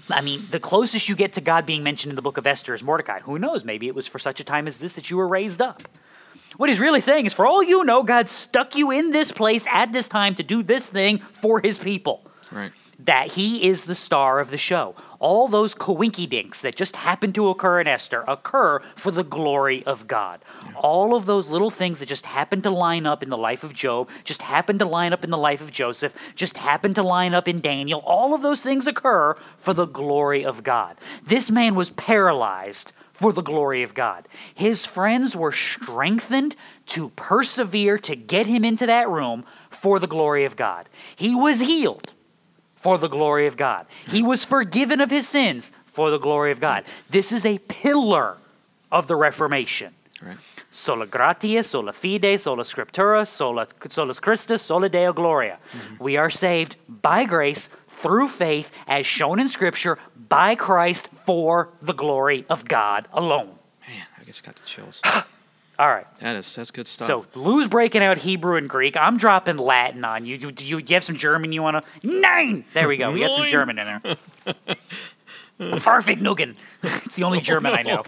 I 0.09 0.21
mean, 0.21 0.41
the 0.49 0.59
closest 0.59 1.07
you 1.07 1.15
get 1.15 1.33
to 1.33 1.41
God 1.41 1.65
being 1.65 1.83
mentioned 1.83 2.11
in 2.11 2.15
the 2.15 2.21
book 2.21 2.37
of 2.37 2.45
Esther 2.45 2.73
is 2.73 2.83
Mordecai. 2.83 3.19
Who 3.21 3.39
knows? 3.39 3.63
Maybe 3.63 3.87
it 3.87 3.95
was 3.95 4.07
for 4.07 4.19
such 4.19 4.39
a 4.39 4.43
time 4.43 4.67
as 4.67 4.77
this 4.77 4.95
that 4.95 5.09
you 5.09 5.17
were 5.17 5.27
raised 5.27 5.61
up. 5.61 5.83
What 6.57 6.69
he's 6.69 6.79
really 6.79 7.01
saying 7.01 7.25
is, 7.25 7.33
for 7.33 7.45
all 7.45 7.63
you 7.63 7.83
know, 7.83 8.03
God 8.03 8.29
stuck 8.29 8.75
you 8.75 8.91
in 8.91 9.11
this 9.11 9.31
place 9.31 9.65
at 9.71 9.91
this 9.91 10.07
time 10.07 10.35
to 10.35 10.43
do 10.43 10.61
this 10.61 10.89
thing 10.89 11.17
for 11.19 11.61
his 11.61 11.77
people. 11.77 12.23
Right. 12.51 12.71
That 13.05 13.33
he 13.33 13.67
is 13.67 13.85
the 13.85 13.95
star 13.95 14.39
of 14.39 14.49
the 14.49 14.57
show. 14.57 14.95
All 15.19 15.47
those 15.47 15.75
coinky 15.75 16.29
dinks 16.29 16.61
that 16.61 16.75
just 16.75 16.95
happen 16.95 17.33
to 17.33 17.49
occur 17.49 17.81
in 17.81 17.87
Esther 17.87 18.23
occur 18.27 18.79
for 18.95 19.11
the 19.11 19.23
glory 19.23 19.83
of 19.85 20.07
God. 20.07 20.39
All 20.75 21.15
of 21.15 21.25
those 21.25 21.49
little 21.49 21.71
things 21.71 21.99
that 21.99 22.07
just 22.07 22.25
happen 22.25 22.61
to 22.61 22.69
line 22.69 23.05
up 23.05 23.21
in 23.21 23.29
the 23.29 23.37
life 23.37 23.63
of 23.63 23.73
Job, 23.73 24.09
just 24.23 24.43
happen 24.43 24.77
to 24.79 24.85
line 24.85 25.11
up 25.11 25.23
in 25.23 25.31
the 25.31 25.37
life 25.37 25.61
of 25.61 25.71
Joseph, 25.71 26.15
just 26.35 26.57
happen 26.57 26.93
to 26.93 27.03
line 27.03 27.33
up 27.33 27.47
in 27.47 27.59
Daniel, 27.59 28.01
all 28.05 28.33
of 28.33 28.41
those 28.41 28.61
things 28.61 28.87
occur 28.87 29.35
for 29.57 29.73
the 29.73 29.85
glory 29.85 30.45
of 30.45 30.63
God. 30.63 30.97
This 31.25 31.51
man 31.51 31.75
was 31.75 31.89
paralyzed 31.89 32.93
for 33.11 33.33
the 33.33 33.41
glory 33.41 33.83
of 33.83 33.93
God. 33.93 34.27
His 34.53 34.85
friends 34.85 35.35
were 35.35 35.51
strengthened 35.51 36.55
to 36.87 37.09
persevere 37.09 37.97
to 37.99 38.15
get 38.15 38.47
him 38.47 38.65
into 38.65 38.85
that 38.85 39.09
room 39.09 39.45
for 39.69 39.99
the 39.99 40.07
glory 40.07 40.45
of 40.45 40.55
God. 40.55 40.89
He 41.15 41.35
was 41.35 41.59
healed 41.59 42.12
for 42.83 42.97
the 42.97 43.07
glory 43.07 43.47
of 43.47 43.57
God. 43.57 43.87
He 44.07 44.21
was 44.21 44.43
forgiven 44.43 45.01
of 45.01 45.09
his 45.09 45.27
sins 45.27 45.71
for 45.85 46.11
the 46.11 46.19
glory 46.19 46.51
of 46.51 46.59
God. 46.59 46.83
This 47.09 47.31
is 47.31 47.45
a 47.45 47.57
pillar 47.59 48.37
of 48.91 49.07
the 49.07 49.15
Reformation. 49.15 49.95
Right. 50.21 50.37
Sola 50.71 51.05
gratia, 51.05 51.63
sola 51.63 51.93
fide, 51.93 52.39
sola 52.39 52.63
scriptura, 52.63 53.27
sola, 53.27 53.67
solus 53.89 54.19
Christus, 54.19 54.61
sola 54.61 54.89
Deo 54.89 55.13
gloria. 55.13 55.59
Mm-hmm. 55.71 56.03
We 56.03 56.17
are 56.17 56.29
saved 56.29 56.75
by 56.87 57.25
grace 57.25 57.69
through 57.87 58.27
faith, 58.27 58.71
as 58.87 59.05
shown 59.05 59.39
in 59.39 59.47
Scripture, 59.47 59.97
by 60.29 60.55
Christ 60.55 61.09
for 61.25 61.69
the 61.81 61.93
glory 61.93 62.45
of 62.49 62.65
God 62.65 63.07
alone. 63.13 63.55
Man, 63.87 64.07
I 64.19 64.23
just 64.23 64.43
got 64.43 64.55
the 64.55 64.65
chills. 64.65 65.01
All 65.83 65.89
right. 65.89 66.07
That 66.21 66.37
is 66.37 66.55
that's 66.55 66.71
good 66.71 66.87
stuff. 66.87 67.07
So 67.07 67.25
Lou's 67.35 67.67
breaking 67.67 68.03
out 68.03 68.19
Hebrew 68.19 68.55
and 68.55 68.69
Greek. 68.69 68.95
I'm 68.95 69.17
dropping 69.17 69.57
Latin 69.57 70.05
on 70.05 70.25
you. 70.25 70.37
Do 70.37 70.49
do 70.49 70.63
you, 70.63 70.81
do 70.81 70.93
you 70.93 70.95
have 70.95 71.03
some 71.03 71.17
German 71.17 71.51
you 71.51 71.61
want 71.61 71.83
to? 71.83 72.07
Nein. 72.07 72.63
There 72.71 72.87
we 72.87 72.95
go. 72.95 73.11
We 73.11 73.19
got 73.19 73.35
some 73.35 73.47
German 73.47 73.77
in 73.77 73.99
there. 74.01 74.15
Perfect 75.81 76.21
Nugen. 76.21 76.55
It's 76.83 77.15
the 77.15 77.23
only 77.23 77.39
oh, 77.39 77.41
German 77.41 77.73
I 77.73 77.81
know. 77.81 78.01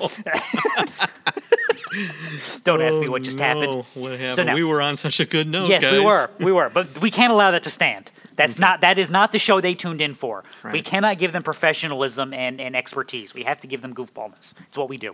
Don't 2.63 2.81
ask 2.81 3.01
me 3.01 3.09
what 3.09 3.21
oh, 3.21 3.25
just 3.25 3.39
happened. 3.39 3.67
Oh, 3.67 3.85
No, 3.93 4.01
What 4.01 4.11
happened? 4.13 4.35
So 4.35 4.43
now- 4.43 4.55
we 4.55 4.63
were 4.63 4.81
on 4.81 4.95
such 4.95 5.19
a 5.19 5.25
good 5.25 5.47
note, 5.47 5.67
Yes, 5.67 5.83
guys. 5.83 5.99
we 5.99 6.05
were. 6.05 6.29
We 6.39 6.53
were. 6.53 6.69
But 6.69 7.01
we 7.01 7.11
can't 7.11 7.33
allow 7.33 7.51
that 7.51 7.63
to 7.63 7.69
stand. 7.69 8.09
That's 8.38 8.53
mm-hmm. 8.53 8.61
not 8.61 8.81
that 8.81 8.97
is 8.97 9.09
not 9.09 9.33
the 9.33 9.39
show 9.39 9.59
they 9.59 9.73
tuned 9.73 9.99
in 9.99 10.15
for. 10.15 10.45
We 10.71 10.81
cannot 10.81 11.17
give 11.17 11.33
them 11.33 11.43
professionalism 11.43 12.33
and, 12.33 12.61
and 12.61 12.73
expertise. 12.73 13.33
We 13.33 13.43
have 13.43 13.59
to 13.61 13.67
give 13.67 13.81
them 13.81 13.93
goofballness. 13.93 14.53
It's 14.69 14.77
what 14.77 14.88
we 14.88 14.97
do. 14.97 15.13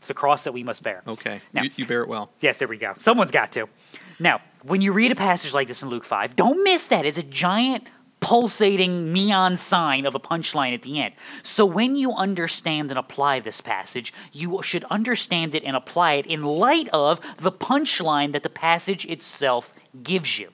It's 0.00 0.08
the 0.08 0.14
cross 0.14 0.44
that 0.44 0.52
we 0.52 0.62
must 0.64 0.82
bear. 0.82 1.02
Okay. 1.06 1.42
Now- 1.52 1.62
You, 1.62 1.70
you 1.76 1.84
bear 1.84 2.00
it 2.00 2.08
well. 2.08 2.30
Yes, 2.40 2.56
there 2.56 2.66
we 2.66 2.78
go. 2.78 2.94
Someone's 3.00 3.30
got 3.30 3.52
to. 3.52 3.68
Now, 4.18 4.40
when 4.62 4.80
you 4.80 4.92
read 4.92 5.12
a 5.12 5.14
passage 5.14 5.52
like 5.52 5.68
this 5.68 5.82
in 5.82 5.90
Luke 5.90 6.04
5, 6.06 6.36
don't 6.36 6.64
miss 6.64 6.86
that. 6.86 7.04
It's 7.04 7.18
a 7.18 7.22
giant 7.22 7.84
pulsating 8.20 9.12
neon 9.12 9.58
sign 9.58 10.06
of 10.06 10.14
a 10.14 10.18
punchline 10.18 10.72
at 10.72 10.80
the 10.80 11.02
end. 11.02 11.12
So 11.42 11.66
when 11.66 11.96
you 11.96 12.14
understand 12.14 12.90
and 12.90 12.98
apply 12.98 13.40
this 13.40 13.60
passage, 13.60 14.14
you 14.32 14.62
should 14.62 14.84
understand 14.84 15.54
it 15.54 15.64
and 15.64 15.76
apply 15.76 16.14
it 16.14 16.24
in 16.26 16.44
light 16.44 16.88
of 16.94 17.20
the 17.36 17.52
punchline 17.52 18.32
that 18.32 18.42
the 18.42 18.48
passage 18.48 19.04
itself 19.04 19.74
gives 20.02 20.38
you. 20.38 20.48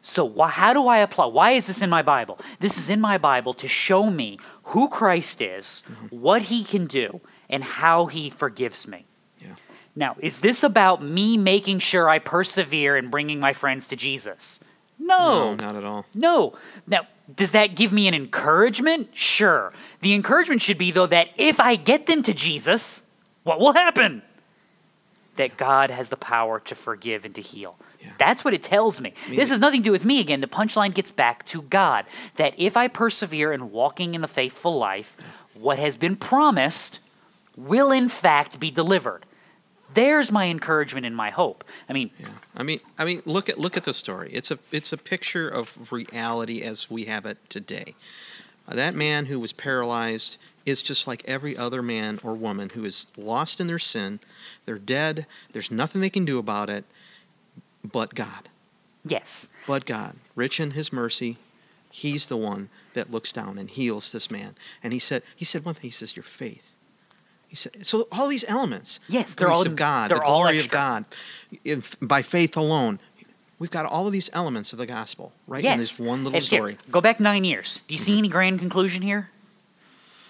So, 0.00 0.26
wh- 0.28 0.50
how 0.50 0.72
do 0.72 0.86
I 0.86 0.98
apply? 0.98 1.26
Why 1.26 1.50
is 1.52 1.66
this 1.66 1.80
in 1.80 1.88
my 1.88 2.02
Bible? 2.02 2.38
This 2.60 2.76
is 2.78 2.90
in 2.90 3.00
my 3.00 3.16
Bible 3.16 3.54
to 3.54 3.68
show 3.68 4.10
me 4.10 4.38
who 4.64 4.88
Christ 4.88 5.40
is, 5.40 5.82
mm-hmm. 5.90 6.06
what 6.20 6.42
he 6.42 6.62
can 6.64 6.86
do, 6.86 7.22
and 7.48 7.62
how 7.64 8.06
he 8.06 8.30
forgives 8.30 8.86
me. 8.88 9.04
Yeah. 9.40 9.54
Now, 9.96 10.16
is 10.20 10.40
this 10.40 10.62
about 10.62 11.02
me 11.02 11.36
making 11.36 11.78
sure 11.80 12.08
I 12.08 12.18
persevere 12.18 12.96
in 12.96 13.10
bringing 13.10 13.40
my 13.40 13.52
friends 13.52 13.86
to 13.88 13.96
Jesus? 13.96 14.60
No, 14.98 15.54
No. 15.54 15.54
not 15.54 15.76
at 15.76 15.84
all. 15.84 16.06
No. 16.14 16.54
Now, 16.86 17.06
does 17.34 17.52
that 17.52 17.74
give 17.74 17.92
me 17.92 18.06
an 18.06 18.14
encouragement? 18.14 19.10
Sure. 19.16 19.72
The 20.00 20.14
encouragement 20.14 20.62
should 20.62 20.78
be, 20.78 20.90
though, 20.90 21.06
that 21.06 21.28
if 21.36 21.58
I 21.58 21.76
get 21.76 22.06
them 22.06 22.22
to 22.24 22.34
Jesus, 22.34 23.04
what 23.44 23.58
will 23.60 23.72
happen? 23.72 24.22
That 25.36 25.56
God 25.56 25.90
has 25.90 26.10
the 26.10 26.16
power 26.16 26.60
to 26.60 26.74
forgive 26.74 27.24
and 27.24 27.34
to 27.34 27.40
heal. 27.40 27.76
Yeah. 28.00 28.10
That's 28.18 28.44
what 28.44 28.54
it 28.54 28.62
tells 28.62 29.00
me. 29.00 29.14
mean, 29.28 29.36
this 29.38 29.50
has 29.50 29.58
nothing 29.58 29.80
to 29.80 29.84
do 29.84 29.90
with 29.92 30.04
me 30.04 30.20
again. 30.20 30.40
The 30.40 30.46
punchline 30.46 30.94
gets 30.94 31.10
back 31.10 31.44
to 31.46 31.62
God. 31.62 32.04
That 32.36 32.54
if 32.56 32.76
I 32.76 32.86
persevere 32.88 33.52
in 33.52 33.72
walking 33.72 34.14
in 34.14 34.20
the 34.20 34.28
faithful 34.28 34.76
life, 34.78 35.16
what 35.54 35.78
has 35.78 35.96
been 35.96 36.14
promised 36.14 37.00
will 37.56 37.90
in 37.92 38.08
fact 38.08 38.58
be 38.60 38.70
delivered. 38.70 39.26
There's 39.92 40.32
my 40.32 40.46
encouragement 40.46 41.06
and 41.06 41.14
my 41.14 41.30
hope. 41.30 41.62
I 41.88 41.92
mean, 41.92 42.10
Yeah. 42.18 42.26
I 42.56 42.62
mean, 42.64 42.80
I 42.98 43.04
mean, 43.04 43.22
look 43.24 43.48
at 43.48 43.58
look 43.58 43.76
at 43.76 43.84
the 43.84 43.94
story. 43.94 44.30
It's 44.32 44.50
a 44.50 44.58
it's 44.72 44.92
a 44.92 44.96
picture 44.98 45.48
of 45.48 45.92
reality 45.92 46.62
as 46.62 46.90
we 46.90 47.04
have 47.04 47.24
it 47.26 47.38
today. 47.48 47.94
That 48.66 48.94
man 48.94 49.26
who 49.26 49.38
was 49.38 49.52
paralyzed 49.52 50.38
is 50.66 50.80
just 50.82 51.06
like 51.06 51.22
every 51.26 51.56
other 51.56 51.82
man 51.82 52.18
or 52.24 52.34
woman 52.34 52.70
who 52.70 52.84
is 52.84 53.06
lost 53.16 53.60
in 53.60 53.66
their 53.66 53.78
sin. 53.78 54.18
They're 54.64 54.78
dead. 54.78 55.26
There's 55.52 55.70
nothing 55.70 56.00
they 56.00 56.08
can 56.10 56.24
do 56.24 56.38
about 56.38 56.70
it, 56.70 56.84
but 57.84 58.14
God. 58.14 58.48
yes. 59.04 59.50
But 59.66 59.84
God, 59.84 60.16
rich 60.34 60.58
in 60.58 60.70
His 60.72 60.92
mercy, 60.92 61.36
He's 61.90 62.26
the 62.26 62.38
one 62.38 62.68
that 62.94 63.10
looks 63.12 63.30
down 63.32 63.58
and 63.58 63.68
heals 63.70 64.10
this 64.10 64.30
man. 64.30 64.56
And 64.82 64.92
He 64.92 64.98
said, 64.98 65.22
He 65.36 65.44
said 65.44 65.64
one 65.64 65.74
thing. 65.74 65.82
He 65.82 65.90
says, 65.90 66.16
"Your 66.16 66.22
faith." 66.24 66.72
He 67.48 67.56
said, 67.56 67.86
so 67.86 68.08
all 68.10 68.28
these 68.28 68.44
elements. 68.48 69.00
Yes, 69.08 69.34
they're 69.34 69.46
grace 69.46 69.58
all- 69.58 69.66
of 69.66 69.76
God, 69.76 70.10
the 70.10 70.16
glory 70.16 70.58
of. 70.58 70.68
God, 70.68 71.04
in, 71.64 71.82
by 72.00 72.22
faith 72.22 72.56
alone. 72.56 73.00
We've 73.58 73.70
got 73.70 73.86
all 73.86 74.06
of 74.06 74.12
these 74.12 74.28
elements 74.32 74.72
of 74.72 74.78
the 74.78 74.86
gospel 74.86 75.32
right 75.46 75.62
yes. 75.62 75.74
in 75.74 75.78
this 75.78 76.00
one 76.00 76.24
little 76.24 76.40
story. 76.40 76.74
Mm-hmm. 76.74 76.90
go 76.90 77.00
back 77.00 77.20
nine 77.20 77.44
years. 77.44 77.82
Do 77.86 77.94
you 77.94 78.00
see 78.00 78.18
any 78.18 78.28
grand 78.28 78.58
conclusion 78.58 79.00
here? 79.00 79.30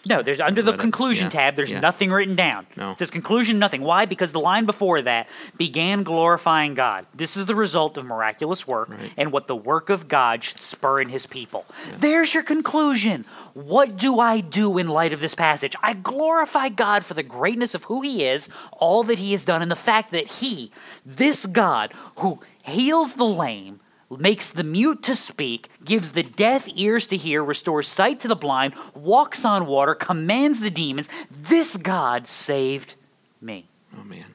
No, 0.06 0.22
there's 0.22 0.40
under 0.40 0.62
the 0.62 0.74
conclusion 0.74 1.26
Yeah. 1.26 1.30
tab, 1.30 1.56
there's 1.56 1.70
Yeah. 1.70 1.80
nothing 1.80 2.10
written 2.12 2.34
down. 2.36 2.66
No. 2.76 2.90
It 2.92 2.98
says 2.98 3.10
conclusion, 3.10 3.58
nothing. 3.58 3.82
Why? 3.82 4.04
Because 4.04 4.32
the 4.32 4.40
line 4.40 4.66
before 4.66 5.00
that 5.02 5.28
began 5.56 6.02
glorifying 6.02 6.74
God. 6.74 7.06
This 7.14 7.36
is 7.36 7.46
the 7.46 7.54
result 7.54 7.96
of 7.96 8.04
miraculous 8.04 8.66
work 8.66 8.90
Right. 8.90 9.12
and 9.16 9.32
what 9.32 9.46
the 9.46 9.56
work 9.56 9.88
of 9.90 10.06
God 10.08 10.44
should 10.44 10.60
spur 10.60 11.00
in 11.00 11.08
his 11.08 11.24
people. 11.26 11.64
There's 11.98 12.34
your 12.34 12.42
conclusion. 12.42 13.24
What 13.54 13.96
do 13.96 14.20
I 14.20 14.40
do 14.40 14.76
in 14.78 14.88
light 14.88 15.12
of 15.12 15.20
this 15.20 15.34
passage? 15.34 15.74
I 15.82 15.94
glorify 15.94 16.68
God 16.68 17.04
for 17.04 17.14
the 17.14 17.22
greatness 17.22 17.74
of 17.74 17.84
who 17.84 18.02
he 18.02 18.24
is, 18.24 18.48
all 18.72 19.02
that 19.04 19.18
he 19.18 19.32
has 19.32 19.44
done, 19.44 19.62
and 19.62 19.70
the 19.70 19.76
fact 19.76 20.10
that 20.10 20.26
he, 20.28 20.70
this 21.06 21.46
God 21.46 21.92
who 22.16 22.40
heals 22.62 23.14
the 23.14 23.24
lame, 23.24 23.80
makes 24.10 24.50
the 24.50 24.64
mute 24.64 25.02
to 25.04 25.16
speak, 25.16 25.68
gives 25.84 26.12
the 26.12 26.22
deaf 26.22 26.66
ears 26.74 27.06
to 27.08 27.16
hear, 27.16 27.42
restores 27.42 27.88
sight 27.88 28.20
to 28.20 28.28
the 28.28 28.36
blind, 28.36 28.74
walks 28.94 29.44
on 29.44 29.66
water, 29.66 29.94
commands 29.94 30.60
the 30.60 30.70
demons. 30.70 31.08
This 31.30 31.76
God 31.76 32.26
saved 32.26 32.94
me. 33.40 33.66
Oh 33.98 34.04
man, 34.04 34.34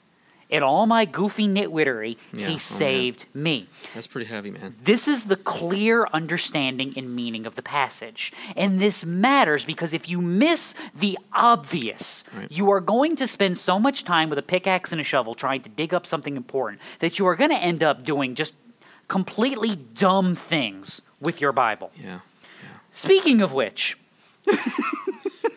In 0.50 0.64
all 0.64 0.86
my 0.88 1.06
goofy 1.06 1.48
nitwittery, 1.48 2.18
Yeah, 2.34 2.46
oh, 2.46 2.48
he 2.48 2.54
man. 2.54 2.60
saved 2.60 3.26
me. 3.36 3.68
that's 3.94 4.08
pretty 4.08 4.26
heavy, 4.28 4.50
man. 4.52 4.76
This 4.84 5.08
is 5.08 5.26
the 5.26 5.36
clear 5.36 6.08
understanding 6.12 6.94
and 6.98 7.16
meaning 7.16 7.46
of 7.46 7.56
the 7.56 7.62
passage. 7.62 8.34
And 8.56 8.80
this 8.82 9.06
matters 9.06 9.66
because 9.66 9.94
if 9.94 10.10
you 10.10 10.22
miss 10.22 10.74
the 10.96 11.18
obvious, 11.34 12.24
Right. 12.36 12.52
you 12.52 12.72
are 12.72 12.80
going 12.82 13.16
to 13.18 13.28
spend 13.28 13.58
so 13.58 13.78
much 13.80 14.04
time 14.06 14.30
with 14.30 14.40
a 14.40 14.44
pickaxe 14.44 14.92
and 14.92 15.00
a 15.02 15.04
shovel 15.04 15.36
trying 15.36 15.62
to 15.62 15.70
dig 15.70 15.94
up 15.94 16.06
something 16.08 16.36
important 16.38 16.82
that 17.00 17.20
you 17.20 17.28
are 17.28 17.36
going 17.36 17.52
to 17.52 17.58
end 17.58 17.84
up 17.84 18.04
doing 18.04 18.34
just 18.36 18.56
completely 19.10 19.76
dumb 19.76 20.36
things 20.36 21.02
with 21.20 21.42
your 21.42 21.52
Bible. 21.52 21.92
Yeah, 22.02 22.20
Speaking 22.94 23.42
of 23.42 23.52
which, 23.52 23.98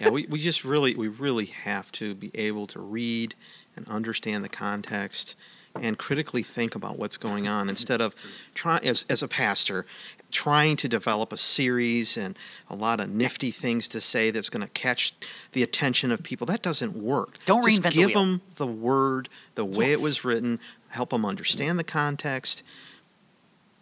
yeah. 0.01 0.09
We, 0.11 0.27
we 0.27 0.41
just 0.41 0.65
really 0.65 0.95
we 0.97 1.09
really 1.09 1.47
have 1.47 1.93
to 1.93 2.15
be 2.15 2.31
able 2.35 2.67
to 2.69 2.81
read 2.81 3.35
and 3.77 3.89
understand 3.89 4.45
the 4.45 4.49
context 4.49 5.37
and 5.81 5.97
critically 5.97 6.43
think 6.43 6.75
about 6.75 6.99
what's 6.99 7.17
going 7.17 7.49
on 7.49 7.69
instead 7.71 8.01
of 8.03 8.15
trying 8.55 8.85
as 8.85 9.07
as 9.09 9.23
a 9.23 9.29
pastor 9.29 9.87
trying 10.31 10.77
to 10.77 10.89
develop 10.89 11.31
a 11.31 11.37
series 11.37 12.17
and 12.17 12.39
a 12.71 12.75
lot 12.75 13.01
of 13.01 13.09
nifty 13.11 13.51
things 13.51 13.87
to 13.87 14.01
say 14.01 14.31
that's 14.31 14.49
going 14.49 14.63
to 14.67 14.73
catch 14.73 15.13
the 15.53 15.63
attention 15.63 16.11
of 16.11 16.23
people. 16.23 16.47
That 16.47 16.63
doesn't 16.63 16.95
work. 16.97 17.37
Don't 17.45 17.63
Just 17.69 17.81
reinvent 17.83 17.83
the 17.83 17.91
give 17.91 18.07
wheel. 18.09 18.21
them 18.21 18.41
the 18.57 18.67
word 18.67 19.29
the 19.57 19.65
way 19.67 19.91
Yes. 19.91 20.01
it 20.01 20.03
was 20.03 20.25
written, 20.25 20.59
help 20.89 21.11
them 21.11 21.27
understand 21.27 21.79
the 21.79 21.85
context, 21.85 22.63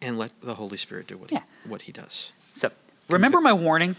and 0.03 0.19
let 0.19 0.33
the 0.41 0.55
Holy 0.55 0.77
Spirit 0.77 1.07
do 1.07 1.17
what 1.17 1.31
Yeah. 1.33 1.43
what 1.65 1.83
He 1.83 1.93
does. 1.93 2.33
So, 2.55 2.71
remember 3.09 3.41
my 3.41 3.53
warning? 3.53 3.97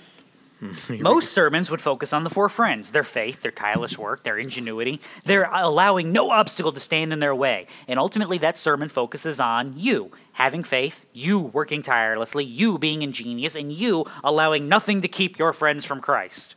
Most 0.90 1.32
sermons 1.34 1.72
would 1.72 1.82
focus 1.82 2.14
on 2.14 2.24
the 2.24 2.30
four 2.30 2.48
friends 2.48 2.92
their 2.92 3.04
faith, 3.04 3.42
their 3.42 3.52
tireless 3.52 3.98
work, 3.98 4.22
their 4.24 4.38
ingenuity. 4.38 5.02
They're 5.26 5.50
allowing 5.52 6.12
no 6.12 6.30
obstacle 6.30 6.72
to 6.72 6.80
stand 6.80 7.12
in 7.12 7.20
their 7.20 7.34
way. 7.34 7.66
And 7.88 7.98
ultimately, 7.98 8.38
that 8.40 8.60
sermon 8.60 8.88
focuses 8.90 9.40
on 9.40 9.74
you 9.76 10.12
having 10.34 10.64
faith, 10.64 11.08
you 11.14 11.40
working 11.40 11.82
tirelessly, 11.82 12.46
you 12.46 12.78
being 12.78 13.02
ingenious, 13.02 13.56
and 13.56 13.74
you 13.74 14.06
allowing 14.24 14.70
nothing 14.70 15.02
to 15.02 15.08
keep 15.08 15.40
your 15.40 15.52
friends 15.52 15.84
from 15.84 16.00
Christ. 16.00 16.54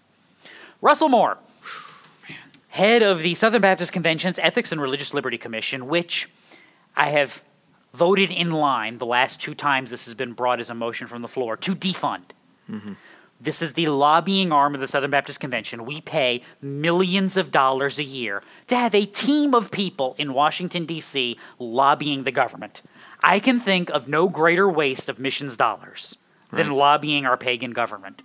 Russell 0.83 1.09
Moore, 1.09 1.39
head 2.69 3.01
of 3.03 3.21
the 3.21 3.35
Southern 3.35 3.63
Baptist 3.63 3.93
Convention's 3.93 4.39
Ethics 4.39 4.71
and 4.71 4.83
Religious 4.83 5.15
Liberty 5.15 5.39
Commission, 5.39 5.87
which 5.89 6.29
I 6.95 7.09
have 7.09 7.43
voted 7.95 8.31
in 8.31 8.51
line 8.51 8.99
the 8.99 9.07
last 9.07 9.41
two 9.41 9.55
times 9.55 9.91
this 9.91 10.05
has 10.05 10.15
been 10.15 10.33
brought 10.33 10.61
as 10.61 10.69
a 10.69 10.75
motion 10.75 11.07
from 11.07 11.23
the 11.23 11.29
floor 11.29 11.57
to 11.57 11.75
defund. 11.75 12.25
This 13.41 13.61
is 13.63 13.75
the 13.75 13.89
lobbying 13.89 14.53
arm 14.53 14.75
of 14.75 14.81
the 14.81 14.89
Southern 14.89 15.11
Baptist 15.11 15.39
Convention. 15.39 15.85
We 15.85 16.01
pay 16.01 16.43
millions 16.63 17.37
of 17.37 17.51
dollars 17.51 17.99
a 17.99 18.05
year 18.05 18.43
to 18.69 18.77
have 18.77 18.95
a 18.95 19.05
team 19.05 19.55
of 19.55 19.71
people 19.71 20.15
in 20.19 20.33
Washington, 20.33 20.87
D.C. 20.87 21.37
lobbying 21.59 22.23
the 22.23 22.31
government. 22.33 22.81
I 23.23 23.41
can 23.41 23.61
think 23.61 23.91
of 23.91 24.09
no 24.09 24.29
greater 24.29 24.69
waste 24.69 25.09
of 25.09 25.19
missions 25.19 25.57
dollars 25.57 26.17
than 26.53 26.69
Right. 26.69 26.77
lobbying 26.77 27.27
our 27.27 27.37
pagan 27.37 27.73
government. 27.73 28.23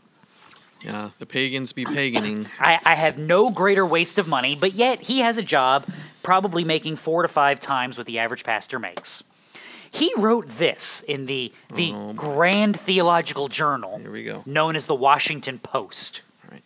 Yeah, 0.86 1.10
the 1.20 1.26
pagans 1.26 1.74
be 1.74 1.84
paganing. 1.84 2.48
I, 2.60 2.80
I 2.86 2.96
have 2.96 3.18
no 3.18 3.50
greater 3.50 3.86
waste 3.86 4.18
of 4.20 4.28
money, 4.28 4.56
but 4.56 4.74
yet 4.74 5.02
he 5.02 5.20
has 5.20 5.38
a 5.38 5.44
job 5.44 5.86
probably 6.24 6.64
making 6.64 6.96
four 6.96 7.24
to 7.24 7.28
five 7.28 7.60
times 7.60 7.98
what 7.98 8.08
the 8.08 8.20
average 8.20 8.44
pastor 8.46 8.80
makes. 8.80 9.24
He 9.92 10.12
wrote 10.18 10.48
this 10.48 11.04
in 11.08 11.26
the, 11.26 11.52
the 11.74 11.94
oh, 11.94 12.08
my. 12.08 12.14
Grand 12.14 12.80
Theological 12.80 13.48
Journal, 13.48 14.00
Here 14.00 14.12
we 14.12 14.24
go. 14.24 14.44
known 14.46 14.76
as 14.76 14.86
the 14.86 14.96
Washington 14.96 15.60
Post. 15.60 16.22
Right. 16.50 16.64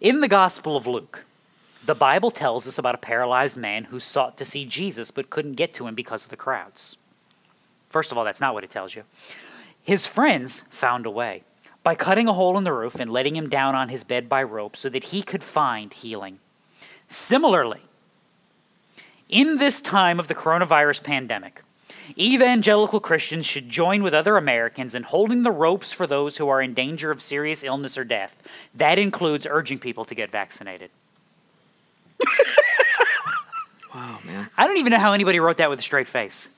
In 0.00 0.20
the 0.20 0.28
Gospel 0.28 0.76
of 0.76 0.86
Luke, 0.86 1.24
the 1.84 1.94
Bible 1.94 2.30
tells 2.30 2.66
us 2.66 2.78
about 2.78 2.94
a 2.94 2.98
paralyzed 2.98 3.56
man 3.56 3.84
who 3.84 3.98
sought 3.98 4.36
to 4.38 4.44
see 4.44 4.64
Jesus 4.64 5.10
but 5.10 5.30
couldn't 5.30 5.54
get 5.54 5.74
to 5.74 5.86
him 5.86 5.94
because 5.94 6.24
of 6.24 6.30
the 6.30 6.36
crowds. 6.36 6.96
First 7.88 8.12
of 8.12 8.18
all, 8.18 8.24
that's 8.24 8.40
not 8.40 8.54
what 8.54 8.64
it 8.64 8.70
tells 8.70 8.94
you. 8.94 9.04
His 9.82 10.06
friends 10.06 10.64
found 10.70 11.06
a 11.06 11.10
way 11.10 11.42
by 11.82 11.94
cutting 11.94 12.28
a 12.28 12.32
hole 12.32 12.56
in 12.56 12.64
the 12.64 12.72
roof 12.72 12.94
and 13.00 13.10
letting 13.10 13.34
him 13.34 13.48
down 13.48 13.74
on 13.74 13.88
his 13.88 14.04
bed 14.04 14.28
by 14.28 14.42
rope 14.42 14.76
so 14.76 14.88
that 14.88 15.04
he 15.04 15.22
could 15.22 15.42
find 15.42 15.92
healing. 15.92 16.38
Similarly, 17.08 17.80
in 19.28 19.58
this 19.58 19.80
time 19.80 20.20
of 20.20 20.28
the 20.28 20.34
coronavirus 20.34 21.02
pandemic, 21.02 21.62
evangelical 22.16 23.00
Christians 23.00 23.46
should 23.46 23.68
join 23.68 24.02
with 24.02 24.14
other 24.14 24.36
Americans 24.36 24.94
in 24.94 25.04
holding 25.04 25.42
the 25.42 25.50
ropes 25.50 25.92
for 25.92 26.06
those 26.06 26.36
who 26.36 26.48
are 26.48 26.62
in 26.62 26.74
danger 26.74 27.10
of 27.10 27.22
serious 27.22 27.62
illness 27.62 27.98
or 27.98 28.04
death. 28.04 28.42
That 28.74 28.98
includes 28.98 29.46
urging 29.48 29.78
people 29.78 30.04
to 30.06 30.14
get 30.14 30.30
vaccinated. 30.30 30.90
Wow, 33.94 34.20
man. 34.24 34.48
I 34.56 34.66
don't 34.66 34.78
even 34.78 34.90
know 34.90 34.98
how 34.98 35.12
anybody 35.12 35.38
wrote 35.38 35.58
that 35.58 35.68
with 35.68 35.78
a 35.78 35.82
straight 35.82 36.08
face. 36.08 36.48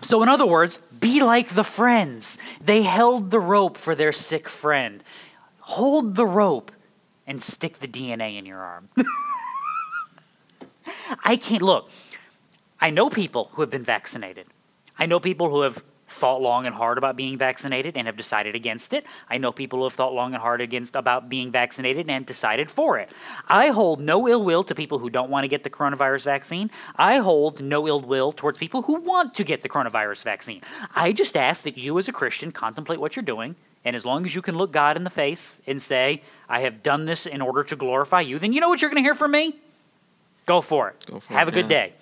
So, 0.00 0.22
in 0.22 0.28
other 0.28 0.46
words, 0.46 0.78
be 0.78 1.22
like 1.22 1.50
the 1.50 1.64
friends. 1.64 2.38
They 2.60 2.82
held 2.82 3.32
the 3.32 3.40
rope 3.40 3.76
for 3.76 3.96
their 3.96 4.12
sick 4.12 4.48
friend. 4.48 5.02
Hold 5.60 6.14
the 6.14 6.26
rope 6.26 6.70
and 7.26 7.42
stick 7.42 7.78
the 7.78 7.88
DNA 7.88 8.38
in 8.38 8.46
your 8.46 8.58
arm. 8.58 8.88
I 11.24 11.36
can't 11.36 11.62
look. 11.62 11.90
I 12.80 12.90
know 12.90 13.10
people 13.10 13.50
who 13.52 13.62
have 13.62 13.70
been 13.70 13.84
vaccinated. 13.84 14.46
I 14.98 15.06
know 15.06 15.20
people 15.20 15.50
who 15.50 15.62
have 15.62 15.82
thought 16.08 16.40
long 16.40 16.66
and 16.66 16.74
hard 16.74 16.96
about 16.96 17.16
being 17.16 17.36
vaccinated 17.36 17.96
and 17.96 18.06
have 18.06 18.16
decided 18.16 18.54
against 18.54 18.92
it. 18.92 19.04
I 19.28 19.38
know 19.38 19.52
people 19.52 19.80
who 19.80 19.84
have 19.84 19.92
thought 19.92 20.14
long 20.14 20.32
and 20.32 20.42
hard 20.42 20.60
against 20.60 20.96
about 20.96 21.28
being 21.28 21.50
vaccinated 21.50 22.08
and 22.08 22.24
decided 22.24 22.70
for 22.70 22.98
it. 22.98 23.10
I 23.46 23.68
hold 23.68 24.00
no 24.00 24.26
ill 24.26 24.42
will 24.42 24.64
to 24.64 24.74
people 24.74 24.98
who 24.98 25.10
don't 25.10 25.30
want 25.30 25.44
to 25.44 25.48
get 25.48 25.64
the 25.64 25.70
coronavirus 25.70 26.24
vaccine. 26.24 26.70
I 26.96 27.18
hold 27.18 27.60
no 27.60 27.86
ill 27.86 28.00
will 28.00 28.32
towards 28.32 28.58
people 28.58 28.82
who 28.82 28.94
want 28.94 29.34
to 29.34 29.44
get 29.44 29.62
the 29.62 29.68
coronavirus 29.68 30.24
vaccine. 30.24 30.62
I 30.94 31.12
just 31.12 31.36
ask 31.36 31.62
that 31.64 31.76
you 31.76 31.98
as 31.98 32.08
a 32.08 32.12
Christian 32.12 32.52
contemplate 32.52 33.00
what 33.00 33.14
you're 33.14 33.22
doing 33.22 33.56
and 33.84 33.94
as 33.94 34.04
long 34.04 34.24
as 34.24 34.34
you 34.34 34.42
can 34.42 34.56
look 34.56 34.72
God 34.72 34.96
in 34.96 35.04
the 35.04 35.10
face 35.10 35.60
and 35.66 35.80
say, 35.80 36.22
I 36.48 36.60
have 36.60 36.82
done 36.82 37.04
this 37.04 37.26
in 37.26 37.40
order 37.40 37.64
to 37.64 37.76
glorify 37.76 38.22
you, 38.22 38.38
then 38.38 38.52
you 38.52 38.60
know 38.60 38.68
what 38.68 38.82
you're 38.82 38.90
going 38.90 39.02
to 39.02 39.06
hear 39.06 39.14
from 39.14 39.30
me? 39.30 39.56
Go 40.46 40.60
for 40.60 40.88
it. 40.88 41.06
Go 41.06 41.20
for 41.20 41.32
Have 41.32 41.48
it, 41.48 41.52
a 41.52 41.54
good 41.54 41.70
yeah. 41.70 41.86
day. 41.86 41.92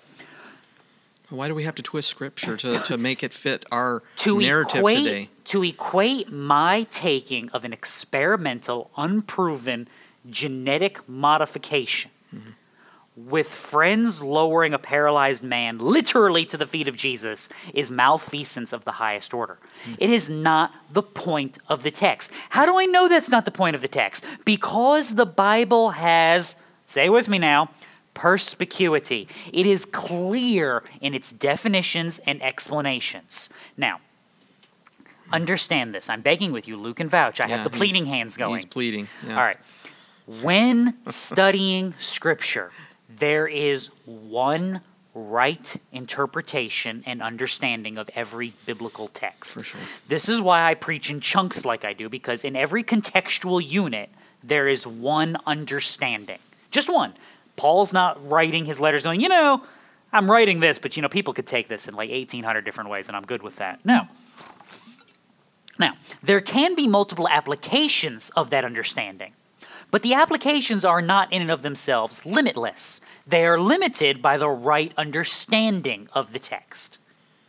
Why 1.29 1.47
do 1.47 1.55
we 1.55 1.63
have 1.63 1.75
to 1.75 1.83
twist 1.83 2.07
scripture 2.09 2.55
to, 2.57 2.79
to 2.79 2.97
make 2.97 3.21
it 3.23 3.33
fit 3.33 3.65
our 3.71 4.01
to 4.17 4.39
narrative 4.39 4.77
equate, 4.77 4.97
today? 4.97 5.29
To 5.45 5.63
equate 5.63 6.31
my 6.31 6.83
taking 6.91 7.49
of 7.49 7.65
an 7.65 7.73
experimental, 7.73 8.89
unproven 8.97 9.87
genetic 10.29 11.07
modification 11.07 12.11
Mm-hmm. 12.35 13.29
with 13.29 13.47
friends 13.47 14.21
lowering 14.21 14.73
a 14.73 14.77
paralyzed 14.77 15.41
man 15.41 15.77
literally 15.79 16.45
to 16.45 16.57
the 16.57 16.65
feet 16.65 16.89
of 16.89 16.97
Jesus 16.97 17.47
is 17.73 17.89
malfeasance 17.89 18.73
of 18.73 18.83
the 18.83 18.91
highest 18.91 19.33
order. 19.33 19.57
Mm. 19.85 19.95
It 19.97 20.09
is 20.09 20.29
not 20.29 20.73
the 20.91 21.01
point 21.01 21.57
of 21.69 21.83
the 21.83 21.89
text. 21.89 22.31
How 22.49 22.65
do 22.65 22.77
I 22.77 22.85
know 22.85 23.07
that's 23.07 23.29
not 23.29 23.45
the 23.45 23.51
point 23.51 23.77
of 23.77 23.81
the 23.81 23.87
text? 23.87 24.25
Because 24.43 25.15
the 25.15 25.25
Bible 25.25 25.91
has, 25.91 26.57
say 26.85 27.07
with 27.07 27.29
me 27.29 27.39
now, 27.39 27.69
perspicuity. 28.17 29.27
It 29.53 29.67
is 29.67 29.85
clear 29.85 30.83
in 30.99 31.13
its 31.13 31.31
definitions 31.31 32.19
and 32.25 32.41
explanations. 32.41 33.51
Now, 33.77 33.99
understand 35.31 35.93
this. 35.93 36.09
I'm 36.09 36.21
begging 36.21 36.51
with 36.51 36.67
you, 36.67 36.77
Luke 36.77 36.99
and 36.99 37.11
Vouch. 37.11 37.39
I 37.39 37.47
Yeah, 37.47 37.57
have 37.57 37.63
the 37.63 37.77
pleading 37.77 38.07
hands 38.07 38.35
going. 38.35 38.53
He's 38.55 38.65
pleading. 38.65 39.07
Yeah. 39.25 39.37
All 39.37 39.43
right. 39.43 39.59
When 40.41 40.97
studying 41.09 41.93
scripture, 41.99 42.71
there 43.07 43.47
is 43.47 43.91
one 44.05 44.81
right 45.13 45.75
interpretation 45.91 47.03
and 47.05 47.21
understanding 47.21 47.99
of 47.99 48.09
every 48.15 48.53
biblical 48.65 49.09
text. 49.09 49.53
For 49.53 49.63
sure. 49.63 49.81
This 50.07 50.27
is 50.27 50.41
why 50.41 50.63
I 50.67 50.73
preach 50.73 51.11
in 51.11 51.21
chunks 51.21 51.65
like 51.65 51.85
I 51.85 51.93
do, 51.93 52.09
because 52.09 52.43
in 52.43 52.55
every 52.55 52.83
contextual 52.83 53.63
unit, 53.63 54.09
there 54.43 54.67
is 54.67 54.87
one 54.87 55.37
understanding. 55.45 56.39
Just 56.71 56.91
one. 56.91 57.13
Paul's 57.57 57.91
not 57.91 58.29
writing 58.29 58.63
his 58.63 58.79
letters 58.79 59.03
going, 59.03 59.19
you 59.19 59.27
know, 59.27 59.63
I'm 60.13 60.31
writing 60.31 60.61
this, 60.61 60.79
but 60.79 60.95
you 60.95 61.01
know, 61.01 61.09
people 61.09 61.33
could 61.33 61.47
take 61.47 61.67
this 61.67 61.87
in 61.87 61.93
like 61.93 62.09
1,800 62.09 62.61
different 62.61 62.89
ways, 62.89 63.07
and 63.09 63.17
I'm 63.17 63.25
good 63.25 63.43
with 63.43 63.57
that. 63.57 63.83
No. 63.83 64.07
Now, 65.77 65.93
there 66.23 66.41
can 66.41 66.75
be 66.75 66.87
multiple 66.87 67.27
applications 67.27 68.31
of 68.35 68.49
that 68.51 68.63
understanding, 68.63 69.33
but 69.91 70.01
the 70.01 70.13
applications 70.13 70.85
are 70.85 71.01
not 71.01 71.31
in 71.31 71.41
and 71.41 71.51
of 71.51 71.61
themselves 71.61 72.25
limitless. 72.25 73.01
They 73.27 73.45
are 73.45 73.59
limited 73.59 74.21
by 74.21 74.37
the 74.37 74.49
right 74.49 74.93
understanding 74.97 76.09
of 76.13 76.33
the 76.33 76.39
text. 76.39 76.97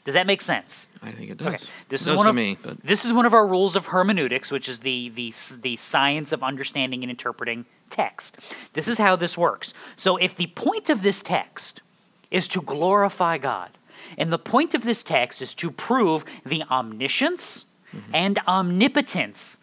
Does 0.08 0.14
that 0.14 0.26
make 0.26 0.40
sense? 0.40 0.88
I 1.02 1.10
think 1.10 1.30
it 1.30 1.36
does. 1.36 1.46
Okay, 1.46 1.72
this 1.90 2.06
it 2.06 2.12
is 2.12 2.16
one 2.16 2.24
to 2.24 2.30
of 2.30 2.34
me, 2.34 2.56
but 2.62 2.82
this 2.82 3.04
is 3.04 3.12
one 3.12 3.26
of 3.26 3.34
our 3.34 3.46
rules 3.46 3.76
of 3.76 3.88
hermeneutics, 3.88 4.50
which 4.50 4.66
is 4.66 4.78
the 4.78 5.10
the 5.10 5.34
the 5.60 5.76
science 5.76 6.32
of 6.32 6.42
understanding 6.42 7.04
and 7.04 7.10
interpreting 7.10 7.66
text. 7.90 8.38
This 8.72 8.88
is 8.88 8.96
how 8.96 9.16
this 9.16 9.36
works. 9.36 9.74
So, 9.96 10.16
if 10.16 10.34
the 10.34 10.46
point 10.46 10.88
of 10.88 11.02
this 11.02 11.20
text 11.20 11.82
is 12.30 12.48
to 12.48 12.62
glorify 12.62 13.36
God, 13.36 13.72
and 14.16 14.32
the 14.32 14.38
point 14.38 14.74
of 14.74 14.82
this 14.82 15.02
text 15.02 15.42
is 15.42 15.54
to 15.56 15.70
prove 15.70 16.24
the 16.42 16.62
omniscience 16.70 17.66
mm-hmm. 17.94 18.10
and 18.14 18.38
omnipotence 18.48 19.58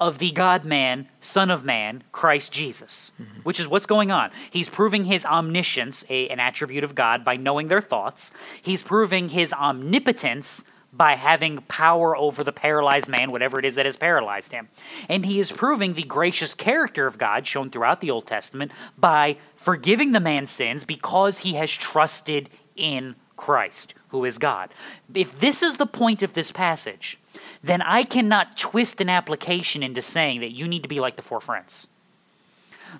of 0.00 0.18
the 0.18 0.30
God 0.30 0.64
man, 0.64 1.08
Son 1.20 1.50
of 1.50 1.64
Man, 1.64 2.02
Christ 2.10 2.50
Jesus, 2.50 3.12
mm-hmm. 3.20 3.40
which 3.40 3.60
is 3.60 3.68
what's 3.68 3.86
going 3.86 4.10
on. 4.10 4.30
He's 4.50 4.68
proving 4.68 5.04
his 5.04 5.26
omniscience, 5.26 6.04
a, 6.08 6.28
an 6.28 6.40
attribute 6.40 6.82
of 6.82 6.94
God, 6.94 7.24
by 7.24 7.36
knowing 7.36 7.68
their 7.68 7.82
thoughts. 7.82 8.32
He's 8.62 8.82
proving 8.82 9.28
his 9.28 9.52
omnipotence 9.52 10.64
by 10.92 11.14
having 11.14 11.58
power 11.68 12.16
over 12.16 12.42
the 12.42 12.52
paralyzed 12.52 13.08
man, 13.08 13.30
whatever 13.30 13.58
it 13.58 13.64
is 13.64 13.76
that 13.76 13.86
has 13.86 13.96
paralyzed 13.96 14.52
him. 14.52 14.68
And 15.08 15.26
he 15.26 15.38
is 15.38 15.52
proving 15.52 15.94
the 15.94 16.02
gracious 16.02 16.54
character 16.54 17.06
of 17.06 17.18
God 17.18 17.46
shown 17.46 17.70
throughout 17.70 18.00
the 18.00 18.10
Old 18.10 18.26
Testament 18.26 18.72
by 18.98 19.36
forgiving 19.54 20.12
the 20.12 20.18
man's 20.18 20.50
sins 20.50 20.84
because 20.84 21.40
he 21.40 21.54
has 21.54 21.70
trusted 21.70 22.50
in 22.74 23.14
Christ, 23.36 23.94
who 24.08 24.24
is 24.24 24.38
God. 24.38 24.70
If 25.14 25.38
this 25.38 25.62
is 25.62 25.76
the 25.76 25.86
point 25.86 26.22
of 26.22 26.34
this 26.34 26.50
passage, 26.50 27.19
then 27.62 27.82
I 27.82 28.04
cannot 28.04 28.56
twist 28.56 29.00
an 29.00 29.08
application 29.08 29.82
into 29.82 30.02
saying 30.02 30.40
that 30.40 30.52
you 30.52 30.66
need 30.66 30.82
to 30.82 30.88
be 30.88 31.00
like 31.00 31.16
the 31.16 31.22
four 31.22 31.40
friends. 31.40 31.88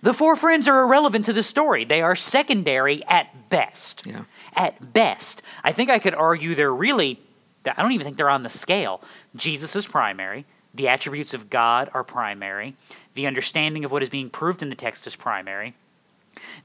The 0.02 0.14
four 0.14 0.36
friends 0.36 0.68
are 0.68 0.82
irrelevant 0.82 1.24
to 1.26 1.32
the 1.32 1.42
story. 1.42 1.84
They 1.84 2.02
are 2.02 2.14
secondary 2.14 3.04
at 3.06 3.50
best. 3.50 4.06
Yeah. 4.06 4.24
At 4.54 4.92
best. 4.92 5.42
I 5.64 5.72
think 5.72 5.90
I 5.90 5.98
could 5.98 6.14
argue 6.14 6.54
they're 6.54 6.72
really, 6.72 7.18
I 7.66 7.82
don't 7.82 7.92
even 7.92 8.04
think 8.04 8.16
they're 8.16 8.30
on 8.30 8.42
the 8.42 8.50
scale. 8.50 9.02
Jesus 9.34 9.74
is 9.74 9.86
primary. 9.86 10.44
The 10.74 10.88
attributes 10.88 11.34
of 11.34 11.50
God 11.50 11.90
are 11.92 12.04
primary. 12.04 12.76
The 13.14 13.26
understanding 13.26 13.84
of 13.84 13.90
what 13.90 14.02
is 14.02 14.08
being 14.08 14.30
proved 14.30 14.62
in 14.62 14.68
the 14.68 14.76
text 14.76 15.06
is 15.06 15.16
primary. 15.16 15.74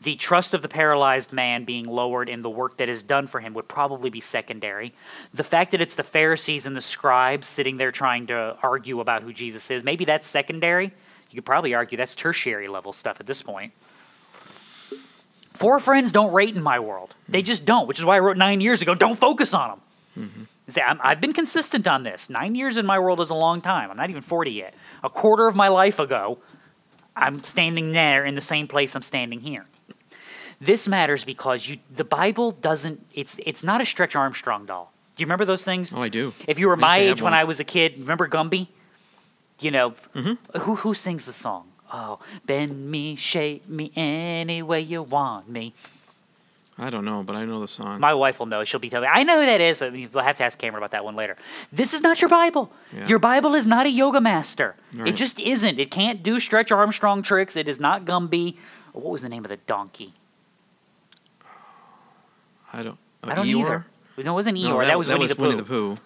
The 0.01 0.15
trust 0.15 0.53
of 0.53 0.61
the 0.61 0.67
paralyzed 0.67 1.33
man 1.33 1.63
being 1.63 1.85
lowered 1.85 2.29
in 2.29 2.41
the 2.41 2.49
work 2.49 2.77
that 2.77 2.89
is 2.89 3.03
done 3.03 3.27
for 3.27 3.39
him 3.39 3.53
would 3.53 3.67
probably 3.67 4.09
be 4.09 4.19
secondary. 4.19 4.93
The 5.33 5.43
fact 5.43 5.71
that 5.71 5.81
it's 5.81 5.95
the 5.95 6.03
Pharisees 6.03 6.65
and 6.65 6.75
the 6.75 6.81
scribes 6.81 7.47
sitting 7.47 7.77
there 7.77 7.91
trying 7.91 8.27
to 8.27 8.57
argue 8.61 8.99
about 8.99 9.23
who 9.23 9.33
Jesus 9.33 9.69
is, 9.71 9.83
maybe 9.83 10.05
that's 10.05 10.27
secondary. 10.27 10.93
You 11.31 11.35
could 11.35 11.45
probably 11.45 11.73
argue 11.73 11.97
that's 11.97 12.15
tertiary 12.15 12.67
level 12.67 12.93
stuff 12.93 13.19
at 13.19 13.25
this 13.25 13.41
point. 13.41 13.73
Four 15.53 15.79
friends 15.79 16.11
don't 16.11 16.33
rate 16.33 16.55
in 16.55 16.61
my 16.61 16.79
world. 16.79 17.15
They 17.27 17.41
just 17.41 17.65
don't, 17.65 17.87
which 17.87 17.99
is 17.99 18.05
why 18.05 18.17
I 18.17 18.19
wrote 18.19 18.37
nine 18.37 18.61
years 18.61 18.81
ago 18.81 18.93
don't 18.93 19.17
focus 19.17 19.53
on 19.53 19.69
them. 19.69 19.81
Mm-hmm. 20.17 20.43
Say, 20.67 20.81
i 20.81 21.09
have 21.09 21.21
been 21.21 21.33
consistent 21.33 21.87
on 21.87 22.03
this. 22.03 22.29
Nine 22.29 22.55
years 22.55 22.77
in 22.77 22.85
my 22.85 22.97
world 22.97 23.19
is 23.21 23.29
a 23.29 23.35
long 23.35 23.61
time. 23.61 23.91
I'm 23.91 23.97
not 23.97 24.09
even 24.09 24.21
40 24.21 24.51
yet. 24.51 24.73
A 25.03 25.09
quarter 25.09 25.47
of 25.47 25.55
my 25.55 25.67
life 25.67 25.99
ago, 25.99 26.39
I'm 27.15 27.43
standing 27.43 27.91
there 27.91 28.25
in 28.25 28.35
the 28.35 28.41
same 28.41 28.67
place 28.67 28.95
I'm 28.95 29.01
standing 29.01 29.39
here. 29.41 29.65
This 30.59 30.87
matters 30.87 31.23
because 31.23 31.67
you, 31.67 31.77
the 31.93 32.03
Bible 32.03 32.51
doesn't, 32.51 33.05
it's, 33.13 33.37
it's 33.45 33.63
not 33.63 33.81
a 33.81 33.85
Stretch 33.85 34.15
Armstrong 34.15 34.65
doll. 34.65 34.91
Do 35.15 35.21
you 35.21 35.25
remember 35.27 35.45
those 35.45 35.63
things? 35.63 35.93
Oh, 35.93 36.01
I 36.01 36.09
do. 36.09 36.33
If 36.47 36.59
you 36.59 36.67
were 36.67 36.75
my 36.77 36.97
used 36.97 36.99
to 37.03 37.07
have 37.09 37.17
age 37.17 37.21
when 37.21 37.31
one. 37.31 37.39
I 37.39 37.43
was 37.45 37.59
a 37.59 37.63
kid, 37.63 37.99
remember 37.99 38.27
Gumby? 38.27 38.67
You 39.59 39.71
know, 39.71 39.93
Mm-hmm. 40.13 40.59
who, 40.59 40.75
who 40.77 40.93
sings 40.93 41.25
the 41.25 41.33
song? 41.33 41.69
Oh, 41.93 42.19
bend 42.45 42.89
me, 42.91 43.15
shape 43.15 43.69
me 43.69 43.91
any 43.95 44.61
way 44.61 44.81
you 44.81 45.03
want 45.03 45.47
me. 45.49 45.73
I 46.77 46.89
don't 46.89 47.05
know, 47.05 47.23
but 47.23 47.37
I 47.37 47.45
know 47.45 47.61
the 47.61 47.69
song. 47.69 48.01
My 48.01 48.13
wife 48.13 48.37
will 48.37 48.47
know. 48.47 48.65
She'll 48.65 48.81
be 48.81 48.89
telling 48.89 49.07
me. 49.07 49.13
I 49.13 49.23
know 49.23 49.39
who 49.39 49.45
that 49.45 49.61
is. 49.61 49.81
Uh, 49.81 49.85
I 49.85 49.89
mean, 49.91 50.09
we'll 50.11 50.23
have 50.25 50.35
to 50.37 50.43
ask 50.43 50.57
Cameron 50.59 50.83
about 50.83 50.91
that 50.91 51.05
one 51.05 51.15
later. 51.15 51.37
This 51.71 51.93
is 51.93 52.01
not 52.01 52.19
your 52.21 52.27
Bible. 52.29 52.69
Yeah. 52.93 53.07
Your 53.07 53.19
Bible 53.19 53.55
is 53.55 53.65
not 53.65 53.85
a 53.85 53.89
yoga 53.89 54.19
master. 54.19 54.75
It 54.93 55.13
just 55.13 55.39
isn't. 55.39 55.79
It 55.79 55.89
can't 55.89 56.21
do 56.21 56.37
Stretch 56.39 56.71
Armstrong 56.73 57.21
tricks. 57.23 57.55
It 57.55 57.69
is 57.69 57.79
not 57.79 58.03
Gumby. 58.03 58.57
What 58.91 59.11
was 59.11 59.21
the 59.21 59.29
name 59.29 59.45
of 59.45 59.49
the 59.49 59.57
donkey? 59.57 60.13
I 62.73 62.83
don't. 62.83 62.97
Uh, 63.23 63.27
I 63.31 63.35
don't 63.35 63.45
Eeyore? 63.47 63.59
either. 63.61 63.85
No, 64.17 64.31
it 64.31 64.35
wasn't 64.35 64.57
Eeyore. 64.57 64.63
No, 64.69 64.85
that, 64.85 64.97
was 64.97 65.07
that 65.07 65.13
Winnie, 65.13 65.23
was 65.23 65.33
the, 65.35 65.41
Winnie 65.41 65.53
Pooh. 65.53 65.57
the 65.57 65.63
Pooh. 65.63 65.97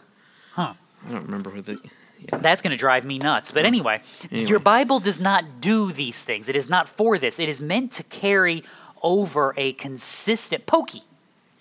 Huh. 0.54 0.74
I 1.08 1.12
don't 1.12 1.26
remember 1.26 1.50
who 1.50 1.62
the. 1.62 1.80
That's 2.32 2.62
going 2.62 2.72
to 2.72 2.78
drive 2.78 3.06
me 3.06 3.18
nuts. 3.18 3.52
But 3.52 3.64
anyway, 3.66 4.02
Anyway. 4.30 4.50
your 4.50 4.60
Bible 4.60 5.00
does 5.00 5.22
not 5.22 5.62
do 5.62 5.92
these 5.94 6.22
things. 6.22 6.50
It 6.50 6.56
is 6.58 6.70
not 6.70 6.90
for 6.90 7.18
this. 7.18 7.40
It 7.40 7.48
is 7.48 7.62
meant 7.62 7.94
to 7.94 8.04
carry 8.04 8.64
over 9.02 9.54
a 9.58 9.74
consistent 9.74 10.66
pokey. 10.66 11.04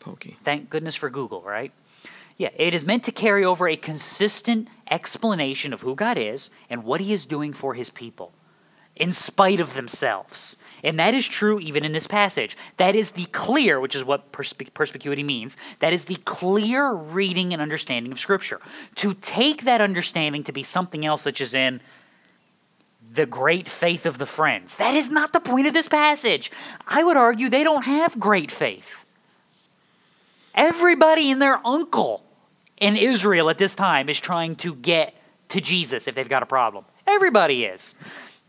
Pokey. 0.01 0.36
Thank 0.45 0.70
goodness 0.70 0.95
for 0.95 1.11
Google, 1.11 1.43
right? 1.43 1.72
Yeah, 2.36 2.51
it 2.57 2.72
is 2.72 2.86
meant 2.86 3.05
to 3.05 3.12
carry 3.12 3.45
over 3.45 3.68
a 3.68 3.76
consistent 3.76 4.68
explanation 4.91 5.72
of 5.72 5.80
who 5.80 5.95
God 5.95 6.16
is 6.16 6.51
and 6.70 6.84
what 6.84 7.01
he 7.01 7.12
is 7.12 7.26
doing 7.26 7.53
for 7.53 7.74
his 7.74 7.91
people 7.91 8.32
in 8.99 9.12
spite 9.12 9.61
of 9.61 9.74
themselves. 9.74 10.57
And 10.82 10.99
that 10.99 11.14
is 11.14 11.26
true 11.26 11.59
even 11.61 11.84
in 11.84 11.93
this 11.93 12.07
passage. 12.07 12.57
That 12.76 12.95
is 12.95 13.12
the 13.12 13.26
clear, 13.26 13.80
which 13.80 13.95
is 13.95 14.05
what 14.05 14.32
perspe- 14.32 14.74
perspicuity 14.74 15.22
means, 15.22 15.57
that 15.78 15.93
is 15.93 16.05
the 16.05 16.16
clear 16.16 16.93
reading 16.93 17.53
and 17.53 17.62
understanding 17.62 18.12
of 18.12 18.18
Scripture. 18.18 18.61
To 18.97 19.14
take 19.14 19.62
that 19.62 19.80
understanding 19.80 20.45
to 20.45 20.53
be 20.53 20.62
something 20.62 21.07
else, 21.07 21.22
such 21.22 21.41
as 21.41 21.55
in 21.55 21.80
the 23.11 23.27
great 23.27 23.69
faith 23.69 24.07
of 24.07 24.19
the 24.19 24.27
friends, 24.27 24.77
that 24.77 24.95
is 24.95 25.11
not 25.11 25.33
the 25.33 25.41
point 25.41 25.67
of 25.67 25.75
this 25.75 25.89
passage. 25.89 26.51
I 26.87 27.03
would 27.03 27.17
argue 27.17 27.49
they 27.49 27.65
don't 27.65 27.85
have 27.85 28.19
great 28.21 28.51
faith. 28.51 29.05
Everybody 30.55 31.31
and 31.31 31.41
their 31.41 31.65
uncle 31.67 32.25
in 32.79 32.97
Israel 32.97 33.51
at 33.51 33.59
this 33.59 33.75
time 33.75 34.09
is 34.09 34.21
trying 34.21 34.57
to 34.57 34.75
get 34.75 35.15
to 35.51 35.61
Jesus 35.61 36.09
if 36.09 36.15
they've 36.15 36.29
got 36.29 36.43
a 36.43 36.47
problem. 36.47 36.85
Everybody 37.07 37.65
is. 37.65 37.95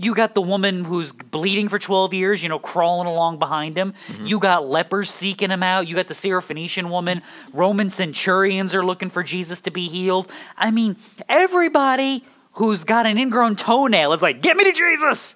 You 0.01 0.16
got 0.16 0.34
the 0.34 0.41
woman 0.41 0.86
who's 0.86 1.12
bleeding 1.12 1.68
for 1.68 1.78
12 1.78 2.14
years, 2.14 2.41
you 2.41 2.47
know, 2.47 2.57
crawling 2.57 3.07
along 3.07 3.38
behind 3.38 3.78
him. 3.78 3.93
Mm-hmm. 4.07 4.28
You 4.28 4.39
got 4.39 4.66
lepers 4.66 5.10
seeking 5.10 5.49
him 5.49 5.62
out. 5.62 5.88
You 5.88 5.95
got 5.95 6.07
the 6.07 6.14
Syrophoenician 6.14 6.89
woman. 6.89 7.22
Roman 7.51 7.89
centurions 7.89 8.74
are 8.74 8.84
looking 8.84 9.10
for 9.10 9.24
Jesus 9.24 9.60
to 9.62 9.72
be 9.72 9.89
healed. 9.89 10.32
I 10.57 10.72
mean, 10.72 10.95
everybody 11.28 12.24
who's 12.53 12.83
got 12.83 13.05
an 13.05 13.17
ingrown 13.17 13.55
toenail 13.55 14.13
is 14.13 14.21
like, 14.21 14.41
get 14.41 14.57
me 14.57 14.63
to 14.65 14.73
Jesus. 14.73 15.35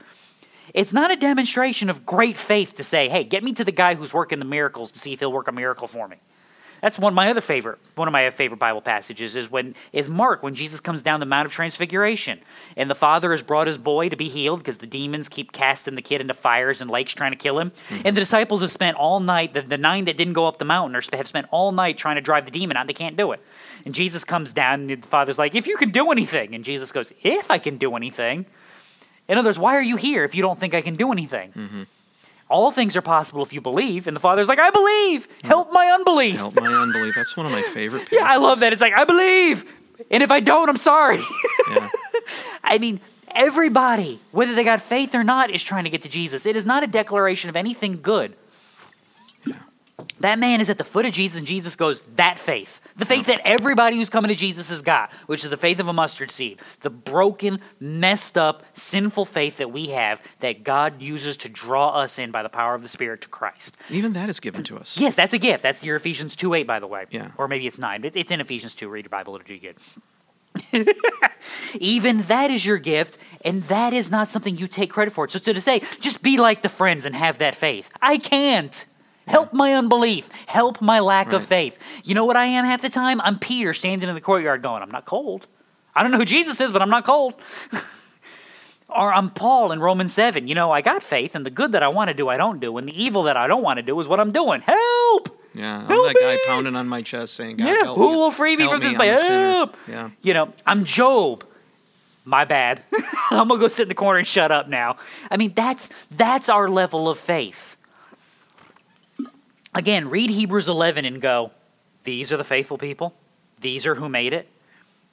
It's 0.73 0.93
not 0.93 1.11
a 1.11 1.15
demonstration 1.15 1.89
of 1.89 2.05
great 2.05 2.37
faith 2.37 2.75
to 2.77 2.83
say, 2.83 3.09
hey, 3.09 3.23
get 3.23 3.43
me 3.43 3.53
to 3.53 3.63
the 3.63 3.71
guy 3.71 3.95
who's 3.95 4.13
working 4.13 4.39
the 4.39 4.45
miracles 4.45 4.91
to 4.91 4.99
see 4.99 5.13
if 5.13 5.19
he'll 5.19 5.31
work 5.31 5.47
a 5.47 5.51
miracle 5.51 5.87
for 5.87 6.07
me. 6.07 6.17
That's 6.83 6.99
one 6.99 7.13
of 7.13 7.15
my 7.15 7.29
other 7.29 7.39
favorite 7.39 7.79
one 7.95 8.09
of 8.09 8.11
my 8.11 8.29
favorite 8.29 8.57
Bible 8.57 8.81
passages 8.81 9.37
is 9.37 9.49
when 9.49 9.73
is 9.93 10.09
Mark 10.09 10.43
when 10.43 10.53
Jesus 10.53 10.81
comes 10.81 11.01
down 11.01 11.21
the 11.21 11.25
Mount 11.25 11.45
of 11.45 11.51
Transfiguration. 11.53 12.41
And 12.75 12.89
the 12.89 12.95
father 12.95 13.31
has 13.31 13.41
brought 13.41 13.67
his 13.67 13.77
boy 13.77 14.09
to 14.09 14.17
be 14.17 14.27
healed 14.27 14.59
because 14.59 14.79
the 14.79 14.85
demons 14.85 15.29
keep 15.29 15.53
casting 15.53 15.95
the 15.95 16.01
kid 16.01 16.19
into 16.19 16.33
fires 16.33 16.81
and 16.81 16.91
lakes 16.91 17.13
trying 17.13 17.31
to 17.31 17.37
kill 17.37 17.57
him. 17.57 17.71
Mm-hmm. 17.71 18.01
And 18.03 18.17
the 18.17 18.21
disciples 18.21 18.59
have 18.59 18.69
spent 18.69 18.97
all 18.97 19.21
night 19.21 19.53
the, 19.53 19.61
the 19.61 19.77
nine 19.77 20.03
that 20.05 20.17
didn't 20.17 20.33
go 20.33 20.45
up 20.45 20.57
the 20.57 20.65
mountain 20.65 20.93
or 20.97 21.01
have 21.15 21.27
spent 21.27 21.47
all 21.51 21.71
night 21.71 21.97
trying 21.97 22.15
to 22.15 22.21
drive 22.21 22.43
the 22.43 22.51
demon 22.51 22.75
out. 22.75 22.81
And 22.81 22.89
they 22.89 22.93
can't 22.93 23.15
do 23.15 23.31
it. 23.31 23.39
And 23.85 23.95
Jesus 23.95 24.25
comes 24.25 24.51
down 24.51 24.91
and 24.91 25.01
the 25.01 25.07
father's 25.07 25.39
like 25.39 25.55
if 25.55 25.65
you 25.65 25.77
can 25.77 25.89
do 25.89 26.11
anything. 26.11 26.53
And 26.53 26.65
Jesus 26.65 26.91
goes 26.91 27.13
if 27.23 27.49
I 27.49 27.59
can 27.59 27.77
do 27.77 27.95
anything? 27.95 28.45
In 29.29 29.37
other 29.37 29.47
words 29.47 29.57
why 29.57 29.77
are 29.77 29.81
you 29.81 29.95
here 29.95 30.25
if 30.25 30.35
you 30.35 30.41
don't 30.41 30.59
think 30.59 30.73
I 30.73 30.81
can 30.81 30.97
do 30.97 31.13
anything 31.13 31.53
mm-hmm. 31.53 31.83
All 32.49 32.71
things 32.71 32.95
are 32.95 33.01
possible 33.01 33.41
if 33.41 33.53
you 33.53 33.61
believe 33.61 34.07
and 34.07 34.15
the 34.15 34.19
father's 34.21 34.47
like 34.47 34.59
I 34.59 34.69
believe 34.69 35.27
help 35.43 35.71
my 35.71 35.87
unbelief 35.87 36.35
Help 36.35 36.55
my 36.55 36.67
unbelief. 36.67 37.13
That's 37.15 37.35
one 37.35 37.45
of 37.45 37.51
my 37.51 37.61
favorite. 37.61 38.07
yeah, 38.11 38.23
I 38.23 38.37
love 38.37 38.59
that. 38.59 38.73
It's 38.73 38.81
like, 38.81 38.93
I 38.97 39.05
believe. 39.05 39.65
And 40.11 40.23
if 40.23 40.31
I 40.31 40.39
don't, 40.39 40.69
I'm 40.69 40.77
sorry. 40.77 41.21
Yeah. 41.71 41.89
I 42.63 42.77
mean, 42.77 42.99
everybody, 43.29 44.19
whether 44.31 44.53
they 44.55 44.63
got 44.63 44.81
faith 44.81 45.15
or 45.15 45.23
not, 45.23 45.49
is 45.49 45.63
trying 45.63 45.83
to 45.85 45.89
get 45.89 46.01
to 46.03 46.09
Jesus. 46.09 46.45
It 46.45 46.55
is 46.55 46.65
not 46.65 46.83
a 46.83 46.87
declaration 46.87 47.49
of 47.49 47.55
anything 47.55 48.01
good. 48.01 48.35
That 50.19 50.39
man 50.39 50.61
is 50.61 50.69
at 50.69 50.77
the 50.77 50.83
foot 50.83 51.05
of 51.05 51.13
Jesus, 51.13 51.37
and 51.37 51.45
Jesus 51.45 51.75
goes, 51.75 52.01
That 52.15 52.39
faith. 52.39 52.81
The 52.95 53.05
faith 53.05 53.25
that 53.27 53.41
everybody 53.43 53.97
who's 53.97 54.09
coming 54.09 54.29
to 54.29 54.35
Jesus 54.35 54.69
has 54.69 54.81
got, 54.81 55.11
which 55.27 55.43
is 55.43 55.49
the 55.49 55.57
faith 55.57 55.79
of 55.79 55.87
a 55.87 55.93
mustard 55.93 56.31
seed. 56.31 56.59
The 56.79 56.89
broken, 56.89 57.59
messed 57.79 58.37
up, 58.37 58.63
sinful 58.73 59.25
faith 59.25 59.57
that 59.57 59.71
we 59.71 59.87
have 59.87 60.21
that 60.39 60.63
God 60.63 61.01
uses 61.01 61.37
to 61.37 61.49
draw 61.49 61.89
us 61.89 62.17
in 62.17 62.31
by 62.31 62.41
the 62.43 62.49
power 62.49 62.73
of 62.75 62.83
the 62.83 62.89
Spirit 62.89 63.21
to 63.21 63.27
Christ. 63.27 63.75
Even 63.89 64.13
that 64.13 64.29
is 64.29 64.39
given 64.39 64.63
to 64.65 64.77
us. 64.77 64.97
Yes, 64.97 65.15
that's 65.15 65.33
a 65.33 65.37
gift. 65.37 65.61
That's 65.63 65.83
your 65.83 65.95
Ephesians 65.95 66.35
2 66.35 66.53
8, 66.53 66.67
by 66.67 66.79
the 66.79 66.87
way. 66.87 67.05
Yeah. 67.11 67.31
Or 67.37 67.47
maybe 67.47 67.67
it's 67.67 67.79
9. 67.79 68.01
but 68.01 68.15
It's 68.15 68.31
in 68.31 68.41
Ephesians 68.41 68.75
2. 68.75 68.87
Read 68.87 69.05
your 69.05 69.09
Bible, 69.09 69.35
it'll 69.35 69.47
do 69.47 69.55
you 69.55 69.59
good. 69.59 69.75
Even 71.79 72.21
that 72.23 72.51
is 72.51 72.65
your 72.65 72.77
gift, 72.77 73.17
and 73.43 73.63
that 73.63 73.93
is 73.93 74.11
not 74.11 74.27
something 74.27 74.57
you 74.57 74.67
take 74.67 74.91
credit 74.91 75.13
for. 75.13 75.27
So 75.27 75.39
to 75.39 75.61
say, 75.61 75.81
just 75.99 76.21
be 76.21 76.37
like 76.37 76.61
the 76.61 76.69
friends 76.69 77.05
and 77.05 77.15
have 77.15 77.39
that 77.39 77.55
faith. 77.55 77.89
I 78.01 78.17
can't. 78.17 78.85
Help 79.27 79.53
my 79.53 79.73
unbelief. 79.73 80.29
Help 80.47 80.81
my 80.81 80.99
lack 80.99 81.31
of 81.31 81.45
faith. 81.45 81.77
You 82.03 82.13
know 82.15 82.25
what 82.25 82.35
I 82.35 82.45
am 82.45 82.65
half 82.65 82.81
the 82.81 82.89
time? 82.89 83.21
I'm 83.21 83.39
Peter 83.39 83.73
standing 83.73 84.09
in 84.09 84.15
the 84.15 84.21
courtyard 84.21 84.61
going, 84.61 84.81
I'm 84.83 84.91
not 84.91 85.05
cold. 85.05 85.47
I 85.95 86.03
don't 86.03 86.11
know 86.11 86.17
who 86.17 86.25
Jesus 86.25 86.59
is, 86.59 86.71
but 86.71 86.81
I'm 86.81 86.89
not 86.89 87.05
cold. 87.05 87.35
or 88.89 89.13
I'm 89.13 89.29
Paul 89.29 89.71
in 89.71 89.79
Romans 89.79 90.13
7. 90.13 90.47
You 90.47 90.55
know, 90.55 90.71
I 90.71 90.81
got 90.81 91.03
faith, 91.03 91.35
and 91.35 91.45
the 91.45 91.49
good 91.49 91.71
that 91.71 91.83
I 91.83 91.87
want 91.87 92.09
to 92.09 92.13
do, 92.13 92.29
I 92.29 92.37
don't 92.37 92.59
do. 92.59 92.77
And 92.77 92.87
the 92.87 93.01
evil 93.03 93.23
that 93.23 93.37
I 93.37 93.47
don't 93.47 93.63
want 93.63 93.77
to 93.77 93.83
do 93.83 93.99
is 93.99 94.07
what 94.07 94.19
I'm 94.19 94.31
doing. 94.31 94.61
Help! 94.61 95.39
Yeah. 95.53 95.81
I'm 95.81 95.85
Help 95.87 96.07
that 96.07 96.15
guy 96.19 96.37
pounding 96.47 96.75
on 96.75 96.87
my 96.87 97.01
chest 97.01 97.35
saying, 97.35 97.57
God, 97.57 97.67
Yeah, 97.67 97.93
who 97.93 98.11
me. 98.11 98.15
will 98.17 98.31
free 98.31 98.55
me 98.55 98.63
Help 98.63 98.73
from 98.73 98.81
this 98.81 98.93
a 98.93 99.17
sinner." 99.17 99.49
Help! 99.49 99.77
Yeah. 99.87 100.09
You 100.21 100.33
know, 100.33 100.53
I'm 100.65 100.83
Job. 100.85 101.45
My 102.25 102.45
bad. 102.45 102.81
I'm 103.31 103.47
gonna 103.49 103.59
go 103.59 103.67
sit 103.67 103.83
in 103.83 103.87
the 103.89 103.95
corner 103.95 104.17
and 104.17 104.27
shut 104.27 104.49
up 104.49 104.69
now. 104.69 104.95
I 105.29 105.35
mean, 105.37 105.53
that's 105.53 105.89
that's 106.09 106.47
our 106.47 106.69
level 106.69 107.09
of 107.09 107.19
faith. 107.19 107.75
Again, 109.75 110.09
read 110.09 110.29
Hebrews 110.29 110.69
11 110.69 111.05
and 111.05 111.21
go, 111.21 111.51
these 112.03 112.31
are 112.31 112.37
the 112.37 112.43
faithful 112.43 112.77
people. 112.77 113.13
These 113.59 113.85
are 113.85 113.95
who 113.95 114.09
made 114.09 114.33
it. 114.33 114.47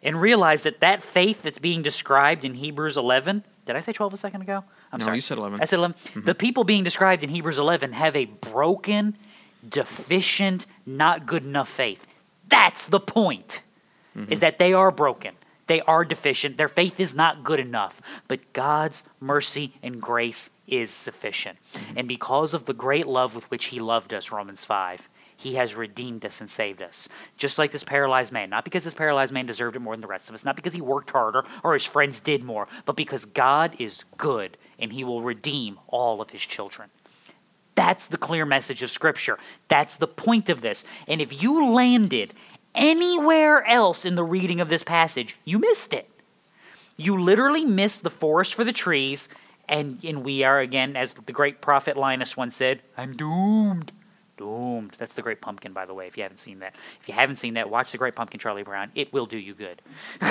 And 0.03 0.21
realize 0.21 0.63
that 0.63 0.81
that 0.81 1.03
faith 1.03 1.43
that's 1.43 1.59
being 1.59 1.83
described 1.83 2.45
in 2.45 2.55
Hebrews 2.55 2.97
11, 2.97 3.45
did 3.67 3.77
I 3.77 3.81
say 3.81 3.93
12 3.93 4.15
a 4.15 4.17
second 4.17 4.43
ago? 4.43 4.65
I'm 4.93 4.99
No, 4.99 5.07
sorry. 5.07 5.19
you 5.19 5.21
said 5.21 5.39
11. 5.39 5.61
I 5.61 5.65
said 5.65 5.79
11. 5.79 5.97
Mm-hmm. 5.97 6.21
The 6.27 6.35
people 6.35 6.65
being 6.65 6.85
described 6.85 7.23
in 7.23 7.31
Hebrews 7.31 7.59
11 7.59 7.93
have 7.93 8.17
a 8.17 8.25
broken, 8.25 9.17
deficient, 9.67 10.67
not 10.87 11.27
good 11.27 11.45
enough 11.45 11.69
faith. 11.69 12.07
That's 12.49 12.87
the 12.87 13.01
point. 13.01 13.63
Is 14.17 14.23
mm-hmm. 14.23 14.35
that 14.41 14.59
they 14.59 14.73
are 14.73 14.91
broken. 14.91 15.37
They 15.71 15.83
are 15.83 16.05
deficient. 16.05 16.57
Their 16.57 16.67
faith 16.67 16.99
is 16.99 17.15
not 17.15 17.45
good 17.45 17.61
enough. 17.61 18.03
But 18.27 18.53
God's 18.53 19.05
mercy 19.21 19.75
and 19.85 20.03
grace 20.03 20.51
is 20.67 20.91
sufficient. 20.91 21.59
And 21.95 22.09
because 22.09 22.55
of 22.55 22.65
the 22.65 22.75
great 22.75 23.07
love 23.07 23.37
with 23.37 23.49
which 23.53 23.67
He 23.67 23.79
loved 23.79 24.13
us, 24.13 24.33
Romans 24.33 24.65
5, 24.65 25.09
He 25.37 25.55
has 25.55 25.77
redeemed 25.77 26.25
us 26.25 26.41
and 26.41 26.51
saved 26.51 26.83
us. 26.83 27.09
Just 27.37 27.57
like 27.57 27.71
this 27.71 27.85
paralyzed 27.85 28.33
man. 28.33 28.51
Not 28.51 28.65
because 28.65 28.83
this 28.83 28.95
paralyzed 28.95 29.33
man 29.33 29.47
deserved 29.47 29.77
it 29.77 29.79
more 29.79 29.95
than 29.95 30.01
the 30.01 30.09
rest 30.09 30.29
of 30.29 30.35
us, 30.35 30.45
not 30.45 30.57
because 30.57 30.73
he 30.73 30.81
worked 30.81 31.11
harder 31.11 31.45
or 31.63 31.75
his 31.75 31.85
friends 31.85 32.19
did 32.19 32.43
more, 32.43 32.67
but 32.85 32.97
because 32.97 33.25
God 33.25 33.77
is 33.79 34.03
good 34.17 34.57
and 34.77 34.93
he 34.93 35.05
will 35.05 35.23
redeem 35.23 35.79
all 35.87 36.21
of 36.21 36.31
his 36.31 36.41
children. 36.41 36.91
That's 37.77 38.09
the 38.09 38.19
clear 38.19 38.45
message 38.45 38.83
of 38.83 38.91
Scripture. 38.91 39.39
That's 39.69 39.97
the 39.97 40.09
point 40.09 40.51
of 40.51 40.63
this. 40.63 40.85
And 41.07 41.21
if 41.21 41.43
you 41.43 41.73
landed 41.73 42.33
anywhere 42.75 43.65
else 43.67 44.05
in 44.05 44.15
the 44.15 44.25
reading 44.25 44.61
of 44.61 44.69
this 44.69 44.83
passage, 44.83 45.37
you 45.45 45.59
missed 45.59 45.93
it. 45.93 46.09
You 46.97 47.19
literally 47.21 47.65
missed 47.65 48.03
the 48.03 48.11
forest 48.11 48.55
for 48.55 48.65
the 48.65 48.73
trees, 48.73 49.29
and, 49.69 49.99
and 50.05 50.23
we 50.25 50.45
are, 50.45 50.61
again, 50.61 50.97
as 50.97 51.15
the 51.15 51.33
great 51.33 51.61
prophet 51.61 51.97
Linus 51.97 52.37
once 52.37 52.57
said, 52.57 52.83
I'm 52.97 53.17
doomed. 53.17 53.93
Doomed. 54.37 54.97
That's 54.99 55.13
the 55.15 55.21
Great 55.23 55.43
Pumpkin, 55.43 55.75
by 55.75 55.85
the 55.85 55.93
way, 55.93 56.07
if 56.07 56.17
you 56.17 56.23
haven't 56.23 56.39
seen 56.39 56.61
that. 56.61 56.75
If 57.01 57.09
you 57.09 57.13
haven't 57.15 57.37
seen 57.37 57.55
that, 57.55 57.69
watch 57.69 57.93
the 57.93 57.99
Great 57.99 58.15
Pumpkin, 58.15 58.41
Charlie 58.41 58.63
Brown. 58.63 58.91
It 58.95 59.13
will 59.13 59.27
do 59.27 59.37
you 59.37 59.53
good. 59.55 59.83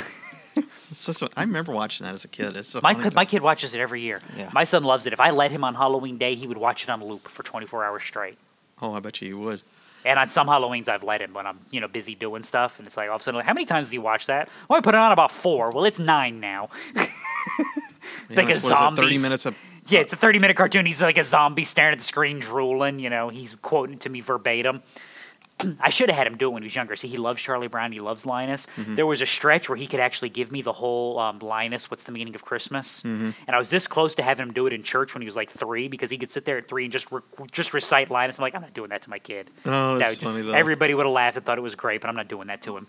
Just 0.90 1.24
I 1.38 1.44
remember 1.44 1.72
watching 1.72 2.06
that 2.06 2.14
as 2.14 2.26
a 2.26 2.28
kid. 2.28 2.56
It's 2.56 2.70
so 2.70 2.80
My, 2.82 2.96
kid- 2.96 3.14
my 3.14 3.26
kid 3.26 3.44
watches 3.44 3.76
it 3.76 3.80
every 3.80 4.02
year. 4.02 4.20
Yeah. 4.36 4.50
My 4.52 4.64
son 4.64 4.84
loves 4.84 5.06
it. 5.06 5.14
If 5.14 5.20
I 5.20 5.30
let 5.30 5.52
him 5.52 5.64
on 5.64 5.76
Halloween 5.76 6.18
Day, 6.18 6.34
he 6.34 6.48
would 6.48 6.58
watch 6.58 6.84
it 6.84 6.90
on 6.90 7.04
loop 7.04 7.28
for 7.28 7.44
24 7.44 7.86
hours 7.86 8.02
straight. 8.04 8.38
Oh, 8.82 8.94
I 8.94 9.00
bet 9.00 9.22
you 9.22 9.28
he 9.28 9.34
would. 9.36 9.62
And 10.06 10.18
on 10.18 10.30
some 10.30 10.48
Halloweens, 10.48 10.88
I've 10.88 11.04
let 11.04 11.22
him 11.22 11.34
when 11.34 11.46
I'm, 11.46 11.60
you 11.72 11.82
know, 11.82 11.88
busy 11.88 12.16
doing 12.16 12.42
stuff, 12.44 12.80
and 12.80 12.88
it's 12.88 12.96
like 12.96 13.10
all 13.10 13.16
of 13.16 13.22
a 13.22 13.24
sudden, 13.24 13.38
like, 13.38 13.46
how 13.46 13.54
many 13.54 13.66
times 13.66 13.90
do 13.90 13.96
you 13.96 14.02
watch 14.02 14.28
that? 14.28 14.48
Well, 14.70 14.78
I 14.78 14.82
put 14.82 14.96
it 14.96 14.98
on 14.98 15.12
about 15.12 15.32
four. 15.32 15.72
Well, 15.72 15.86
it's 15.86 16.00
nine 16.00 16.40
now. 16.40 16.70
You 18.30 18.36
like 18.36 18.46
a 18.48 18.50
it's- 18.50 18.64
what 18.64 18.72
is 18.72 18.78
it, 18.78 18.78
zombie. 18.78 19.02
Thirty 19.02 19.18
minutes 19.18 19.46
of 19.46 19.56
Yeah, 19.88 20.00
uh, 20.00 20.02
it's 20.04 20.14
a 20.14 20.16
30 20.16 20.40
minute 20.40 20.56
cartoon. 20.58 20.86
He's 20.86 21.02
like 21.02 21.18
a 21.18 21.24
zombie 21.24 21.64
staring 21.64 21.94
at 21.94 21.98
the 22.00 22.04
screen, 22.06 22.40
drooling. 22.40 23.00
You 23.00 23.10
know, 23.10 23.30
he's 23.30 23.56
quoting 23.62 23.98
to 24.00 24.10
me 24.10 24.22
verbatim. 24.22 24.84
I 25.80 25.90
should 25.90 26.10
have 26.10 26.18
had 26.18 26.26
him 26.28 26.38
do 26.38 26.48
it 26.48 26.52
when 26.54 26.64
he 26.64 26.68
was 26.68 26.76
younger. 26.76 26.96
See, 26.96 27.08
he 27.08 27.18
loves 27.18 27.42
Charlie 27.42 27.68
Brown. 27.68 27.92
He 27.92 28.00
loves 28.00 28.26
Linus. 28.26 28.68
Mm-hmm. 28.78 28.96
There 28.96 29.06
was 29.06 29.22
a 29.22 29.26
stretch 29.26 29.68
where 29.70 29.76
he 29.76 29.88
could 29.88 30.00
actually 30.00 30.30
give 30.30 30.52
me 30.52 30.62
the 30.62 30.72
whole 30.74 31.20
um, 31.20 31.40
Linus, 31.40 31.92
what's 31.92 32.04
the 32.06 32.12
meaning 32.12 32.34
of 32.36 32.44
Christmas? 32.46 33.02
Mm-hmm. 33.02 33.32
And 33.48 33.56
I 33.56 33.60
was 33.60 33.70
this 33.70 33.88
close 33.88 34.16
to 34.16 34.24
having 34.24 34.48
him 34.48 34.54
do 34.54 34.68
it 34.68 34.74
in 34.74 34.84
church 34.84 35.14
when 35.14 35.22
he 35.22 35.26
was 35.26 35.36
like 35.36 35.50
three 35.52 35.88
because 35.88 36.10
he 36.10 36.18
could 36.18 36.32
sit 36.32 36.46
there 36.46 36.58
at 36.58 36.68
three 36.70 36.86
and 36.86 36.92
just 36.94 37.12
re- 37.12 37.22
just 37.52 37.74
recite 37.74 38.10
Linus. 38.10 38.40
I'm 38.40 38.44
like, 38.44 38.56
I'm 38.56 38.62
not 38.62 38.74
doing 38.74 38.90
that 38.90 39.02
to 39.04 39.10
my 39.10 39.20
kid. 39.20 39.50
Oh, 39.66 39.98
That 39.98 40.00
that's 40.00 40.20
would- 40.22 40.26
funny 40.32 40.42
though. 40.44 40.54
Everybody 40.54 40.94
would 40.94 41.06
have 41.06 41.14
laughed 41.14 41.38
and 41.38 41.46
thought 41.46 41.58
it 41.58 41.62
was 41.62 41.76
great, 41.76 42.02
but 42.02 42.10
I'm 42.10 42.16
not 42.16 42.28
doing 42.28 42.48
that 42.48 42.62
to 42.64 42.78
him. 42.78 42.88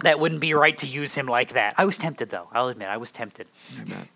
That 0.00 0.18
wouldn't 0.20 0.40
be 0.40 0.54
right 0.54 0.76
to 0.78 0.86
use 0.86 1.14
him 1.14 1.26
like 1.26 1.52
that. 1.52 1.74
I 1.78 1.84
was 1.84 1.96
tempted, 1.96 2.28
though. 2.30 2.48
I'll 2.52 2.68
admit, 2.68 2.88
I 2.88 2.96
was 2.98 3.10
tempted. 3.12 3.46
I. 3.90 4.08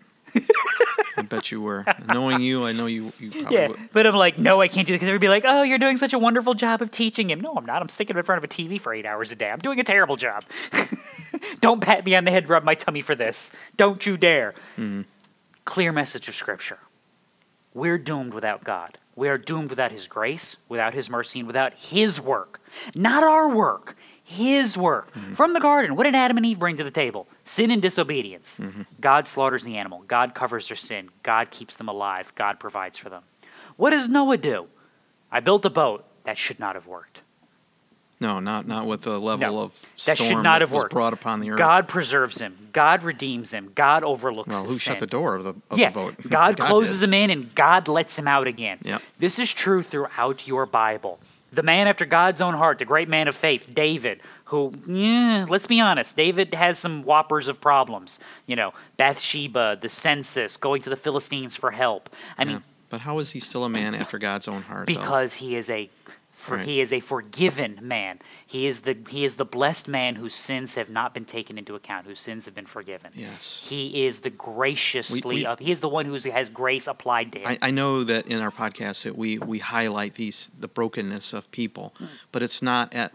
I 1.17 1.21
bet 1.23 1.51
you 1.51 1.61
were. 1.61 1.85
Knowing 2.07 2.41
you, 2.41 2.65
I 2.65 2.71
know 2.71 2.85
you. 2.85 3.11
You 3.19 3.31
probably 3.31 3.55
Yeah, 3.57 3.67
would. 3.69 3.79
but 3.91 4.07
I'm 4.07 4.15
like, 4.15 4.37
no, 4.39 4.61
I 4.61 4.67
can't 4.67 4.87
do 4.87 4.93
it 4.93 4.97
because 4.97 5.09
everybody 5.09 5.27
be 5.27 5.29
like, 5.29 5.43
oh, 5.45 5.63
you're 5.63 5.77
doing 5.77 5.97
such 5.97 6.13
a 6.13 6.19
wonderful 6.19 6.53
job 6.53 6.81
of 6.81 6.91
teaching 6.91 7.29
him. 7.29 7.41
No, 7.41 7.53
I'm 7.55 7.65
not. 7.65 7.81
I'm 7.81 7.89
sticking 7.89 8.15
in 8.17 8.23
front 8.23 8.37
of 8.37 8.43
a 8.43 8.47
TV 8.47 8.79
for 8.79 8.93
eight 8.93 9.05
hours 9.05 9.31
a 9.31 9.35
day. 9.35 9.49
I'm 9.51 9.59
doing 9.59 9.79
a 9.79 9.83
terrible 9.83 10.15
job. 10.15 10.43
Don't 11.61 11.81
pat 11.81 12.05
me 12.05 12.15
on 12.15 12.23
the 12.25 12.31
head, 12.31 12.47
rub 12.49 12.63
my 12.63 12.75
tummy 12.75 13.01
for 13.01 13.15
this. 13.15 13.51
Don't 13.77 14.05
you 14.05 14.17
dare. 14.17 14.53
Mm-hmm. 14.77 15.01
Clear 15.65 15.91
message 15.91 16.27
of 16.29 16.35
Scripture. 16.35 16.79
We're 17.73 17.97
doomed 17.97 18.33
without 18.33 18.63
God. 18.63 18.97
We 19.15 19.27
are 19.29 19.37
doomed 19.37 19.69
without 19.69 19.91
His 19.91 20.07
grace, 20.07 20.57
without 20.69 20.93
His 20.93 21.09
mercy, 21.09 21.39
and 21.39 21.47
without 21.47 21.73
His 21.73 22.19
work. 22.21 22.61
Not 22.95 23.23
our 23.23 23.49
work, 23.49 23.95
His 24.29 24.77
work. 24.77 25.11
Mm-hmm. 25.13 25.33
From 25.33 25.53
the 25.53 25.59
garden, 25.59 25.95
what 25.95 26.03
did 26.03 26.13
Adam 26.13 26.37
and 26.37 26.45
Eve 26.45 26.59
bring 26.59 26.77
to 26.77 26.83
the 26.83 26.91
table? 26.91 27.27
Sin 27.43 27.71
and 27.71 27.81
disobedience. 27.81 28.59
Mm-hmm. 28.59 28.83
God 29.01 29.27
slaughters 29.27 29.63
the 29.63 29.75
animal. 29.75 30.03
God 30.07 30.35
covers 30.35 30.67
their 30.67 30.77
sin. 30.77 31.09
God 31.23 31.49
keeps 31.49 31.77
them 31.77 31.87
alive. 31.89 32.31
God 32.35 32.59
provides 32.59 32.95
for 32.95 33.09
them. 33.09 33.23
What 33.75 33.89
does 33.89 34.07
Noah 34.07 34.37
do? 34.37 34.67
I 35.31 35.39
built 35.39 35.65
a 35.65 35.71
boat. 35.71 36.05
That 36.25 36.37
should 36.37 36.59
not 36.59 36.75
have 36.75 36.85
worked. 36.85 37.23
No, 38.19 38.39
not 38.39 38.67
not 38.67 38.85
with 38.85 39.01
the 39.01 39.17
level 39.19 39.53
No, 39.53 39.61
of 39.61 39.81
that 40.05 40.17
storm 40.17 40.29
should 40.29 40.43
not 40.43 40.61
have 40.61 40.71
was 40.71 40.83
worked. 40.83 40.93
brought 40.93 41.13
upon 41.13 41.39
the 41.39 41.49
earth. 41.49 41.57
God 41.57 41.87
preserves 41.87 42.39
him. 42.39 42.69
God 42.71 43.01
redeems 43.01 43.51
him. 43.51 43.71
God 43.73 44.03
overlooks 44.03 44.49
well, 44.49 44.65
who 44.65 44.77
shut 44.77 44.95
sin. 44.95 44.99
the 44.99 45.07
door 45.07 45.37
of 45.37 45.43
the, 45.43 45.55
of 45.71 45.79
yeah, 45.79 45.89
the 45.89 45.93
boat? 45.95 46.15
God, 46.29 46.55
closes 46.57 46.99
did. 46.99 47.07
him 47.07 47.13
in 47.15 47.29
and 47.31 47.55
God 47.55 47.87
lets 47.87 48.19
him 48.19 48.27
out 48.27 48.45
again. 48.45 48.77
Yep. 48.83 49.01
This 49.17 49.39
is 49.39 49.51
true 49.51 49.81
throughout 49.81 50.47
your 50.47 50.67
Bible. 50.67 51.19
The 51.51 51.63
man 51.63 51.87
after 51.87 52.05
God's 52.05 52.41
own 52.41 52.53
heart, 52.53 52.77
the 52.79 52.85
great 52.85 53.09
man 53.09 53.27
of 53.27 53.35
faith, 53.35 53.71
David, 53.73 54.21
who, 54.45 54.73
yeah, 54.85 55.45
let's 55.49 55.65
be 55.65 55.79
honest, 55.79 56.15
David 56.15 56.53
has 56.53 56.77
some 56.77 57.03
whoppers 57.03 57.47
of 57.47 57.59
problems. 57.59 58.19
You 58.45 58.55
know, 58.55 58.73
Bathsheba, 58.97 59.77
the 59.81 59.89
census, 59.89 60.57
going 60.57 60.81
to 60.83 60.89
the 60.89 60.95
Philistines 60.95 61.55
for 61.55 61.71
help. 61.71 62.09
I 62.37 62.43
Yeah. 62.43 62.47
mean, 62.49 62.63
But 62.89 63.01
how 63.01 63.19
is 63.19 63.31
he 63.31 63.39
still 63.39 63.63
a 63.65 63.69
man 63.69 63.93
after 63.95 64.17
God's 64.17 64.47
own 64.47 64.63
heart? 64.63 64.87
though? 64.87 64.93
because 64.93 65.35
he 65.35 65.55
is 65.55 65.69
a 65.69 65.89
for 66.49 66.57
Right. 66.57 66.65
he 66.65 66.81
is 66.81 66.91
a 66.91 66.99
forgiven 66.99 67.79
man. 67.81 68.19
He 68.45 68.65
is 68.67 68.81
the 68.81 68.97
he 69.09 69.23
is 69.23 69.35
the 69.35 69.45
blessed 69.45 69.87
man 69.87 70.15
whose 70.15 70.35
sins 70.35 70.75
have 70.75 70.89
not 70.89 71.13
been 71.13 71.25
taken 71.25 71.57
into 71.57 71.75
account, 71.75 72.05
whose 72.07 72.19
sins 72.19 72.45
have 72.45 72.53
been 72.55 72.65
forgiven. 72.65 73.11
Yes. 73.15 73.65
He 73.69 74.05
is 74.05 74.19
the 74.21 74.29
graciously 74.29 75.21
We- 75.23 75.35
we- 75.37 75.45
up. 75.45 75.59
He 75.59 75.71
is 75.71 75.79
the 75.81 75.89
one 75.89 76.05
who 76.05 76.15
has 76.31 76.49
grace 76.49 76.87
applied 76.87 77.31
to 77.33 77.39
him. 77.39 77.47
I, 77.47 77.57
I 77.61 77.71
know 77.71 78.03
that 78.03 78.27
in 78.27 78.39
our 78.41 78.51
podcast 78.51 79.03
that 79.03 79.17
we, 79.17 79.37
we 79.37 79.59
highlight 79.59 80.15
these 80.15 80.51
the 80.59 80.67
brokenness 80.67 81.31
of 81.33 81.49
people, 81.51 81.93
Hmm. 81.97 82.05
but 82.31 82.41
it's 82.43 82.61
not 82.61 82.93
at 82.93 83.13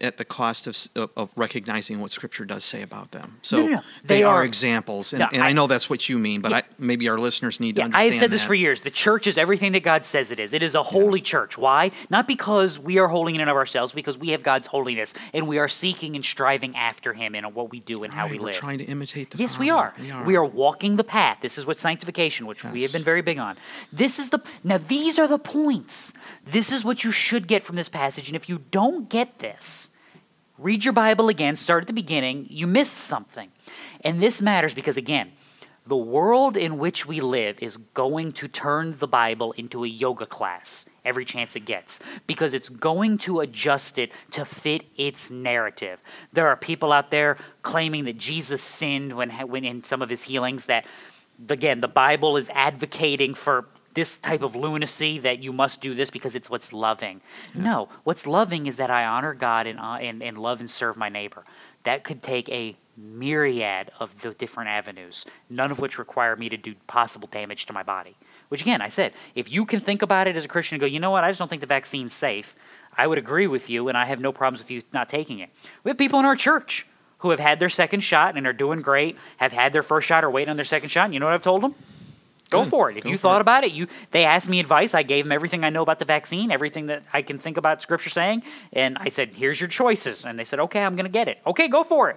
at 0.00 0.16
the 0.16 0.24
cost 0.24 0.66
of, 0.66 0.76
of 0.96 1.10
of 1.16 1.30
recognizing 1.36 2.00
what 2.00 2.10
Scripture 2.10 2.44
does 2.44 2.64
say 2.64 2.82
about 2.82 3.10
them. 3.12 3.38
So 3.42 3.56
No, 3.56 3.62
no, 3.62 3.68
no. 3.76 3.80
they, 4.04 4.18
They 4.18 4.22
are, 4.22 4.36
are- 4.36 4.44
examples, 4.44 5.12
and, 5.12 5.20
Yeah, 5.20 5.28
and 5.32 5.42
I, 5.42 5.48
I- 5.48 5.52
know 5.52 5.66
that's 5.66 5.88
what 5.90 6.08
you 6.08 6.18
mean. 6.18 6.40
But 6.40 6.50
Yeah. 6.52 6.58
I, 6.58 6.62
maybe 6.78 7.08
our 7.08 7.18
listeners 7.18 7.60
need 7.60 7.76
to 7.76 7.82
understand. 7.82 8.08
I 8.08 8.10
have 8.12 8.20
said 8.20 8.30
this 8.30 8.44
for 8.44 8.54
years. 8.54 8.82
The 8.82 8.90
church 8.90 9.26
is 9.26 9.36
everything 9.38 9.72
that 9.72 9.82
God 9.82 10.04
says 10.04 10.30
it 10.30 10.38
is. 10.38 10.52
It 10.52 10.62
is 10.62 10.74
a 10.74 10.82
holy 10.82 11.20
church. 11.20 11.58
Why? 11.58 11.90
Not 12.10 12.26
because 12.28 12.78
we 12.78 12.98
are 12.98 13.08
holy 13.08 13.34
in 13.34 13.40
and 13.40 13.50
of 13.50 13.56
ourselves, 13.56 13.92
because 13.92 14.16
we 14.18 14.28
have 14.30 14.42
God's 14.42 14.66
holiness 14.68 15.14
and 15.34 15.46
we 15.48 15.58
are 15.58 15.68
seeking 15.68 16.14
and 16.16 16.24
striving 16.24 16.76
after 16.76 17.12
Him 17.12 17.34
in 17.34 17.44
what 17.54 17.70
we 17.70 17.80
do 17.80 18.04
and 18.04 18.12
how 18.14 18.22
Right, 18.24 18.32
we 18.32 18.38
we're 18.38 18.46
live. 18.46 18.54
trying 18.56 18.78
to 18.78 18.84
imitate 18.84 19.30
the 19.30 19.38
Yes, 19.38 19.58
we 19.58 19.70
are. 19.70 19.94
We 20.00 20.10
are. 20.10 20.24
We 20.24 20.36
are 20.36 20.44
walking 20.44 20.96
the 20.96 21.04
path. 21.04 21.38
This 21.42 21.58
is 21.58 21.66
what 21.66 21.76
sanctification, 21.78 22.46
which 22.46 22.62
we 22.64 22.82
have 22.82 22.92
been 22.92 23.02
very 23.04 23.22
big 23.22 23.38
on. 23.38 23.56
This 23.92 24.18
is 24.18 24.30
the 24.30 24.40
now 24.64 24.78
these 24.78 25.18
are 25.18 25.26
the 25.28 25.38
points. 25.38 26.14
This 26.50 26.72
is 26.72 26.84
what 26.84 27.04
you 27.04 27.12
should 27.12 27.46
get 27.46 27.62
from 27.62 27.76
this 27.76 27.88
passage. 27.88 28.28
And 28.28 28.36
if 28.36 28.48
you 28.48 28.62
don't 28.70 29.08
get 29.08 29.38
this, 29.38 29.90
read 30.56 30.84
your 30.84 30.94
Bible 30.94 31.28
again, 31.28 31.56
start 31.56 31.82
at 31.82 31.86
the 31.86 31.92
beginning. 31.92 32.46
You 32.48 32.66
missed 32.66 32.94
something. 32.94 33.50
And 34.02 34.22
this 34.22 34.40
matters 34.40 34.74
because 34.74 34.96
again, 34.96 35.32
the 35.86 35.96
world 35.96 36.56
in 36.56 36.78
which 36.78 37.06
we 37.06 37.20
live 37.20 37.58
is 37.62 37.78
going 37.78 38.32
to 38.32 38.48
turn 38.48 38.98
the 38.98 39.06
Bible 39.06 39.52
into 39.52 39.84
a 39.84 39.88
yoga 39.88 40.26
class 40.26 40.86
every 41.04 41.24
chance 41.24 41.56
it 41.56 41.64
gets 41.64 42.00
because 42.26 42.52
it's 42.52 42.68
going 42.68 43.16
to 43.18 43.40
adjust 43.40 43.98
it 43.98 44.12
to 44.32 44.44
fit 44.44 44.84
its 44.96 45.30
narrative. 45.30 45.98
There 46.32 46.46
are 46.46 46.56
people 46.56 46.92
out 46.92 47.10
there 47.10 47.38
claiming 47.62 48.04
that 48.04 48.18
Jesus 48.18 48.62
sinned 48.62 49.16
when, 49.16 49.30
when 49.30 49.64
in 49.64 49.82
some 49.82 50.02
of 50.02 50.10
his 50.10 50.24
healings 50.24 50.66
that 50.66 50.84
again, 51.48 51.80
the 51.80 51.88
Bible 51.88 52.36
is 52.36 52.50
advocating 52.50 53.34
for 53.34 53.66
this 53.98 54.16
type 54.16 54.42
of 54.42 54.54
lunacy 54.54 55.18
that 55.18 55.42
you 55.42 55.52
must 55.52 55.80
do 55.80 55.92
this 55.92 56.08
because 56.08 56.36
it's 56.36 56.48
what's 56.48 56.72
loving. 56.72 57.20
No, 57.52 57.88
what's 58.04 58.28
loving 58.28 58.68
is 58.68 58.76
that 58.76 58.92
I 58.92 59.04
honor 59.04 59.34
God 59.34 59.66
and, 59.66 59.80
uh, 59.80 59.94
and, 59.94 60.22
and 60.22 60.38
love 60.38 60.60
and 60.60 60.70
serve 60.70 60.96
my 60.96 61.08
neighbor. 61.08 61.44
That 61.82 62.04
could 62.04 62.22
take 62.22 62.48
a 62.48 62.76
myriad 62.96 63.90
of 63.98 64.20
the 64.22 64.34
different 64.34 64.70
avenues, 64.70 65.26
none 65.50 65.72
of 65.72 65.80
which 65.80 65.98
require 65.98 66.36
me 66.36 66.48
to 66.48 66.56
do 66.56 66.76
possible 66.86 67.28
damage 67.32 67.66
to 67.66 67.72
my 67.72 67.82
body. 67.82 68.14
Which, 68.50 68.62
again, 68.62 68.80
I 68.80 68.86
said, 68.86 69.14
if 69.34 69.50
you 69.50 69.66
can 69.66 69.80
think 69.80 70.00
about 70.00 70.28
it 70.28 70.36
as 70.36 70.44
a 70.44 70.48
Christian 70.48 70.76
and 70.76 70.80
go, 70.80 70.86
you 70.86 71.00
know 71.00 71.10
what, 71.10 71.24
I 71.24 71.30
just 71.30 71.40
don't 71.40 71.48
think 71.48 71.60
the 71.60 71.66
vaccine's 71.66 72.14
safe, 72.14 72.54
I 72.96 73.08
would 73.08 73.18
agree 73.18 73.48
with 73.48 73.68
you, 73.68 73.88
and 73.88 73.98
I 73.98 74.04
have 74.04 74.20
no 74.20 74.30
problems 74.30 74.60
with 74.62 74.70
you 74.70 74.82
not 74.92 75.08
taking 75.08 75.40
it. 75.40 75.50
We 75.82 75.90
have 75.90 75.98
people 75.98 76.20
in 76.20 76.24
our 76.24 76.36
church 76.36 76.86
who 77.18 77.30
have 77.30 77.40
had 77.40 77.58
their 77.58 77.68
second 77.68 78.02
shot 78.02 78.36
and 78.36 78.46
are 78.46 78.52
doing 78.52 78.80
great, 78.80 79.16
have 79.38 79.52
had 79.52 79.72
their 79.72 79.82
first 79.82 80.06
shot 80.06 80.22
or 80.22 80.30
waiting 80.30 80.50
on 80.50 80.56
their 80.56 80.64
second 80.64 80.88
shot. 80.88 81.06
And 81.06 81.14
you 81.14 81.18
know 81.18 81.26
what 81.26 81.34
I've 81.34 81.42
told 81.42 81.62
them? 81.64 81.74
Go 82.50 82.62
Good. 82.62 82.70
for 82.70 82.90
it. 82.90 82.96
If 82.96 83.04
Go 83.04 83.10
you 83.10 83.18
thought 83.18 83.38
it. 83.38 83.42
about 83.42 83.64
it, 83.64 83.72
you 83.72 83.88
they 84.10 84.24
asked 84.24 84.48
me 84.48 84.58
advice. 84.60 84.94
I 84.94 85.02
gave 85.02 85.24
them 85.24 85.32
everything 85.32 85.64
I 85.64 85.70
know 85.70 85.82
about 85.82 85.98
the 85.98 86.04
vaccine, 86.04 86.50
everything 86.50 86.86
that 86.86 87.02
I 87.12 87.22
can 87.22 87.38
think 87.38 87.56
about 87.56 87.82
Scripture 87.82 88.10
saying, 88.10 88.42
and 88.72 88.96
I 88.98 89.10
said, 89.10 89.34
"Here's 89.34 89.60
your 89.60 89.68
choices." 89.68 90.24
And 90.24 90.38
they 90.38 90.44
said, 90.44 90.58
"Okay, 90.60 90.82
I'm 90.82 90.96
going 90.96 91.04
to 91.06 91.12
get 91.12 91.28
it. 91.28 91.38
Okay, 91.46 91.68
go 91.68 91.84
for 91.84 92.08
it. 92.10 92.16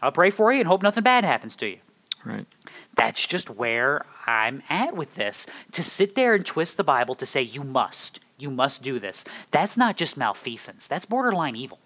I'll 0.00 0.12
pray 0.12 0.30
for 0.30 0.52
you 0.52 0.60
and 0.60 0.68
hope 0.68 0.82
nothing 0.82 1.02
bad 1.02 1.24
happens 1.24 1.56
to 1.56 1.66
you." 1.66 1.78
Right. 2.24 2.46
That's 2.94 3.26
just 3.26 3.50
where 3.50 4.04
I'm 4.26 4.62
at 4.68 4.96
with 4.96 5.14
this. 5.14 5.46
To 5.72 5.82
sit 5.82 6.14
there 6.14 6.34
and 6.34 6.44
twist 6.44 6.76
the 6.76 6.84
Bible 6.84 7.14
to 7.16 7.26
say 7.26 7.42
you 7.42 7.62
must, 7.62 8.20
you 8.38 8.50
must 8.50 8.82
do 8.82 8.98
this. 8.98 9.24
That's 9.50 9.76
not 9.76 9.96
just 9.96 10.16
malfeasance. 10.16 10.86
That's 10.88 11.06
borderline 11.06 11.56
evil. 11.56 11.78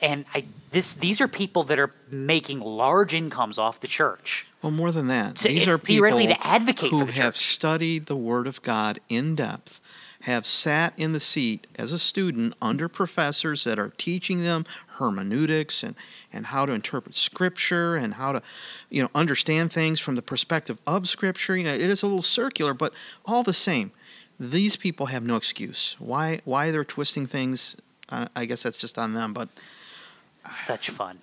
And 0.00 0.24
I 0.34 0.44
this 0.70 0.92
these 0.92 1.20
are 1.20 1.28
people 1.28 1.64
that 1.64 1.78
are 1.78 1.92
making 2.10 2.60
large 2.60 3.14
incomes 3.14 3.58
off 3.58 3.80
the 3.80 3.88
church. 3.88 4.46
Well, 4.62 4.72
more 4.72 4.92
than 4.92 5.08
that, 5.08 5.36
To- 5.36 5.48
these 5.48 5.68
are 5.68 5.78
people 5.78 6.10
to 6.10 6.46
advocate 6.46 6.90
who 6.90 7.06
have 7.06 7.36
studied 7.36 8.06
the 8.06 8.16
Word 8.16 8.46
of 8.46 8.62
God 8.62 8.98
in 9.08 9.34
depth, 9.34 9.80
have 10.22 10.44
sat 10.46 10.92
in 10.96 11.12
the 11.12 11.20
seat 11.20 11.66
as 11.76 11.92
a 11.92 11.98
student 11.98 12.54
under 12.60 12.88
professors 12.88 13.64
that 13.64 13.78
are 13.78 13.92
teaching 13.96 14.42
them 14.42 14.64
hermeneutics 14.98 15.82
and, 15.84 15.94
and 16.32 16.46
how 16.46 16.66
to 16.66 16.72
interpret 16.72 17.14
Scripture 17.14 17.94
and 17.94 18.14
how 18.14 18.32
to, 18.32 18.42
you 18.90 19.00
know, 19.00 19.10
understand 19.14 19.72
things 19.72 20.00
from 20.00 20.16
the 20.16 20.22
perspective 20.22 20.78
of 20.86 21.08
Scripture. 21.08 21.56
You 21.56 21.64
know, 21.64 21.74
it 21.74 21.80
is 21.80 22.02
a 22.02 22.06
little 22.06 22.20
circular, 22.22 22.74
but 22.74 22.92
all 23.24 23.44
the 23.44 23.52
same, 23.52 23.92
these 24.40 24.76
people 24.76 25.06
have 25.06 25.22
no 25.22 25.36
excuse. 25.36 25.96
Why 25.98 26.40
why 26.44 26.70
they're 26.70 26.84
twisting 26.84 27.26
things? 27.26 27.76
Uh, 28.08 28.26
I 28.34 28.44
guess 28.44 28.62
that's 28.62 28.78
just 28.78 28.98
on 28.98 29.14
them. 29.14 29.32
But 29.32 29.48
Such 30.50 30.90
fun. 30.90 31.18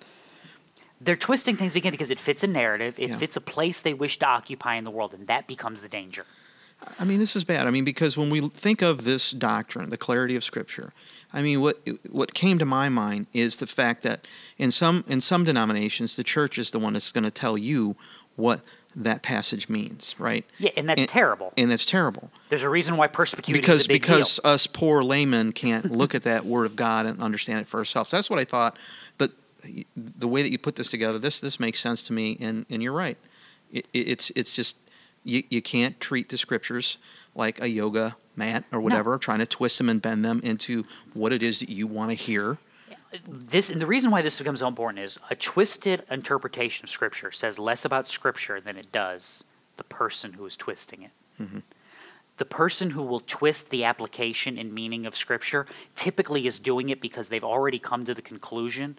They're 1.00 1.16
twisting 1.16 1.56
things 1.56 1.74
again 1.74 1.92
because 1.92 2.10
it 2.10 2.18
fits 2.18 2.42
a 2.42 2.46
narrative, 2.46 2.94
it 2.98 3.10
Yeah. 3.10 3.18
fits 3.18 3.36
a 3.36 3.40
place 3.40 3.80
they 3.80 3.92
wish 3.94 4.18
to 4.20 4.26
occupy 4.26 4.76
in 4.76 4.84
the 4.84 4.90
world, 4.90 5.12
and 5.12 5.26
that 5.26 5.46
becomes 5.46 5.82
the 5.82 5.88
danger. 5.88 6.24
I 6.98 7.04
mean, 7.04 7.18
this 7.18 7.34
is 7.36 7.44
bad. 7.44 7.66
I 7.66 7.70
mean, 7.70 7.84
because 7.84 8.16
when 8.18 8.28
we 8.30 8.40
think 8.48 8.82
of 8.82 9.04
this 9.04 9.30
doctrine, 9.30 9.88
the 9.90 9.96
clarity 9.96 10.36
of 10.36 10.44
Scripture, 10.44 10.92
I 11.32 11.42
mean, 11.42 11.60
what 11.60 11.80
what 12.10 12.34
came 12.34 12.58
to 12.58 12.66
my 12.66 12.88
mind 12.88 13.26
is 13.32 13.58
the 13.58 13.66
fact 13.66 14.02
that 14.02 14.26
in 14.58 14.70
some 14.70 15.04
in 15.08 15.20
some 15.20 15.44
denominations, 15.44 16.16
the 16.16 16.24
church 16.24 16.58
is 16.58 16.70
the 16.70 16.78
one 16.78 16.92
that's 16.92 17.12
going 17.12 17.24
to 17.24 17.30
tell 17.30 17.56
you 17.58 17.96
what 18.36 18.60
that 18.94 19.22
passage 19.22 19.68
means, 19.68 20.14
right? 20.18 20.44
Yeah, 20.58 20.70
and 20.76 20.88
that's 20.88 21.00
And- 21.02 21.08
terrible. 21.10 21.52
And 21.56 21.70
that's 21.70 21.84
terrible 21.84 22.30
There's 22.48 22.62
a 22.62 22.70
reason 22.70 22.96
why 22.96 23.08
persecuted 23.08 23.60
because 23.60 23.80
is 23.80 23.86
a 23.86 23.88
big 23.88 24.00
because 24.02 24.36
deal. 24.36 24.50
us 24.52 24.66
poor 24.66 25.02
laymen 25.02 25.52
can't 25.52 25.90
look 25.90 26.14
at 26.14 26.22
that 26.22 26.46
Word 26.46 26.64
of 26.64 26.76
God 26.76 27.04
and 27.04 27.20
understand 27.20 27.60
it 27.60 27.68
for 27.68 27.76
ourselves. 27.78 28.10
That's 28.10 28.30
what 28.30 28.38
I 28.38 28.44
thought. 28.44 28.76
The 29.96 30.28
way 30.28 30.42
that 30.42 30.50
you 30.50 30.58
put 30.58 30.76
this 30.76 30.88
together, 30.88 31.18
this 31.18 31.40
this 31.40 31.60
makes 31.60 31.80
sense 31.80 32.02
to 32.04 32.12
me, 32.12 32.36
and 32.40 32.66
and 32.70 32.82
you're 32.82 32.92
right. 32.92 33.18
It, 33.70 33.86
it's 33.92 34.30
it's 34.30 34.52
just 34.52 34.78
you, 35.24 35.42
you 35.50 35.60
can't 35.60 35.98
treat 36.00 36.28
the 36.28 36.38
scriptures 36.38 36.98
like 37.34 37.60
a 37.60 37.68
yoga 37.68 38.16
mat 38.36 38.64
or 38.72 38.80
whatever, 38.80 39.18
trying 39.18 39.40
to 39.40 39.46
twist 39.46 39.78
them 39.78 39.88
and 39.88 40.00
bend 40.00 40.24
them 40.24 40.40
into 40.42 40.84
what 41.14 41.32
it 41.32 41.42
is 41.42 41.60
that 41.60 41.68
you 41.68 41.86
want 41.86 42.10
to 42.10 42.14
hear. 42.14 42.58
This 43.26 43.70
and 43.70 43.80
the 43.80 43.86
reason 43.86 44.10
why 44.10 44.22
this 44.22 44.38
becomes 44.38 44.60
so 44.60 44.68
important 44.68 45.00
is 45.00 45.18
a 45.30 45.36
twisted 45.36 46.04
interpretation 46.10 46.84
of 46.84 46.90
Scripture 46.90 47.32
says 47.32 47.58
less 47.58 47.84
about 47.84 48.06
Scripture 48.06 48.60
than 48.60 48.76
it 48.76 48.92
does 48.92 49.44
the 49.76 49.84
person 49.84 50.34
who 50.34 50.46
is 50.46 50.56
twisting 50.56 51.02
it. 51.02 51.10
Mhm. 51.40 51.62
The 52.38 52.44
person 52.44 52.90
who 52.90 53.02
will 53.02 53.20
twist 53.20 53.70
the 53.70 53.84
application 53.84 54.58
and 54.58 54.72
meaning 54.72 55.06
of 55.06 55.16
Scripture 55.16 55.66
typically 55.94 56.46
is 56.46 56.58
doing 56.58 56.90
it 56.90 57.00
because 57.00 57.28
they've 57.28 57.44
already 57.44 57.78
come 57.78 58.04
to 58.04 58.14
the 58.14 58.22
conclusion 58.22 58.98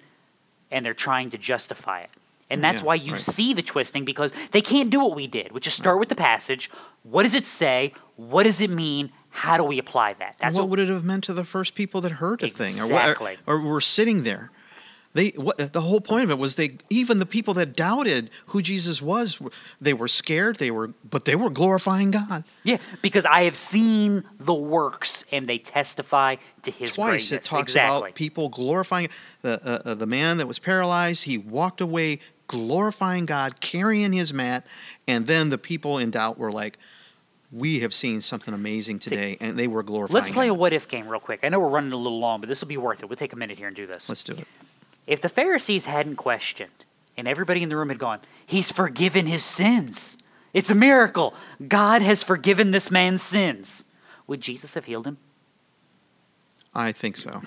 and 0.71 0.85
they're 0.85 0.93
trying 0.93 1.29
to 1.31 1.37
justify 1.37 2.01
it. 2.01 2.09
And 2.49 2.63
that's 2.63 2.81
Yeah, 2.81 2.87
why 2.87 2.95
you 2.95 3.13
right. 3.13 3.21
see 3.21 3.53
the 3.53 3.61
twisting 3.61 4.05
because 4.05 4.31
they 4.51 4.61
can't 4.61 4.89
do 4.89 5.01
what 5.01 5.15
we 5.15 5.27
did, 5.27 5.51
which 5.51 5.67
is 5.67 5.73
start 5.73 5.99
with 5.99 6.09
the 6.09 6.15
passage. 6.15 6.71
What 7.03 7.23
does 7.23 7.35
it 7.35 7.45
say? 7.45 7.93
What 8.15 8.43
does 8.43 8.61
it 8.61 8.69
mean? 8.69 9.11
How 9.29 9.57
do 9.57 9.63
we 9.63 9.77
apply 9.77 10.13
that? 10.13 10.37
That's 10.39 10.55
what, 10.55 10.63
what, 10.63 10.69
would 10.71 10.79
it 10.79 10.87
have 10.89 11.03
meant 11.03 11.25
to 11.25 11.33
the 11.33 11.43
first 11.43 11.75
people 11.75 12.01
that 12.01 12.13
heard 12.13 12.39
the 12.39 12.47
thing, 12.49 12.79
or, 12.79 12.91
or, 12.91 13.35
or 13.45 13.59
were 13.61 13.81
sitting 13.81 14.23
there? 14.23 14.51
They 15.17 15.29
what 15.29 15.73
the 15.73 15.81
whole 15.81 15.99
point 15.99 16.25
of 16.25 16.29
it 16.29 16.37
was 16.37 16.57
they 16.57 16.77
even 16.91 17.17
the 17.17 17.25
people 17.25 17.55
that 17.55 17.75
doubted 17.75 18.29
who 18.47 18.61
Jesus 18.61 19.01
was, 19.01 19.41
they 19.81 19.95
were 19.95 20.07
scared. 20.07 20.57
They 20.57 20.69
were, 20.69 20.93
but 21.09 21.25
they 21.25 21.35
were 21.35 21.49
glorifying 21.49 22.11
God. 22.11 22.43
Yeah, 22.63 22.77
because 23.01 23.25
I 23.25 23.41
have 23.45 23.55
seen 23.55 24.25
the 24.37 24.53
works 24.53 25.25
and 25.31 25.49
they 25.49 25.57
testify 25.57 26.35
to 26.61 26.69
his 26.69 26.93
Twice 26.93 27.31
it 27.31 27.41
talks 27.41 27.71
exactly. 27.71 27.97
about 27.97 28.13
people 28.13 28.49
glorifying 28.49 29.09
the 29.41 29.59
uh, 29.67 29.89
uh, 29.89 29.93
the 29.95 30.05
man 30.05 30.37
that 30.37 30.45
was 30.45 30.59
paralyzed. 30.59 31.23
He 31.23 31.39
walked 31.39 31.81
away 31.81 32.19
glorifying 32.45 33.25
God, 33.25 33.59
carrying 33.59 34.13
his 34.13 34.31
mat, 34.35 34.67
and 35.07 35.25
then 35.25 35.49
the 35.49 35.57
people 35.57 35.97
in 35.97 36.11
doubt 36.11 36.37
were 36.37 36.51
like, 36.51 36.77
"We 37.51 37.79
have 37.79 37.91
seen 37.91 38.21
something 38.21 38.53
amazing 38.53 38.99
today," 38.99 39.37
and 39.41 39.57
they 39.57 39.67
were 39.67 39.81
glorifying. 39.81 40.21
Let's 40.21 40.31
play 40.31 40.47
a 40.47 40.53
what 40.53 40.73
if 40.73 40.87
game 40.87 41.07
real 41.07 41.19
quick. 41.19 41.39
I 41.41 41.49
know 41.49 41.59
we're 41.59 41.69
running 41.69 41.91
a 41.91 41.97
little 41.97 42.19
long, 42.19 42.39
but 42.39 42.49
this 42.49 42.61
will 42.61 42.67
be 42.67 42.77
worth 42.77 43.01
it. 43.01 43.09
We'll 43.09 43.15
take 43.15 43.33
a 43.33 43.35
minute 43.35 43.57
here 43.57 43.65
and 43.65 43.75
do 43.75 43.87
this. 43.87 44.07
Let's 44.09 44.23
do 44.23 44.33
it. 44.33 44.47
If 45.07 45.21
the 45.21 45.29
Pharisees 45.29 45.85
hadn't 45.85 46.17
questioned 46.17 46.85
and 47.15 47.27
everybody 47.27 47.63
in 47.63 47.69
the 47.69 47.77
room 47.77 47.89
had 47.89 47.97
gone, 47.97 48.19
He's 48.45 48.71
forgiven 48.71 49.25
his 49.25 49.43
sins. 49.43 50.17
It's 50.53 50.69
a 50.69 50.75
miracle. 50.75 51.33
God 51.67 52.01
has 52.01 52.23
forgiven 52.23 52.71
this 52.71 52.89
man's 52.91 53.21
sins. 53.21 53.85
Would 54.27 54.41
Jesus 54.41 54.73
have 54.75 54.85
healed 54.85 55.05
him? 55.07 55.17
I 56.73 56.91
think 56.91 57.17
so. 57.17 57.41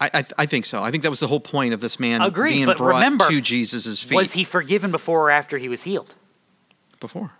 I, 0.00 0.10
I, 0.14 0.24
I 0.38 0.46
think 0.46 0.64
so. 0.64 0.82
I 0.82 0.90
think 0.90 1.02
that 1.02 1.10
was 1.10 1.20
the 1.20 1.26
whole 1.26 1.40
point 1.40 1.74
of 1.74 1.80
this 1.80 1.98
man 1.98 2.22
Agreed, 2.22 2.52
being 2.64 2.76
brought 2.76 2.96
remember, 2.96 3.28
to 3.28 3.40
Jesus' 3.40 4.02
feet 4.02 4.16
Was 4.16 4.32
he 4.34 4.44
forgiven 4.44 4.90
before 4.90 5.22
or 5.22 5.30
after 5.30 5.58
he 5.58 5.68
was 5.68 5.84
healed? 5.84 6.14
before. 7.00 7.32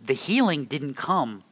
the 0.00 0.14
healing 0.14 0.64
didn't 0.64 0.94
come 0.94 1.42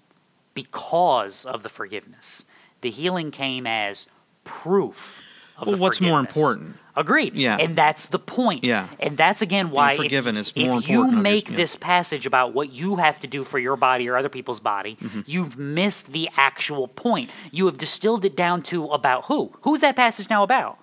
because 0.55 1.45
of 1.45 1.63
the 1.63 1.69
forgiveness. 1.69 2.47
The 2.81 2.91
healing 2.91 3.31
came 3.31 3.67
as 3.67 4.07
proof 4.45 5.19
of 5.19 5.25
Well, 5.65 5.77
what's 5.77 6.01
more 6.01 6.21
important? 6.21 6.77
Agreed. 6.95 7.35
Yeah. 7.35 7.57
And 7.59 7.75
that's 7.75 8.09
the 8.09 8.19
point. 8.19 8.65
Yeah. 8.65 8.89
And 9.01 9.17
that's 9.17 9.41
again 9.41 9.71
why 9.71 9.93
if- 9.93 9.97
forgiven 9.99 10.37
is 10.37 10.53
if, 10.55 10.67
more 10.67 10.81
you 10.83 10.97
important, 11.01 11.23
make 11.23 11.45
obviously, 11.45 11.53
yeah. 11.55 11.57
this 11.57 11.77
passage 11.77 12.27
about 12.27 12.53
what 12.53 12.71
you 12.73 12.97
have 12.97 13.19
to 13.21 13.27
do 13.27 13.45
for 13.45 13.59
your 13.59 13.77
body 13.77 14.09
or 14.09 14.17
other 14.17 14.29
people's 14.29 14.61
body, 14.61 14.97
Mm-hmm. 15.01 15.21
you've 15.25 15.57
missed 15.59 16.13
the 16.13 16.29
actual 16.37 16.89
point. 16.89 17.31
You 17.51 17.65
have 17.67 17.79
distilled 17.79 18.25
it 18.27 18.37
down 18.37 18.61
to 18.65 18.87
about 18.89 19.25
who? 19.27 19.53
Who's 19.63 19.81
that 19.81 19.97
passage 19.97 20.29
now 20.29 20.43
about? 20.43 20.77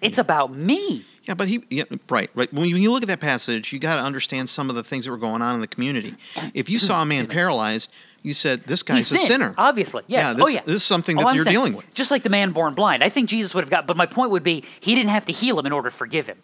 It's 0.00 0.18
about 0.18 0.52
me. 0.54 1.04
Yeah, 1.24 1.34
but 1.34 1.48
he, 1.48 1.62
yeah, 1.68 1.84
right, 2.08 2.30
right. 2.34 2.50
When 2.52 2.66
you, 2.68 2.74
when 2.76 2.82
you 2.82 2.90
look 2.92 3.02
at 3.02 3.08
that 3.08 3.20
passage, 3.20 3.72
you 3.72 3.78
got 3.78 3.96
to 3.96 4.02
understand 4.02 4.48
some 4.48 4.70
of 4.70 4.76
the 4.76 4.82
things 4.82 5.04
that 5.04 5.10
were 5.10 5.18
going 5.18 5.42
on 5.42 5.54
in 5.56 5.60
the 5.60 5.66
community. 5.68 6.14
If 6.54 6.70
you 6.70 6.78
saw 6.78 7.02
a 7.02 7.04
man 7.06 7.26
paralyzed, 7.26 7.92
you 8.22 8.32
said, 8.32 8.64
"This 8.64 8.82
guy's 8.82 9.10
a 9.12 9.16
sinned, 9.16 9.20
sinner." 9.28 9.54
Obviously, 9.56 10.02
yes. 10.06 10.36
Yeah, 10.36 10.42
oh 10.42 10.46
this- 10.46 10.54
yeah. 10.54 10.62
this 10.64 10.76
is 10.76 10.84
something 10.84 11.16
Oh, 11.16 11.20
that 11.22 11.28
I'm 11.28 11.36
you're 11.36 11.44
saying, 11.44 11.54
dealing 11.54 11.74
with. 11.74 11.92
Just 11.94 12.10
like 12.10 12.22
the 12.22 12.30
man 12.30 12.52
born 12.52 12.74
blind. 12.74 13.02
I 13.02 13.08
think 13.08 13.28
Jesus 13.28 13.54
would 13.54 13.64
have 13.64 13.70
got. 13.70 13.86
But 13.86 13.96
my 13.96 14.06
point 14.06 14.30
would 14.30 14.42
be, 14.42 14.64
he 14.80 14.94
didn't 14.94 15.10
have 15.10 15.24
to 15.26 15.32
heal 15.32 15.58
him 15.58 15.66
in 15.66 15.72
order 15.72 15.90
to 15.90 15.96
forgive 15.96 16.26
him. 16.26 16.38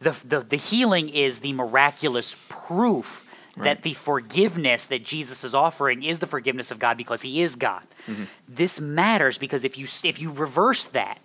The 0.00 0.16
the, 0.24 0.40
the 0.40 0.56
healing 0.56 1.08
is 1.08 1.40
the 1.40 1.52
miraculous 1.52 2.36
proof 2.48 3.20
Right. 3.56 3.66
that 3.66 3.82
the 3.84 3.94
forgiveness 3.94 4.86
that 4.88 5.04
Jesus 5.04 5.44
is 5.44 5.54
offering 5.54 6.02
is 6.02 6.18
the 6.18 6.26
forgiveness 6.26 6.72
of 6.72 6.80
God 6.80 6.96
because 6.96 7.22
He 7.22 7.40
is 7.40 7.54
God. 7.54 7.84
Mm-hmm. 8.08 8.24
This 8.48 8.80
matters 8.80 9.38
because 9.38 9.62
if 9.62 9.78
you 9.78 9.86
if 10.02 10.20
you 10.20 10.32
reverse 10.32 10.86
that. 10.86 11.18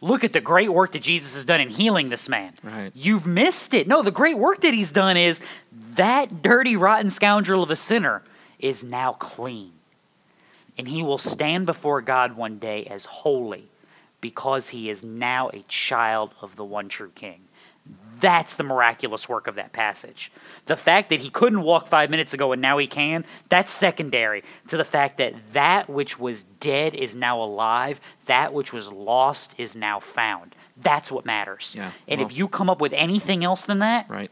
Look 0.00 0.22
at 0.24 0.32
the 0.34 0.40
great 0.40 0.70
work 0.70 0.92
that 0.92 1.02
Jesus 1.02 1.34
has 1.34 1.44
done 1.46 1.60
in 1.62 1.68
healing 1.70 2.08
this 2.10 2.28
man. 2.28 2.52
Right. 2.62 2.90
You've 2.94 3.26
missed 3.26 3.72
it. 3.72 3.86
No, 3.86 4.02
the 4.02 4.10
great 4.10 4.36
work 4.36 4.60
that 4.60 4.74
he's 4.74 4.92
done 4.92 5.16
is 5.16 5.40
that 5.72 6.42
dirty, 6.42 6.76
rotten 6.76 7.08
scoundrel 7.10 7.62
of 7.62 7.70
a 7.70 7.76
sinner 7.76 8.22
is 8.64 8.82
now 8.82 9.12
clean 9.12 9.72
and 10.78 10.88
he 10.88 11.02
will 11.02 11.18
stand 11.18 11.66
before 11.66 12.00
God 12.00 12.36
one 12.36 12.58
day 12.58 12.84
as 12.86 13.04
holy 13.04 13.68
because 14.20 14.70
he 14.70 14.88
is 14.88 15.04
now 15.04 15.50
a 15.52 15.64
child 15.68 16.34
of 16.40 16.56
the 16.56 16.64
one 16.64 16.88
true 16.88 17.12
king. 17.14 17.42
That's 18.18 18.56
the 18.56 18.64
miraculous 18.64 19.28
work 19.28 19.46
of 19.46 19.56
that 19.56 19.72
passage. 19.74 20.32
The 20.64 20.76
fact 20.76 21.10
that 21.10 21.20
he 21.20 21.28
couldn't 21.28 21.60
walk 21.60 21.88
five 21.88 22.08
minutes 22.08 22.32
ago 22.32 22.52
and 22.52 22.62
now 22.62 22.78
he 22.78 22.86
can, 22.86 23.26
that's 23.50 23.70
secondary 23.70 24.42
to 24.68 24.78
the 24.78 24.84
fact 24.84 25.18
that 25.18 25.34
that 25.52 25.90
which 25.90 26.18
was 26.18 26.44
dead 26.58 26.94
is 26.94 27.14
now 27.14 27.42
alive, 27.42 28.00
that 28.24 28.54
which 28.54 28.72
was 28.72 28.90
lost 28.90 29.54
is 29.58 29.76
now 29.76 30.00
found. 30.00 30.54
That's 30.76 31.12
what 31.12 31.26
matters. 31.26 31.74
Yeah, 31.76 31.90
and 32.08 32.22
if 32.22 32.34
you 32.34 32.48
come 32.48 32.70
up 32.70 32.80
with 32.80 32.94
anything 32.94 33.44
else 33.44 33.66
than 33.66 33.80
that, 33.80 34.08
Right. 34.08 34.30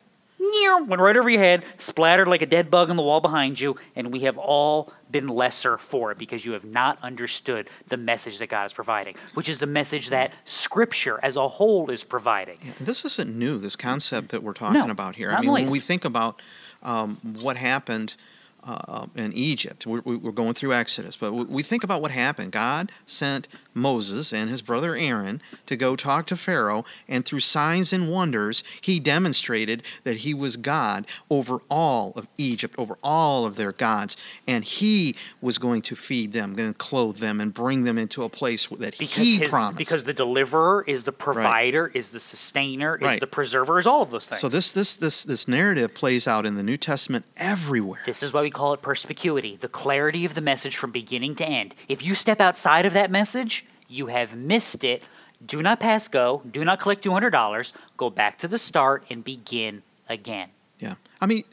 Went 0.89 1.01
right 1.01 1.17
over 1.17 1.31
your 1.31 1.41
head, 1.41 1.65
splattered 1.79 2.27
like 2.27 2.43
a 2.43 2.47
dead 2.47 2.71
bug 2.71 2.91
on 2.91 2.97
the 2.97 3.03
wall 3.03 3.21
behind 3.21 3.61
you, 3.61 3.77
and 3.95 4.13
we 4.13 4.21
have 4.21 4.37
all 4.37 4.93
been 5.11 5.29
lesser 5.29 5.79
for 5.79 6.11
it 6.11 6.19
because 6.19 6.45
you 6.45 6.53
have 6.53 6.65
not 6.65 6.99
understood 7.03 7.69
the 7.89 7.97
message 7.97 8.39
that 8.39 8.49
God 8.49 8.65
is 8.65 8.73
providing, 8.73 9.15
which 9.35 9.49
is 9.49 9.59
the 9.59 9.67
message 9.67 10.09
that 10.09 10.33
Scripture 10.45 11.21
as 11.23 11.37
a 11.37 11.47
whole 11.47 11.91
is 11.91 12.03
providing. 12.03 12.59
Yeah, 12.65 12.73
this 12.81 13.05
isn't 13.05 13.37
new. 13.37 13.59
This 13.59 13.77
concept 13.77 14.31
that 14.31 14.43
we're 14.43 14.55
talking 14.55 14.81
No, 14.81 14.91
about 14.91 15.15
here. 15.17 15.31
I 15.31 15.41
mean, 15.41 15.47
the 15.47 15.53
when 15.53 15.71
we 15.71 15.79
think 15.81 16.05
about 16.05 16.43
um, 16.83 17.19
what 17.41 17.57
happened 17.57 18.17
uh, 18.65 19.07
in 19.15 19.33
Egypt, 19.35 19.87
we're, 19.87 20.01
we're 20.01 20.33
going 20.33 20.55
through 20.55 20.73
Exodus, 20.73 21.17
but 21.17 21.33
we 21.33 21.63
think 21.63 21.85
about 21.85 22.01
what 22.03 22.11
happened. 22.11 22.51
God 22.53 22.91
sent 23.07 23.47
Moses 23.75 24.33
and 24.33 24.51
his 24.51 24.63
brother 24.63 24.95
Aaron 24.97 25.41
to 25.67 25.77
go 25.77 25.97
talk 25.97 26.27
to 26.27 26.37
Pharaoh, 26.37 26.85
and 27.09 27.25
through 27.25 27.41
signs 27.41 27.93
and 27.93 28.11
wonders, 28.11 28.63
he 28.81 29.01
demonstrated 29.01 29.83
that 30.05 30.19
he 30.19 30.35
was 30.35 30.57
God 30.57 31.07
over 31.31 31.59
all 31.71 32.13
of 32.17 32.29
Egypt, 32.39 32.75
over 32.79 32.97
all 33.03 33.47
of 33.47 33.57
their 33.57 33.73
gods, 33.73 34.17
and 34.47 34.65
he 34.65 35.15
was 35.41 35.59
going 35.59 35.83
to 35.83 35.97
feed 35.97 36.33
them, 36.33 36.55
going 36.55 36.73
to 36.73 36.79
clothe 36.79 37.17
them, 37.19 37.41
and 37.41 37.55
bring 37.55 37.85
them 37.85 37.99
into 37.99 38.23
a 38.25 38.29
place 38.29 38.67
that 38.67 38.99
Because, 38.99 39.17
he 39.23 39.39
his- 39.39 39.49
promised. 39.49 39.79
because 39.79 40.05
the 40.05 40.13
deliverer 40.13 40.85
is 40.87 41.05
the 41.05 41.13
provider, 41.13 41.91
is 41.95 42.11
the 42.11 42.21
sustainer, 42.21 42.97
is 42.97 43.03
Right. 43.03 43.21
the 43.21 43.27
preserver, 43.27 43.79
is 43.79 43.87
all 43.87 44.03
of 44.03 44.11
those 44.11 44.27
things. 44.27 44.41
So 44.41 44.49
this 44.49 44.73
this 44.73 44.97
this 44.97 45.25
this 45.25 45.49
narrative 45.49 45.95
plays 45.95 46.29
out 46.29 46.45
in 46.47 46.57
the 46.57 46.63
New 46.63 46.77
Testament 46.77 47.25
everywhere. 47.37 48.01
This 48.07 48.23
is 48.23 48.33
why 48.33 48.43
we 48.43 48.51
call 48.51 48.73
it 48.75 48.83
perspicuity, 48.83 49.57
the 49.57 49.69
clarity 49.69 50.25
of 50.25 50.35
the 50.35 50.41
message 50.41 50.77
from 50.77 50.91
beginning 50.91 51.35
to 51.37 51.47
end. 51.47 51.75
If 51.89 52.03
you 52.03 52.15
step 52.15 52.41
outside 52.41 52.87
of 52.87 52.93
that 52.93 53.11
message, 53.11 53.62
you 53.93 54.07
have 54.07 54.35
missed 54.35 54.85
it. 54.85 55.03
Do 55.45 55.63
not 55.63 55.81
pass 55.81 56.09
go. 56.09 56.43
Do 56.51 56.65
not 56.65 56.81
collect 56.81 57.05
$200. 57.05 57.73
Go 57.97 58.11
back 58.11 58.39
to 58.39 58.49
the 58.49 58.59
start 58.59 59.05
and 59.11 59.23
begin 59.23 59.83
again. 60.09 60.51
Yeah, 60.79 60.95
I 61.21 61.27
mean, 61.27 61.45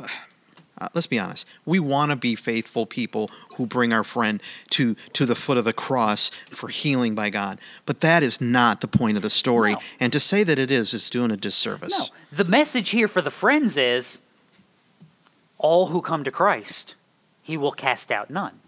uh, 0.00 0.88
let's 0.94 1.06
be 1.06 1.18
honest. 1.18 1.46
We 1.64 1.78
want 1.78 2.10
to 2.10 2.16
be 2.16 2.34
faithful 2.34 2.86
people 2.86 3.30
who 3.56 3.66
bring 3.66 3.92
our 3.92 4.04
friend 4.04 4.42
to 4.70 4.94
to 5.12 5.26
the 5.26 5.34
foot 5.34 5.58
of 5.58 5.64
the 5.64 5.72
cross 5.72 6.30
for 6.50 6.68
healing 6.68 7.14
by 7.14 7.30
God. 7.30 7.60
But 7.86 8.00
that 8.00 8.22
is 8.22 8.40
not 8.40 8.80
the 8.80 8.88
point 8.88 9.16
of 9.16 9.22
the 9.22 9.30
story. 9.30 9.72
No. 9.72 9.80
And 10.00 10.12
to 10.12 10.20
say 10.20 10.42
that 10.44 10.58
it 10.58 10.70
is 10.70 10.94
is 10.94 11.10
doing 11.10 11.30
a 11.30 11.36
disservice. 11.36 12.10
No. 12.10 12.16
The 12.32 12.44
message 12.44 12.90
here 12.90 13.08
for 13.08 13.20
the 13.20 13.30
friends 13.30 13.76
is 13.76 14.22
all 15.58 15.86
who 15.86 16.00
come 16.00 16.24
to 16.24 16.30
Christ, 16.30 16.94
he 17.42 17.56
will 17.56 17.72
cast 17.72 18.10
out 18.10 18.30
none. 18.30 18.60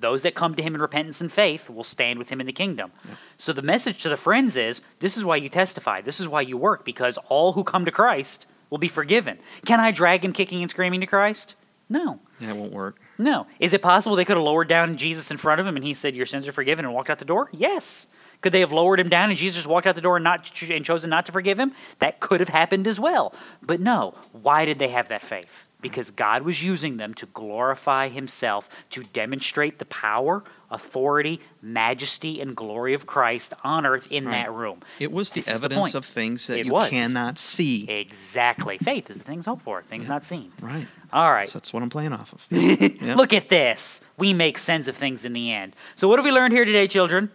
Those 0.00 0.22
that 0.22 0.34
come 0.34 0.54
to 0.54 0.62
him 0.62 0.74
in 0.74 0.80
repentance 0.80 1.20
and 1.20 1.32
faith 1.32 1.68
will 1.70 1.84
stand 1.84 2.18
with 2.18 2.30
him 2.30 2.40
in 2.40 2.46
the 2.46 2.52
kingdom. 2.52 2.92
So 3.38 3.52
the 3.52 3.62
message 3.62 4.02
to 4.02 4.08
the 4.08 4.16
friends 4.16 4.56
is 4.56 4.82
this 4.98 5.16
is 5.16 5.24
why 5.24 5.36
you 5.36 5.48
testify, 5.48 6.00
this 6.00 6.20
is 6.20 6.28
why 6.28 6.40
you 6.40 6.56
work, 6.56 6.84
because 6.84 7.18
all 7.28 7.52
who 7.52 7.64
come 7.64 7.84
to 7.84 7.90
Christ 7.90 8.46
will 8.70 8.78
be 8.78 8.88
forgiven. 8.88 9.38
Can 9.66 9.80
I 9.80 9.90
drag 9.90 10.24
him 10.24 10.32
kicking 10.32 10.62
and 10.62 10.70
screaming 10.70 11.00
to 11.00 11.06
Christ? 11.06 11.54
No. 11.88 12.20
Yeah, 12.38 12.50
it 12.50 12.56
won't 12.56 12.72
work. 12.72 13.00
No. 13.18 13.46
Is 13.58 13.74
it 13.74 13.82
possible 13.82 14.16
they 14.16 14.24
could 14.24 14.36
have 14.36 14.44
lowered 14.46 14.68
down 14.68 14.96
Jesus 14.96 15.30
in 15.30 15.36
front 15.36 15.60
of 15.60 15.66
him 15.66 15.76
and 15.76 15.84
he 15.84 15.92
said, 15.92 16.14
Your 16.14 16.26
sins 16.26 16.46
are 16.46 16.52
forgiven 16.52 16.84
and 16.84 16.94
walked 16.94 17.10
out 17.10 17.18
the 17.18 17.24
door? 17.24 17.50
Yes. 17.52 18.06
Could 18.40 18.52
they 18.52 18.60
have 18.60 18.72
lowered 18.72 18.98
him 18.98 19.08
down 19.10 19.28
and 19.28 19.38
Jesus 19.38 19.66
walked 19.66 19.86
out 19.86 19.94
the 19.94 20.00
door 20.00 20.16
and, 20.16 20.24
not, 20.24 20.50
and 20.70 20.84
chosen 20.84 21.10
not 21.10 21.26
to 21.26 21.32
forgive 21.32 21.58
him? 21.60 21.72
That 21.98 22.20
could 22.20 22.40
have 22.40 22.48
happened 22.48 22.86
as 22.86 22.98
well. 22.98 23.34
But 23.62 23.80
no. 23.80 24.14
Why 24.32 24.64
did 24.64 24.78
they 24.78 24.88
have 24.88 25.08
that 25.08 25.20
faith? 25.20 25.70
Because 25.82 26.10
God 26.10 26.42
was 26.42 26.62
using 26.62 26.96
them 26.96 27.12
to 27.14 27.26
glorify 27.26 28.08
himself, 28.08 28.68
to 28.90 29.02
demonstrate 29.02 29.78
the 29.78 29.84
power, 29.86 30.42
authority, 30.70 31.40
majesty, 31.60 32.40
and 32.40 32.54
glory 32.56 32.94
of 32.94 33.06
Christ 33.06 33.52
on 33.64 33.84
earth 33.84 34.06
in 34.10 34.24
Right. 34.26 34.32
that 34.44 34.52
room. 34.52 34.80
It 34.98 35.12
was 35.12 35.30
the 35.30 35.40
This 35.40 35.48
is 35.48 35.60
the 35.60 35.66
evidence 35.66 35.94
of 35.94 36.04
things 36.04 36.46
that 36.46 36.58
It 36.60 36.66
you 36.66 36.72
was. 36.72 36.88
cannot 36.90 37.38
see. 37.38 37.88
Exactly. 37.90 38.78
Faith 38.78 39.10
is 39.10 39.18
the 39.18 39.24
things 39.24 39.46
hoped 39.46 39.62
for, 39.62 39.82
things 39.82 40.08
not 40.08 40.24
seen. 40.24 40.52
Right. 40.62 40.86
All 41.12 41.30
right. 41.32 41.48
So 41.48 41.58
that's 41.58 41.72
what 41.72 41.82
I'm 41.82 41.90
playing 41.90 42.12
off 42.12 42.32
of. 42.32 42.46
Yep. 42.50 43.16
Look 43.16 43.32
at 43.34 43.48
this. 43.48 44.02
We 44.16 44.32
make 44.32 44.56
sense 44.58 44.86
of 44.88 44.96
things 44.96 45.24
in 45.24 45.32
the 45.32 45.50
end. 45.52 45.74
So, 45.96 46.08
what 46.08 46.18
have 46.18 46.24
we 46.24 46.30
learned 46.30 46.52
here 46.52 46.64
today, 46.64 46.86
children? 46.86 47.30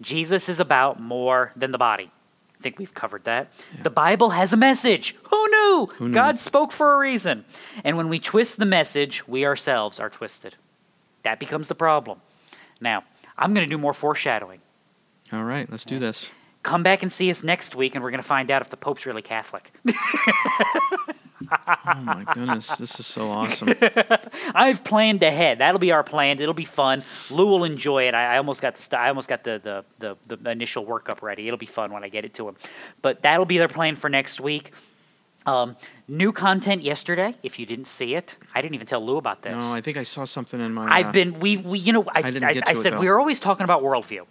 Jesus 0.00 0.48
is 0.48 0.60
about 0.60 1.00
more 1.00 1.52
than 1.56 1.70
the 1.72 1.78
body. 1.78 2.10
I 2.58 2.62
think 2.62 2.78
we've 2.78 2.94
covered 2.94 3.24
that. 3.24 3.52
The 3.82 3.90
Bible 3.90 4.30
has 4.30 4.52
a 4.52 4.56
message. 4.56 5.14
Who 5.30 5.48
knew? 5.48 5.88
knew? 6.00 6.12
God 6.12 6.40
spoke 6.40 6.72
for 6.72 6.94
a 6.94 6.98
reason. 6.98 7.44
And 7.84 7.96
when 7.96 8.08
we 8.08 8.18
twist 8.18 8.58
the 8.58 8.66
message, 8.66 9.26
we 9.28 9.44
ourselves 9.44 10.00
are 10.00 10.10
twisted. 10.10 10.56
That 11.22 11.38
becomes 11.38 11.68
the 11.68 11.76
problem. 11.76 12.20
Now, 12.80 13.04
I'm 13.36 13.54
going 13.54 13.66
to 13.66 13.70
do 13.70 13.78
more 13.78 13.94
foreshadowing. 13.94 14.60
All 15.32 15.44
right, 15.44 15.70
let's 15.70 15.84
do 15.84 15.98
this. 15.98 16.30
Come 16.62 16.82
back 16.82 17.02
and 17.02 17.12
see 17.12 17.30
us 17.30 17.44
next 17.44 17.76
week, 17.76 17.94
and 17.94 18.02
we're 18.02 18.10
going 18.10 18.22
to 18.22 18.26
find 18.26 18.50
out 18.50 18.62
if 18.62 18.70
the 18.70 18.76
Pope's 18.76 19.06
really 19.06 19.22
Catholic. 19.22 19.70
Oh 21.50 21.94
my 22.02 22.24
goodness, 22.34 22.76
this 22.76 23.00
is 23.00 23.06
so 23.06 23.30
awesome. 23.30 23.74
I've 24.54 24.84
planned 24.84 25.22
ahead. 25.22 25.58
That'll 25.58 25.78
be 25.78 25.92
our 25.92 26.04
plan. 26.04 26.40
It'll 26.40 26.54
be 26.54 26.64
fun. 26.64 27.02
Lou 27.30 27.46
will 27.46 27.64
enjoy 27.64 28.08
it. 28.08 28.14
I, 28.14 28.34
I 28.34 28.36
almost 28.38 28.62
got 28.62 28.74
the 28.74 28.82
st- 28.82 29.00
I 29.00 29.08
almost 29.08 29.28
got 29.28 29.44
the, 29.44 29.84
the, 29.98 30.16
the, 30.26 30.36
the 30.36 30.50
initial 30.50 30.84
workup 30.84 31.22
ready. 31.22 31.46
It'll 31.46 31.58
be 31.58 31.66
fun 31.66 31.92
when 31.92 32.04
I 32.04 32.08
get 32.08 32.24
it 32.24 32.34
to 32.34 32.48
him. 32.48 32.56
But 33.02 33.22
that'll 33.22 33.46
be 33.46 33.58
their 33.58 33.68
plan 33.68 33.96
for 33.96 34.08
next 34.08 34.40
week. 34.40 34.72
Um, 35.46 35.76
new 36.06 36.32
content 36.32 36.82
yesterday. 36.82 37.34
If 37.42 37.58
you 37.58 37.64
didn't 37.64 37.86
see 37.86 38.14
it, 38.14 38.36
I 38.54 38.60
didn't 38.60 38.74
even 38.74 38.86
tell 38.86 39.04
Lou 39.04 39.16
about 39.16 39.42
this. 39.42 39.56
No, 39.56 39.72
I 39.72 39.80
think 39.80 39.96
I 39.96 40.02
saw 40.02 40.24
something 40.24 40.60
in 40.60 40.74
my. 40.74 40.84
I've 40.84 41.06
uh, 41.06 41.12
been 41.12 41.40
we, 41.40 41.56
we 41.56 41.78
you 41.78 41.92
know 41.92 42.04
I 42.08 42.18
I 42.18 42.22
didn't 42.22 42.44
I, 42.44 42.52
get 42.52 42.68
I 42.68 42.74
said 42.74 42.98
we 42.98 43.08
are 43.08 43.18
always 43.18 43.40
talking 43.40 43.64
about 43.64 43.82
worldview. 43.82 44.26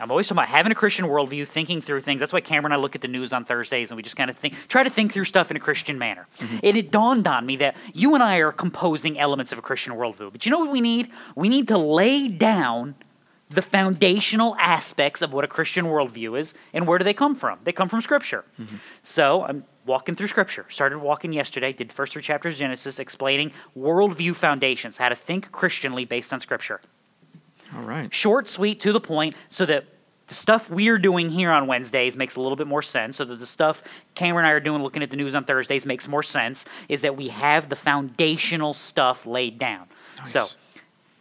I'm 0.00 0.10
always 0.10 0.26
talking 0.26 0.38
about 0.38 0.48
having 0.48 0.72
a 0.72 0.74
Christian 0.74 1.06
worldview, 1.06 1.46
thinking 1.46 1.80
through 1.80 2.02
things. 2.02 2.20
That's 2.20 2.32
why 2.32 2.40
Cameron 2.40 2.72
and 2.72 2.74
I 2.74 2.82
look 2.82 2.94
at 2.94 3.00
the 3.00 3.08
news 3.08 3.32
on 3.32 3.44
Thursdays 3.44 3.90
and 3.90 3.96
we 3.96 4.02
just 4.02 4.16
kind 4.16 4.30
of 4.30 4.36
think, 4.36 4.54
try 4.68 4.82
to 4.82 4.90
think 4.90 5.12
through 5.12 5.24
stuff 5.24 5.50
in 5.50 5.56
a 5.56 5.60
Christian 5.60 5.98
manner. 5.98 6.26
Mm-hmm. 6.38 6.58
And 6.62 6.76
it 6.76 6.90
dawned 6.90 7.26
on 7.26 7.46
me 7.46 7.56
that 7.56 7.76
you 7.94 8.14
and 8.14 8.22
I 8.22 8.38
are 8.38 8.52
composing 8.52 9.18
elements 9.18 9.52
of 9.52 9.58
a 9.58 9.62
Christian 9.62 9.94
worldview. 9.94 10.30
But 10.32 10.46
you 10.46 10.52
know 10.52 10.58
what 10.58 10.70
we 10.70 10.80
need? 10.80 11.10
We 11.34 11.48
need 11.48 11.68
to 11.68 11.78
lay 11.78 12.28
down 12.28 12.94
the 13.50 13.62
foundational 13.62 14.54
aspects 14.56 15.22
of 15.22 15.32
what 15.32 15.42
a 15.42 15.48
Christian 15.48 15.86
worldview 15.86 16.38
is 16.38 16.54
and 16.74 16.86
where 16.86 16.98
do 16.98 17.04
they 17.04 17.14
come 17.14 17.34
from? 17.34 17.58
They 17.64 17.72
come 17.72 17.88
from 17.88 18.02
Scripture. 18.02 18.44
Mm-hmm. 18.60 18.76
So 19.02 19.44
I'm 19.44 19.64
walking 19.86 20.14
through 20.14 20.28
Scripture. 20.28 20.66
Started 20.68 20.98
walking 20.98 21.32
yesterday, 21.32 21.72
did 21.72 21.90
first 21.90 22.12
three 22.12 22.22
chapters 22.22 22.54
of 22.54 22.58
Genesis 22.58 22.98
explaining 22.98 23.52
worldview 23.76 24.36
foundations, 24.36 24.98
how 24.98 25.08
to 25.08 25.16
think 25.16 25.50
Christianly 25.50 26.04
based 26.04 26.32
on 26.32 26.40
Scripture 26.40 26.82
All 27.76 27.82
right. 27.82 28.12
short, 28.12 28.48
sweet, 28.48 28.80
to 28.80 28.92
the 28.92 29.00
point, 29.00 29.36
so 29.48 29.66
that 29.66 29.84
the 30.28 30.34
stuff 30.34 30.68
we're 30.70 30.98
doing 30.98 31.30
here 31.30 31.50
on 31.50 31.66
Wednesdays 31.66 32.16
makes 32.16 32.36
a 32.36 32.40
little 32.40 32.56
bit 32.56 32.66
more 32.66 32.82
sense. 32.82 33.16
So 33.16 33.24
that 33.24 33.36
the 33.38 33.46
stuff 33.46 33.82
Cameron 34.14 34.44
and 34.44 34.50
I 34.50 34.52
are 34.52 34.60
doing, 34.60 34.82
looking 34.82 35.02
at 35.02 35.10
the 35.10 35.16
news 35.16 35.34
on 35.34 35.44
Thursdays, 35.44 35.86
makes 35.86 36.06
more 36.06 36.22
sense. 36.22 36.66
Is 36.88 37.00
that 37.00 37.16
we 37.16 37.28
have 37.28 37.68
the 37.68 37.76
foundational 37.76 38.74
stuff 38.74 39.26
laid 39.26 39.58
down. 39.58 39.86
So 40.26 40.40
Nice. 40.40 40.56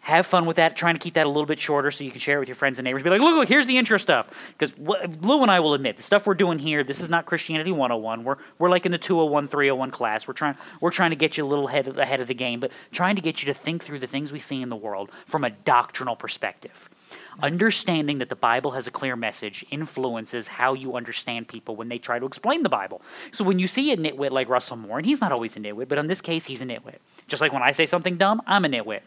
Have 0.08 0.26
fun 0.26 0.46
with 0.46 0.56
that. 0.56 0.78
Trying 0.78 0.96
to 0.96 1.00
keep 1.00 1.16
that 1.16 1.26
a 1.26 1.30
little 1.30 1.46
bit 1.46 1.60
shorter 1.60 1.92
so 1.92 2.06
you 2.06 2.12
can 2.12 2.22
share 2.22 2.38
it 2.38 2.40
with 2.40 2.48
your 2.48 2.56
friends 2.56 2.80
and 2.80 2.86
neighbors. 2.86 3.04
Be 3.04 3.10
like, 3.10 3.20
look, 3.20 3.36
look, 3.36 3.50
here's 3.50 3.68
the 3.68 3.78
intro 3.78 3.98
stuff. 3.98 4.30
Because 4.58 4.74
Lou 4.78 5.42
and 5.42 5.52
I 5.52 5.60
will 5.60 5.74
admit 5.74 5.98
the 5.98 6.04
stuff 6.04 6.26
we're 6.26 6.34
doing 6.34 6.60
here. 6.60 6.82
This 6.82 7.02
is 7.02 7.10
not 7.10 7.26
Christianity 7.26 7.74
101. 7.74 8.24
We're 8.24 8.38
we're 8.58 8.70
like 8.70 8.86
in 8.86 8.94
the 8.94 8.98
201, 8.98 9.50
301 9.50 9.92
class. 9.92 10.26
We're 10.26 10.34
trying 10.34 10.56
we're 10.80 10.92
trying 10.92 11.10
to 11.10 11.18
get 11.18 11.36
you 11.36 11.44
a 11.44 11.48
little 11.48 11.68
ahead 11.68 11.90
of, 11.90 11.98
ahead 11.98 12.22
of 12.22 12.30
the 12.30 12.34
game, 12.34 12.62
but 12.62 12.72
trying 12.94 13.18
to 13.18 13.22
get 13.22 13.42
you 13.42 13.48
to 13.48 13.54
think 13.54 13.84
through 13.84 14.00
the 14.00 14.08
things 14.08 14.32
we 14.32 14.40
see 14.40 14.62
in 14.62 14.70
the 14.70 14.78
world 14.78 15.12
from 15.26 15.44
a 15.44 15.50
doctrinal 15.50 16.16
perspective. 16.16 16.90
Understanding 17.42 18.18
that 18.20 18.30
the 18.30 18.36
Bible 18.36 18.72
has 18.72 18.88
a 18.88 18.92
clear 18.92 19.16
message 19.18 19.66
influences 19.70 20.48
how 20.48 20.74
you 20.74 20.96
understand 20.96 21.50
people 21.50 21.76
when 21.76 21.90
they 21.90 22.00
try 22.00 22.18
to 22.18 22.26
explain 22.26 22.64
the 22.64 22.70
Bible. 22.70 23.02
So 23.32 23.44
when 23.44 23.60
you 23.60 23.68
see 23.68 23.92
a 23.92 23.98
nitwit 23.98 24.32
like 24.32 24.50
Russell 24.50 24.78
Moore, 24.78 24.98
and 24.98 25.06
he's 25.06 25.22
not 25.22 25.32
always 25.32 25.56
a 25.56 25.60
nitwit, 25.60 25.88
but 25.88 25.98
in 25.98 26.08
this 26.08 26.22
case, 26.22 26.46
he's 26.46 26.62
a 26.62 26.66
nitwit. 26.66 26.96
Just 27.28 27.42
like 27.42 27.54
when 27.54 27.62
I 27.62 27.72
say 27.72 27.86
something 27.86 28.16
dumb, 28.16 28.42
I'm 28.48 28.66
a 28.66 28.70
nitwit. 28.70 29.02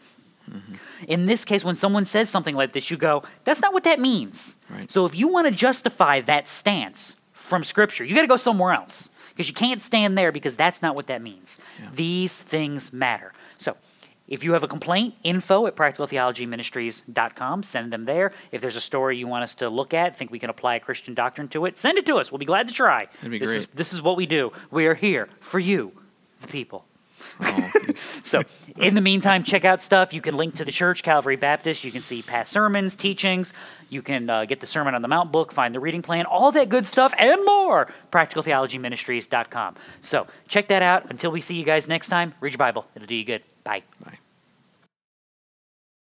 Mm-hmm. 0.49 0.75
In 1.07 1.25
this 1.25 1.45
case, 1.45 1.63
when 1.63 1.75
someone 1.75 2.05
says 2.05 2.29
something 2.29 2.55
like 2.55 2.73
this, 2.73 2.91
you 2.91 2.97
go, 2.97 3.23
that's 3.43 3.61
not 3.61 3.73
what 3.73 3.83
that 3.83 3.99
means. 3.99 4.57
Right. 4.69 4.89
So 4.91 5.05
if 5.05 5.15
you 5.15 5.27
want 5.27 5.47
to 5.47 5.51
justify 5.51 6.21
that 6.21 6.47
stance 6.47 7.15
from 7.33 7.63
Scripture, 7.63 8.03
you 8.03 8.15
got 8.15 8.21
to 8.21 8.27
go 8.27 8.37
somewhere 8.37 8.73
else 8.73 9.11
because 9.29 9.47
you 9.47 9.53
can't 9.53 9.81
stand 9.81 10.17
there 10.17 10.31
because 10.31 10.55
that's 10.55 10.81
not 10.81 10.95
what 10.95 11.07
that 11.07 11.21
means. 11.21 11.59
Yeah. 11.79 11.89
These 11.93 12.41
things 12.41 12.93
matter. 12.93 13.33
So 13.57 13.75
if 14.27 14.43
you 14.43 14.53
have 14.53 14.63
a 14.63 14.67
complaint, 14.67 15.15
info 15.23 15.67
at 15.67 15.75
practicaltheologyministries.com, 15.75 17.63
send 17.63 17.91
them 17.91 18.05
there. 18.05 18.31
If 18.51 18.61
there's 18.61 18.77
a 18.77 18.81
story 18.81 19.17
you 19.17 19.27
want 19.27 19.43
us 19.43 19.53
to 19.55 19.69
look 19.69 19.93
at, 19.93 20.15
think 20.15 20.31
we 20.31 20.39
can 20.39 20.49
apply 20.49 20.75
a 20.75 20.79
Christian 20.79 21.13
doctrine 21.13 21.49
to 21.49 21.65
it, 21.65 21.77
send 21.77 21.97
it 21.97 22.05
to 22.05 22.15
us. 22.15 22.31
We'll 22.31 22.39
be 22.39 22.45
glad 22.45 22.69
to 22.69 22.73
try. 22.73 23.07
That'd 23.15 23.31
be 23.31 23.39
this 23.39 23.51
Is, 23.51 23.67
this 23.73 23.91
is 23.91 24.01
what 24.01 24.15
we 24.15 24.25
do. 24.25 24.53
We 24.69 24.85
are 24.87 24.95
here 24.95 25.27
for 25.41 25.59
you, 25.59 25.91
the 26.39 26.47
people. 26.47 26.85
So, 28.23 28.43
in 28.77 28.95
the 28.95 29.01
meantime, 29.01 29.43
check 29.43 29.65
out 29.65 29.81
stuff. 29.81 30.13
You 30.13 30.21
can 30.21 30.37
link 30.37 30.55
to 30.55 30.65
the 30.65 30.71
church, 30.71 31.03
Calvary 31.03 31.35
Baptist. 31.35 31.83
You 31.83 31.91
can 31.91 32.01
see 32.01 32.21
past 32.21 32.51
sermons, 32.51 32.95
teachings. 32.95 33.53
You 33.89 34.01
can 34.01 34.29
uh, 34.29 34.45
get 34.45 34.61
the 34.61 34.67
Sermon 34.67 34.95
on 34.95 35.01
the 35.01 35.07
Mount 35.07 35.31
book, 35.31 35.51
find 35.51 35.75
the 35.75 35.79
reading 35.79 36.01
plan, 36.01 36.25
all 36.25 36.51
that 36.53 36.69
good 36.69 36.85
stuff 36.85 37.13
and 37.17 37.43
more. 37.45 37.91
PracticalTheologyMinistries.com. 38.11 39.75
So, 39.99 40.27
check 40.47 40.67
that 40.69 40.81
out. 40.81 41.09
Until 41.09 41.31
we 41.31 41.41
see 41.41 41.55
you 41.55 41.65
guys 41.65 41.87
next 41.87 42.07
time, 42.07 42.33
read 42.39 42.53
your 42.53 42.57
Bible. 42.57 42.85
It'll 42.95 43.07
do 43.07 43.15
you 43.15 43.25
good. 43.25 43.43
Bye. 43.63 43.83
bye. 44.03 44.19